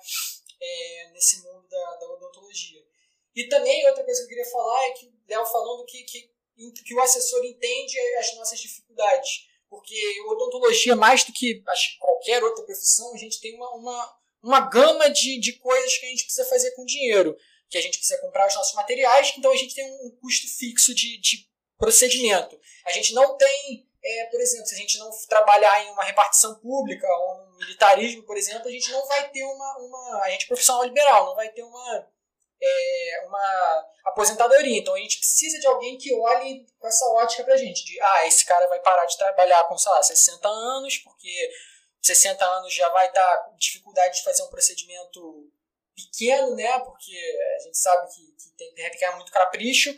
é 0.62 1.10
nesse 1.12 1.42
mundo 1.42 1.68
da, 1.68 1.96
da 1.96 2.10
odontologia. 2.12 2.86
E 3.36 3.48
também 3.48 3.88
outra 3.88 4.04
coisa 4.04 4.20
que 4.20 4.26
eu 4.26 4.30
queria 4.30 4.52
falar 4.52 4.86
é 4.86 4.92
que 4.92 5.06
o 5.08 5.14
Léo 5.28 5.46
falando 5.46 5.86
que, 5.86 6.04
que 6.04 6.32
que 6.84 6.94
o 6.94 7.02
assessor 7.02 7.44
entende 7.46 8.00
as 8.20 8.36
nossas 8.36 8.60
dificuldades. 8.60 9.48
Porque 9.70 9.96
odontologia, 10.28 10.96
mais 10.96 11.24
do 11.24 11.32
que 11.32 11.62
acho, 11.68 12.00
qualquer 12.00 12.44
outra 12.44 12.66
profissão, 12.66 13.14
a 13.14 13.18
gente 13.18 13.40
tem 13.40 13.56
uma, 13.56 13.76
uma, 13.76 14.18
uma 14.42 14.60
gama 14.62 15.10
de, 15.10 15.40
de 15.40 15.54
coisas 15.54 15.98
que 15.98 16.06
a 16.06 16.10
gente 16.10 16.24
precisa 16.24 16.50
fazer 16.50 16.72
com 16.72 16.86
dinheiro. 16.86 17.38
Que 17.70 17.78
a 17.78 17.82
gente 17.82 18.00
precisa 18.00 18.20
comprar 18.20 18.48
os 18.48 18.56
nossos 18.56 18.74
materiais, 18.74 19.32
então 19.38 19.52
a 19.52 19.56
gente 19.56 19.76
tem 19.76 19.86
um 19.86 20.18
custo 20.20 20.48
fixo 20.58 20.94
de, 20.96 21.20
de 21.20 21.48
procedimento. 21.78 22.60
A 22.84 22.92
gente 22.92 23.14
não 23.14 23.38
tem, 23.38 23.88
é, 24.04 24.26
por 24.26 24.42
exemplo, 24.42 24.66
se 24.66 24.74
a 24.74 24.78
gente 24.78 24.98
não 24.98 25.12
trabalhar 25.28 25.86
em 25.86 25.92
uma 25.92 26.04
repartição 26.04 26.56
pública 26.56 27.08
ou 27.08 27.44
um 27.44 27.58
militarismo, 27.58 28.24
por 28.24 28.38
exemplo, 28.38 28.68
a 28.68 28.72
gente 28.72 28.92
não 28.92 29.08
vai 29.08 29.30
ter 29.30 29.44
uma. 29.44 29.78
uma 29.78 30.22
a 30.24 30.32
gente 30.32 30.46
é 30.46 30.48
profissional 30.48 30.84
liberal, 30.84 31.28
não 31.28 31.36
vai 31.36 31.50
ter 31.50 31.62
uma 31.62 32.08
é, 32.62 33.24
uma 33.26 33.86
aposentadoria. 34.06 34.80
Então 34.80 34.94
a 34.94 35.00
gente 35.00 35.18
precisa 35.18 35.60
de 35.60 35.68
alguém 35.68 35.98
que 35.98 36.14
olhe 36.14 36.66
com 36.78 36.88
essa 36.88 37.06
ótica 37.14 37.44
pra 37.44 37.58
gente, 37.58 37.86
de 37.86 38.00
ah, 38.02 38.28
esse 38.28 38.46
cara 38.46 38.68
vai 38.68 38.80
parar 38.80 39.06
de 39.06 39.18
trabalhar 39.18 39.64
com, 39.66 39.78
sei 39.78 39.92
lá, 39.92 40.04
60 40.04 40.48
anos, 40.48 40.98
porque 40.98 41.52
60 42.02 42.44
anos 42.46 42.74
já 42.74 42.90
vai 42.90 43.08
estar 43.08 43.26
tá 43.26 43.44
com 43.44 43.56
dificuldade 43.58 44.18
de 44.18 44.24
fazer 44.24 44.44
um 44.44 44.50
procedimento 44.50 45.50
pequeno, 45.96 46.56
né? 46.56 46.80
Porque 46.80 47.12
a 47.58 47.64
gente 47.64 47.78
sabe 47.78 48.08
que, 48.14 48.22
que 48.22 48.58
tem 48.58 48.74
que 48.74 48.82
requer 48.82 49.16
muito 49.16 49.32
capricho. 49.32 49.98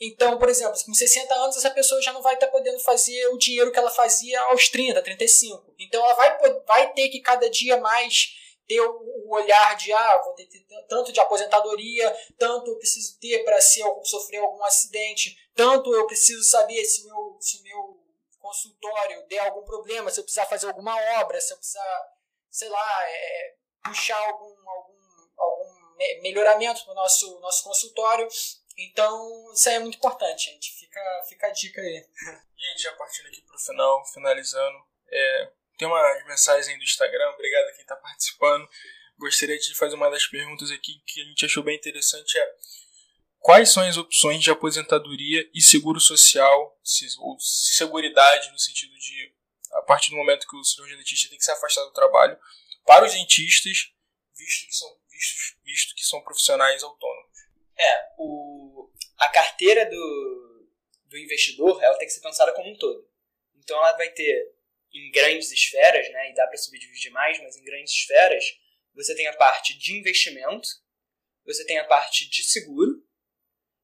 Então, 0.00 0.36
por 0.36 0.48
exemplo, 0.48 0.76
com 0.84 0.92
60 0.94 1.32
anos, 1.32 1.56
essa 1.56 1.70
pessoa 1.70 2.02
já 2.02 2.12
não 2.12 2.22
vai 2.22 2.34
estar 2.34 2.46
tá 2.46 2.52
podendo 2.52 2.80
fazer 2.80 3.28
o 3.28 3.38
dinheiro 3.38 3.70
que 3.70 3.78
ela 3.78 3.90
fazia 3.90 4.40
aos 4.46 4.68
30, 4.68 5.00
35. 5.00 5.74
Então, 5.78 6.04
ela 6.04 6.14
vai, 6.14 6.38
vai 6.66 6.92
ter 6.92 7.08
que 7.08 7.20
cada 7.20 7.48
dia 7.48 7.76
mais 7.76 8.34
ter 8.66 8.80
o 8.80 9.30
olhar 9.30 9.76
de 9.76 9.92
ah, 9.92 10.22
vou 10.24 10.34
ter 10.34 10.48
tanto 10.88 11.12
de 11.12 11.20
aposentadoria, 11.20 12.10
tanto 12.38 12.70
eu 12.70 12.78
preciso 12.78 13.18
ter 13.18 13.44
para 13.44 13.60
se 13.60 13.80
eu 13.80 14.00
sofrer 14.04 14.38
algum 14.38 14.62
acidente, 14.64 15.36
tanto 15.54 15.94
eu 15.94 16.06
preciso 16.06 16.42
saber 16.44 16.84
se 16.84 17.04
meu 17.04 17.36
se 17.40 17.62
meu 17.62 18.00
consultório 18.38 19.26
der 19.28 19.40
algum 19.40 19.64
problema, 19.64 20.10
se 20.10 20.20
eu 20.20 20.24
precisar 20.24 20.46
fazer 20.46 20.66
alguma 20.66 20.94
obra, 21.20 21.40
se 21.40 21.52
eu 21.52 21.56
precisar, 21.56 22.12
sei 22.50 22.68
lá, 22.68 23.00
é, 23.04 23.54
puxar 23.84 24.18
algum 24.28 24.70
algum 24.70 24.92
algum 25.38 25.96
melhoramento 26.22 26.86
no 26.86 26.94
nosso 26.94 27.40
nosso 27.40 27.64
consultório. 27.64 28.28
Então, 28.76 29.52
isso 29.52 29.68
aí 29.68 29.74
é 29.74 29.78
muito 29.80 29.96
importante, 29.98 30.50
gente. 30.50 30.72
Fica, 30.72 31.24
fica 31.28 31.46
a 31.46 31.50
dica 31.50 31.80
aí. 31.80 32.06
Gente, 32.56 32.82
já 32.82 32.92
partindo 32.94 33.26
aqui 33.26 33.42
pro 33.42 33.58
final, 33.58 34.04
finalizando, 34.06 34.86
é, 35.10 35.52
tem 35.76 35.88
umas 35.88 36.26
mensagens 36.26 36.76
do 36.76 36.84
Instagram, 36.84 37.30
obrigado 37.30 37.68
a 37.68 37.72
quem 37.72 37.82
está 37.82 37.96
participando. 37.96 38.68
Gostaria 39.18 39.58
de 39.58 39.74
fazer 39.74 39.94
uma 39.94 40.10
das 40.10 40.26
perguntas 40.26 40.70
aqui 40.70 41.00
que 41.06 41.20
a 41.20 41.24
gente 41.24 41.44
achou 41.44 41.62
bem 41.62 41.76
interessante 41.76 42.38
é 42.38 42.54
quais 43.38 43.72
são 43.72 43.82
as 43.82 43.96
opções 43.96 44.42
de 44.42 44.50
aposentadoria 44.50 45.48
e 45.52 45.60
seguro 45.60 46.00
social, 46.00 46.80
ou 47.18 47.36
seguridade 47.38 48.50
no 48.50 48.58
sentido 48.58 48.96
de 48.96 49.34
a 49.72 49.82
partir 49.82 50.10
do 50.10 50.16
momento 50.16 50.46
que 50.46 50.56
o 50.56 50.64
cirurgião 50.64 50.98
dentista 50.98 51.28
tem 51.28 51.38
que 51.38 51.44
se 51.44 51.50
afastar 51.50 51.82
do 51.84 51.92
trabalho 51.92 52.38
para 52.84 53.04
os 53.04 53.12
dentistas, 53.12 53.92
visto 54.36 54.66
que 54.66 54.74
são 54.74 54.96
vistos, 55.10 55.56
visto 55.64 55.94
que 55.94 56.04
são 56.04 56.22
profissionais 56.22 56.82
autônomos. 56.82 57.38
É, 57.78 58.08
o, 58.18 58.90
a 59.18 59.28
carteira 59.28 59.88
do, 59.88 60.68
do 61.06 61.18
investidor 61.18 61.82
ela 61.82 61.96
tem 61.96 62.06
que 62.06 62.14
ser 62.14 62.20
pensada 62.20 62.52
como 62.52 62.70
um 62.70 62.76
todo. 62.76 63.08
Então 63.56 63.76
ela 63.78 63.96
vai 63.96 64.10
ter 64.10 64.54
em 64.92 65.10
grandes 65.10 65.50
esferas, 65.50 66.10
né, 66.10 66.30
e 66.30 66.34
dá 66.34 66.46
para 66.46 66.56
subdividir 66.56 67.10
mais, 67.12 67.38
mas 67.40 67.56
em 67.56 67.64
grandes 67.64 67.92
esferas, 67.92 68.44
você 68.94 69.14
tem 69.14 69.26
a 69.26 69.36
parte 69.36 69.76
de 69.78 69.94
investimento, 69.94 70.68
você 71.44 71.64
tem 71.64 71.78
a 71.78 71.84
parte 71.84 72.28
de 72.28 72.44
seguro 72.44 73.02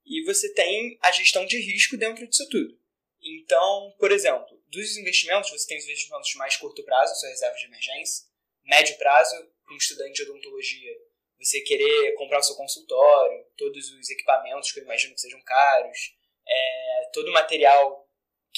e 0.04 0.24
você 0.24 0.52
tem 0.52 0.98
a 1.02 1.10
gestão 1.10 1.46
de 1.46 1.58
risco 1.58 1.96
dentro 1.96 2.26
disso 2.26 2.48
tudo. 2.48 2.78
Então, 3.20 3.94
por 3.98 4.12
exemplo, 4.12 4.62
dos 4.68 4.96
investimentos, 4.96 5.50
você 5.50 5.66
tem 5.66 5.78
os 5.78 5.84
investimentos 5.84 6.28
de 6.28 6.36
mais 6.36 6.56
curto 6.56 6.84
prazo, 6.84 7.18
sua 7.18 7.30
reserva 7.30 7.56
de 7.56 7.64
emergência, 7.64 8.26
médio 8.64 8.96
prazo, 8.98 9.34
um 9.70 9.76
estudante 9.76 10.12
de 10.12 10.22
odontologia, 10.30 10.94
você 11.38 11.60
querer 11.60 12.14
comprar 12.14 12.38
o 12.38 12.42
seu 12.42 12.56
consultório, 12.56 13.44
todos 13.56 13.90
os 13.92 14.10
equipamentos 14.10 14.72
que 14.72 14.80
eu 14.80 14.84
imagino 14.84 15.14
que 15.14 15.20
sejam 15.20 15.40
caros, 15.42 16.16
é, 16.46 17.10
todo 17.12 17.28
o 17.28 17.32
material 17.32 18.07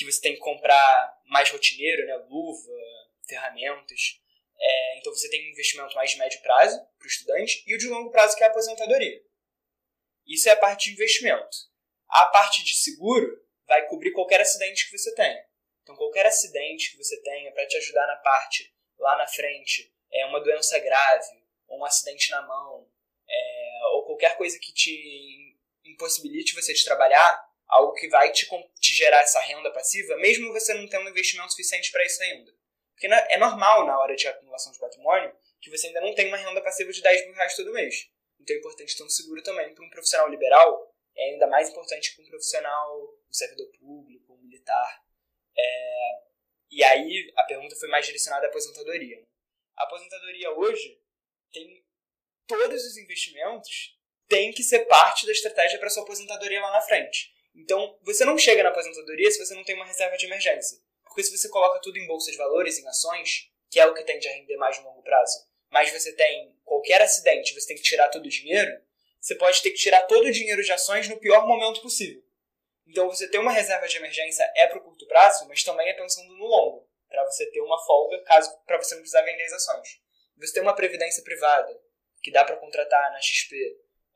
que 0.05 0.11
você 0.11 0.21
tem 0.21 0.35
que 0.35 0.41
comprar 0.41 1.21
mais 1.27 1.51
rotineiro, 1.51 2.07
né, 2.07 2.17
luva, 2.29 2.73
ferramentas. 3.29 4.19
É, 4.59 4.99
então 4.99 5.15
você 5.15 5.29
tem 5.29 5.47
um 5.47 5.53
investimento 5.53 5.95
mais 5.95 6.11
de 6.11 6.19
médio 6.19 6.41
prazo 6.43 6.79
para 6.99 7.05
o 7.05 7.09
estudante 7.09 7.63
e 7.67 7.75
o 7.75 7.79
de 7.79 7.87
longo 7.89 8.11
prazo 8.11 8.37
que 8.37 8.43
é 8.43 8.47
a 8.47 8.51
aposentadoria. 8.51 9.23
Isso 10.27 10.49
é 10.49 10.53
a 10.53 10.57
parte 10.57 10.89
de 10.89 10.95
investimento. 10.95 11.57
A 12.09 12.27
parte 12.27 12.65
de 12.65 12.75
seguro 12.75 13.45
vai 13.67 13.87
cobrir 13.89 14.13
qualquer 14.13 14.41
acidente 14.41 14.89
que 14.89 14.97
você 14.97 15.15
tenha. 15.15 15.45
Então 15.83 15.97
qualquer 15.97 16.27
acidente 16.27 16.91
que 16.91 16.97
você 16.97 17.21
tenha 17.23 17.53
para 17.53 17.67
te 17.67 17.77
ajudar 17.77 18.07
na 18.07 18.17
parte 18.17 18.75
lá 18.99 19.17
na 19.17 19.27
frente, 19.27 19.93
é 20.13 20.27
uma 20.27 20.41
doença 20.41 20.79
grave, 20.79 21.43
ou 21.67 21.79
um 21.79 21.85
acidente 21.85 22.31
na 22.31 22.43
mão, 22.43 22.91
é, 23.29 23.81
ou 23.95 24.05
qualquer 24.05 24.37
coisa 24.37 24.59
que 24.59 24.73
te 24.73 25.59
impossibilite 25.85 26.55
você 26.55 26.75
de 26.75 26.85
trabalhar, 26.85 27.50
algo 27.71 27.95
que 27.95 28.09
vai 28.09 28.31
te, 28.33 28.49
te 28.81 28.95
gerar 28.95 29.21
essa 29.21 29.41
renda 29.41 29.73
passiva, 29.73 30.17
mesmo 30.17 30.53
você 30.53 30.75
não 30.75 30.87
tendo 30.89 31.09
investimento 31.09 31.51
suficiente 31.51 31.91
para 31.91 32.05
isso 32.05 32.23
ainda. 32.23 32.53
Porque 32.93 33.07
é 33.07 33.39
normal 33.39 33.87
na 33.87 33.99
hora 33.99 34.15
de 34.15 34.29
acumulação 34.29 34.73
de 34.73 34.79
patrimônio 34.79 35.35
que 35.61 35.71
você 35.71 35.87
ainda 35.87 36.01
não 36.01 36.15
tem 36.15 36.29
uma 36.29 36.37
renda 36.37 36.61
passiva 36.61 36.93
de 36.93 37.01
10 37.01 37.27
mil 37.27 37.35
reais 37.35 37.57
todo 37.57 37.73
mês. 37.73 38.11
Então 38.39 38.55
é 38.55 38.59
importante 38.59 38.97
ter 38.97 39.03
um 39.03 39.09
seguro 39.09 39.43
também. 39.43 39.75
Para 39.75 39.85
um 39.85 39.91
profissional 39.91 40.29
liberal, 40.29 40.95
é 41.17 41.31
ainda 41.31 41.47
mais 41.47 41.71
importante 41.71 42.15
que 42.15 42.23
um 42.23 42.27
profissional, 42.27 43.19
um 43.29 43.33
servidor 43.33 43.71
público, 43.79 44.35
um 44.35 44.39
militar. 44.39 45.03
É... 45.57 46.23
E 46.71 46.85
aí 46.85 47.33
a 47.37 47.45
pergunta 47.45 47.77
foi 47.77 47.89
mais 47.89 48.05
direcionada 48.05 48.47
à 48.47 48.49
aposentadoria. 48.51 49.23
A 49.77 49.85
aposentadoria 49.85 50.51
hoje 50.53 51.01
tem 51.53 51.85
todos 52.47 52.85
os 52.85 52.97
investimentos 52.97 53.99
tem 54.31 54.53
que 54.53 54.63
ser 54.63 54.87
parte 54.87 55.27
da 55.27 55.33
estratégia 55.33 55.79
para 55.79 55.91
sua 55.91 56.05
aposentadoria 56.05 56.61
lá 56.63 56.71
na 56.71 56.81
frente. 56.81 57.35
Então, 57.61 57.99
você 58.03 58.25
não 58.25 58.39
chega 58.39 58.63
na 58.63 58.71
aposentadoria 58.71 59.31
se 59.31 59.39
você 59.39 59.55
não 59.55 59.63
tem 59.63 59.75
uma 59.75 59.85
reserva 59.85 60.17
de 60.17 60.25
emergência. 60.25 60.79
Porque 61.05 61.23
se 61.23 61.37
você 61.37 61.49
coloca 61.49 61.79
tudo 61.81 61.99
em 61.99 62.07
bolsa 62.07 62.31
de 62.31 62.37
valores, 62.37 62.79
em 62.79 62.87
ações, 62.87 63.51
que 63.71 63.79
é 63.79 63.87
o 63.87 63.93
que 63.93 64.03
tende 64.03 64.27
a 64.27 64.33
render 64.33 64.57
mais 64.57 64.79
no 64.79 64.85
longo 64.85 65.03
prazo, 65.03 65.47
mas 65.71 65.93
você 65.93 66.13
tem 66.15 66.57
qualquer 66.65 67.03
acidente, 67.03 67.53
você 67.53 67.69
tem 67.69 67.77
que 67.77 67.83
tirar 67.83 68.09
todo 68.09 68.25
o 68.25 68.29
dinheiro, 68.29 68.71
você 69.21 69.35
pode 69.35 69.61
ter 69.63 69.71
que 69.71 69.77
tirar 69.77 70.03
todo 70.03 70.27
o 70.27 70.33
dinheiro 70.33 70.63
de 70.63 70.73
ações 70.73 71.09
no 71.09 71.19
pior 71.19 71.47
momento 71.47 71.83
possível. 71.83 72.23
Então, 72.87 73.09
você 73.09 73.29
ter 73.29 73.39
uma 73.39 73.53
reserva 73.53 73.87
de 73.87 73.97
emergência 73.99 74.51
é 74.57 74.67
para 74.67 74.79
o 74.79 74.83
curto 74.83 75.07
prazo, 75.07 75.47
mas 75.47 75.63
também 75.63 75.89
é 75.89 75.93
pensando 75.93 76.35
no 76.35 76.47
longo, 76.47 76.89
para 77.09 77.25
você 77.25 77.45
ter 77.51 77.61
uma 77.61 77.79
folga 77.85 78.23
caso 78.23 78.51
para 78.67 78.79
você 78.79 78.95
não 78.95 79.03
precisar 79.03 79.23
vender 79.23 79.45
as 79.45 79.53
ações. 79.53 80.01
Você 80.39 80.55
tem 80.55 80.63
uma 80.63 80.75
previdência 80.75 81.23
privada, 81.23 81.79
que 82.23 82.31
dá 82.31 82.43
para 82.43 82.57
contratar 82.57 83.13
na 83.13 83.21
XP. 83.21 83.55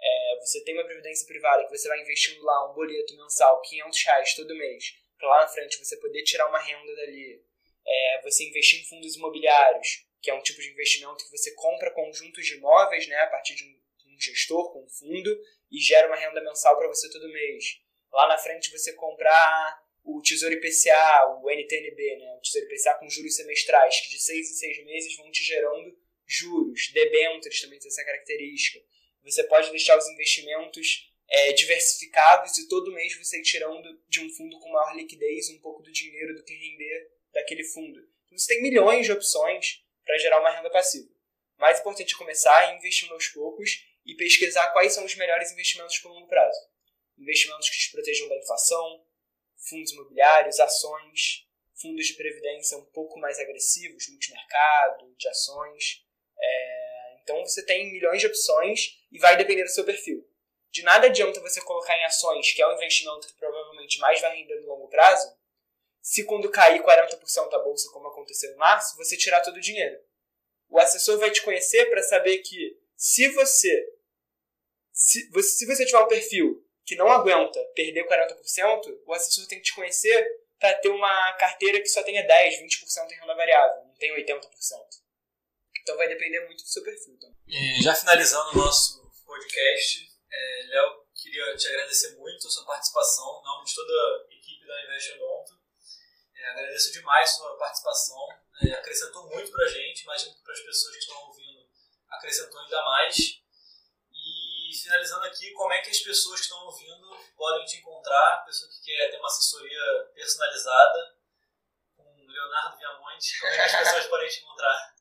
É, 0.00 0.38
você 0.40 0.62
tem 0.64 0.74
uma 0.74 0.84
previdência 0.84 1.26
privada 1.26 1.64
que 1.64 1.76
você 1.76 1.88
vai 1.88 2.00
investindo 2.00 2.42
lá 2.42 2.70
um 2.70 2.74
boleto 2.74 3.16
mensal, 3.16 3.60
500 3.62 4.04
reais 4.04 4.34
todo 4.34 4.56
mês, 4.56 4.84
para 5.18 5.28
lá 5.28 5.40
na 5.42 5.48
frente 5.48 5.78
você 5.78 5.96
poder 5.96 6.22
tirar 6.22 6.48
uma 6.48 6.58
renda 6.58 6.94
dali. 6.94 7.42
É, 7.86 8.22
você 8.22 8.44
investir 8.44 8.80
em 8.80 8.84
fundos 8.84 9.16
imobiliários, 9.16 10.06
que 10.22 10.30
é 10.30 10.34
um 10.34 10.42
tipo 10.42 10.60
de 10.60 10.70
investimento 10.70 11.24
que 11.24 11.30
você 11.30 11.54
compra 11.54 11.90
conjuntos 11.90 12.46
de 12.46 12.54
imóveis 12.54 13.06
né, 13.06 13.16
a 13.16 13.26
partir 13.26 13.54
de 13.54 13.64
um, 13.64 14.14
um 14.14 14.20
gestor 14.20 14.72
com 14.72 14.82
um 14.82 14.88
fundo 14.88 15.38
e 15.70 15.78
gera 15.78 16.06
uma 16.06 16.16
renda 16.16 16.40
mensal 16.42 16.76
para 16.78 16.88
você 16.88 17.10
todo 17.10 17.28
mês. 17.28 17.80
Lá 18.10 18.28
na 18.28 18.38
frente 18.38 18.70
você 18.70 18.94
comprar 18.94 19.84
o 20.02 20.22
Tesouro 20.22 20.54
IPCA, 20.54 21.40
o 21.42 21.50
NTNB, 21.50 22.16
né, 22.16 22.34
o 22.36 22.40
Tesouro 22.40 22.66
IPCA 22.66 22.94
com 22.94 23.08
juros 23.08 23.36
semestrais, 23.36 24.00
que 24.00 24.10
de 24.10 24.22
seis 24.22 24.50
em 24.50 24.54
seis 24.54 24.84
meses 24.84 25.16
vão 25.16 25.30
te 25.30 25.42
gerando 25.42 25.98
juros. 26.26 26.90
Debêntures 26.92 27.60
também 27.60 27.78
tem 27.78 27.88
essa 27.88 28.04
característica. 28.04 28.80
Você 29.24 29.42
pode 29.44 29.70
deixar 29.70 29.96
os 29.96 30.06
investimentos 30.08 31.10
é, 31.28 31.52
diversificados 31.52 32.56
e 32.58 32.68
todo 32.68 32.92
mês 32.92 33.16
você 33.16 33.38
ir 33.38 33.42
tirando 33.42 34.00
de 34.08 34.20
um 34.20 34.30
fundo 34.30 34.58
com 34.60 34.70
maior 34.70 34.94
liquidez 34.94 35.48
um 35.48 35.58
pouco 35.60 35.82
do 35.82 35.90
dinheiro 35.90 36.34
do 36.34 36.44
que 36.44 36.54
render 36.54 37.10
daquele 37.32 37.64
fundo. 37.64 38.00
Então 38.26 38.38
você 38.38 38.54
tem 38.54 38.62
milhões 38.62 39.06
de 39.06 39.12
opções 39.12 39.82
para 40.04 40.18
gerar 40.18 40.40
uma 40.40 40.50
renda 40.50 40.70
passiva. 40.70 41.08
O 41.56 41.60
mais 41.60 41.80
importante 41.80 42.14
é 42.14 42.18
começar 42.18 42.56
a 42.56 42.74
investir 42.76 43.10
aos 43.10 43.28
poucos 43.28 43.84
e 44.04 44.14
pesquisar 44.14 44.68
quais 44.72 44.92
são 44.92 45.04
os 45.04 45.14
melhores 45.14 45.50
investimentos 45.52 45.98
por 45.98 46.10
longo 46.10 46.28
prazo. 46.28 46.58
Investimentos 47.16 47.70
que 47.70 47.78
te 47.78 47.92
protejam 47.92 48.28
da 48.28 48.36
inflação, 48.36 49.06
fundos 49.68 49.92
imobiliários, 49.92 50.60
ações, 50.60 51.46
fundos 51.80 52.06
de 52.06 52.14
previdência 52.14 52.76
um 52.76 52.84
pouco 52.86 53.18
mais 53.18 53.38
agressivos, 53.38 54.08
multimercado, 54.08 55.14
de 55.16 55.28
ações. 55.28 56.04
É, 56.38 57.16
então 57.22 57.40
você 57.40 57.64
tem 57.64 57.90
milhões 57.92 58.20
de 58.20 58.26
opções 58.26 59.03
e 59.14 59.18
vai 59.20 59.36
depender 59.36 59.62
do 59.62 59.70
seu 59.70 59.84
perfil. 59.84 60.28
De 60.72 60.82
nada 60.82 61.06
adianta 61.06 61.40
você 61.40 61.60
colocar 61.60 61.96
em 61.96 62.04
ações, 62.04 62.52
que 62.52 62.60
é 62.60 62.66
um 62.66 62.74
investimento 62.74 63.28
que 63.28 63.34
provavelmente 63.34 64.00
mais 64.00 64.20
vai 64.20 64.36
render 64.36 64.60
no 64.60 64.66
longo 64.66 64.88
prazo, 64.88 65.32
se 66.02 66.24
quando 66.24 66.50
cair 66.50 66.82
40% 66.82 67.48
da 67.48 67.60
bolsa, 67.60 67.90
como 67.92 68.08
aconteceu 68.08 68.52
em 68.52 68.56
março, 68.56 68.96
você 68.96 69.16
tirar 69.16 69.40
todo 69.40 69.56
o 69.56 69.60
dinheiro. 69.60 69.98
O 70.68 70.80
assessor 70.80 71.16
vai 71.18 71.30
te 71.30 71.42
conhecer 71.42 71.88
para 71.88 72.02
saber 72.02 72.38
que 72.38 72.76
se 72.96 73.28
você 73.28 73.94
se, 74.92 75.30
você 75.30 75.48
se 75.48 75.66
você 75.66 75.86
tiver 75.86 76.00
um 76.00 76.08
perfil 76.08 76.68
que 76.84 76.96
não 76.96 77.08
aguenta 77.08 77.62
perder 77.74 78.06
40%, 78.06 79.00
o 79.06 79.14
assessor 79.14 79.46
tem 79.46 79.58
que 79.58 79.64
te 79.64 79.74
conhecer 79.74 80.26
para 80.58 80.74
ter 80.74 80.88
uma 80.88 81.32
carteira 81.34 81.80
que 81.80 81.88
só 81.88 82.02
tenha 82.02 82.26
10, 82.26 82.60
20% 82.60 83.10
em 83.10 83.20
renda 83.20 83.34
variável, 83.34 83.84
não 83.84 83.94
tem 83.94 84.12
80%. 84.12 84.40
Então 85.80 85.96
vai 85.96 86.08
depender 86.08 86.40
muito 86.46 86.64
do 86.64 86.68
seu 86.68 86.82
perfil. 86.82 87.14
Então. 87.14 87.34
E 87.46 87.82
já 87.82 87.94
finalizando 87.94 88.50
o 88.50 88.56
nosso 88.56 89.03
podcast, 89.34 90.12
é, 90.30 90.62
Léo, 90.68 91.06
queria 91.12 91.56
te 91.56 91.66
agradecer 91.66 92.16
muito 92.16 92.46
a 92.46 92.50
sua 92.50 92.64
participação, 92.64 93.40
em 93.40 93.44
nome 93.44 93.64
de 93.64 93.74
toda 93.74 93.92
a 93.92 94.34
equipe 94.34 94.64
da 94.64 94.84
Invest 94.84 95.12
Odonto. 95.14 95.60
É, 96.36 96.50
agradeço 96.50 96.92
demais 96.92 97.30
a 97.30 97.32
sua 97.32 97.56
participação, 97.56 98.28
é, 98.62 98.72
acrescentou 98.74 99.28
muito 99.28 99.50
para 99.50 99.64
a 99.64 99.68
gente, 99.68 100.02
imagino 100.02 100.36
que 100.36 100.42
para 100.42 100.52
as 100.52 100.60
pessoas 100.60 100.94
que 100.94 101.00
estão 101.00 101.20
ouvindo 101.26 101.68
acrescentou 102.10 102.60
ainda 102.60 102.82
mais. 102.82 103.16
E 104.12 104.70
finalizando 104.80 105.24
aqui, 105.24 105.50
como 105.50 105.72
é 105.72 105.82
que 105.82 105.90
as 105.90 105.98
pessoas 105.98 106.38
que 106.38 106.46
estão 106.46 106.64
ouvindo 106.66 107.16
podem 107.36 107.64
te 107.64 107.78
encontrar, 107.78 108.44
pessoa 108.46 108.70
que 108.70 108.84
quer 108.84 109.10
ter 109.10 109.18
uma 109.18 109.26
assessoria 109.26 110.12
personalizada 110.14 111.18
com 111.96 112.24
Leonardo 112.24 112.78
Viamonte, 112.78 113.40
como 113.40 113.52
é 113.52 113.56
que 113.56 113.62
as 113.62 113.76
pessoas 113.78 114.06
podem 114.06 114.28
te 114.28 114.40
encontrar? 114.40 114.94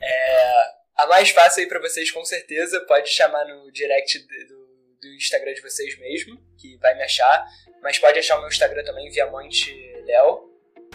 É, 0.00 0.83
a 0.96 1.06
mais 1.06 1.30
fácil 1.30 1.62
aí 1.62 1.68
para 1.68 1.80
vocês, 1.80 2.10
com 2.10 2.24
certeza, 2.24 2.80
pode 2.82 3.08
chamar 3.08 3.44
no 3.46 3.70
direct 3.72 4.18
do, 4.18 4.64
do 5.00 5.14
Instagram 5.14 5.52
de 5.54 5.60
vocês 5.60 5.98
mesmo, 5.98 6.40
que 6.56 6.76
vai 6.78 6.94
me 6.94 7.02
achar. 7.02 7.44
Mas 7.82 7.98
pode 7.98 8.18
achar 8.18 8.36
o 8.36 8.40
meu 8.40 8.48
Instagram 8.48 8.84
também, 8.84 9.10
Viamonte 9.10 9.74
Léo. 10.06 10.50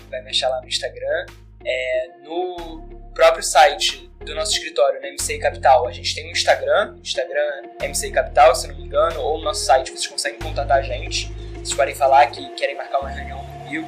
Vai 0.10 0.22
me 0.22 0.30
achar 0.30 0.50
lá 0.50 0.62
no 0.62 0.68
Instagram. 0.68 1.26
É, 1.66 2.08
no 2.24 3.12
próprio 3.14 3.44
site 3.44 4.10
do 4.24 4.34
nosso 4.34 4.54
escritório, 4.54 5.02
na 5.02 5.12
MCI 5.12 5.40
Capital, 5.40 5.88
a 5.88 5.92
gente 5.92 6.16
tem 6.16 6.28
um 6.28 6.32
Instagram, 6.32 6.98
Instagram 7.02 7.64
MCI 7.82 8.12
Capital, 8.12 8.56
se 8.56 8.68
não 8.68 8.76
me 8.76 8.84
engano, 8.84 9.22
ou 9.22 9.38
no 9.38 9.44
nosso 9.44 9.66
site 9.66 9.92
vocês 9.92 10.08
conseguem 10.08 10.40
contatar 10.40 10.78
a 10.78 10.82
gente. 10.82 11.32
Vocês 11.54 11.74
podem 11.74 11.94
falar 11.94 12.28
que 12.28 12.48
querem 12.56 12.76
marcar 12.76 13.00
uma 13.00 13.10
reunião 13.10 13.40
comigo, 13.46 13.88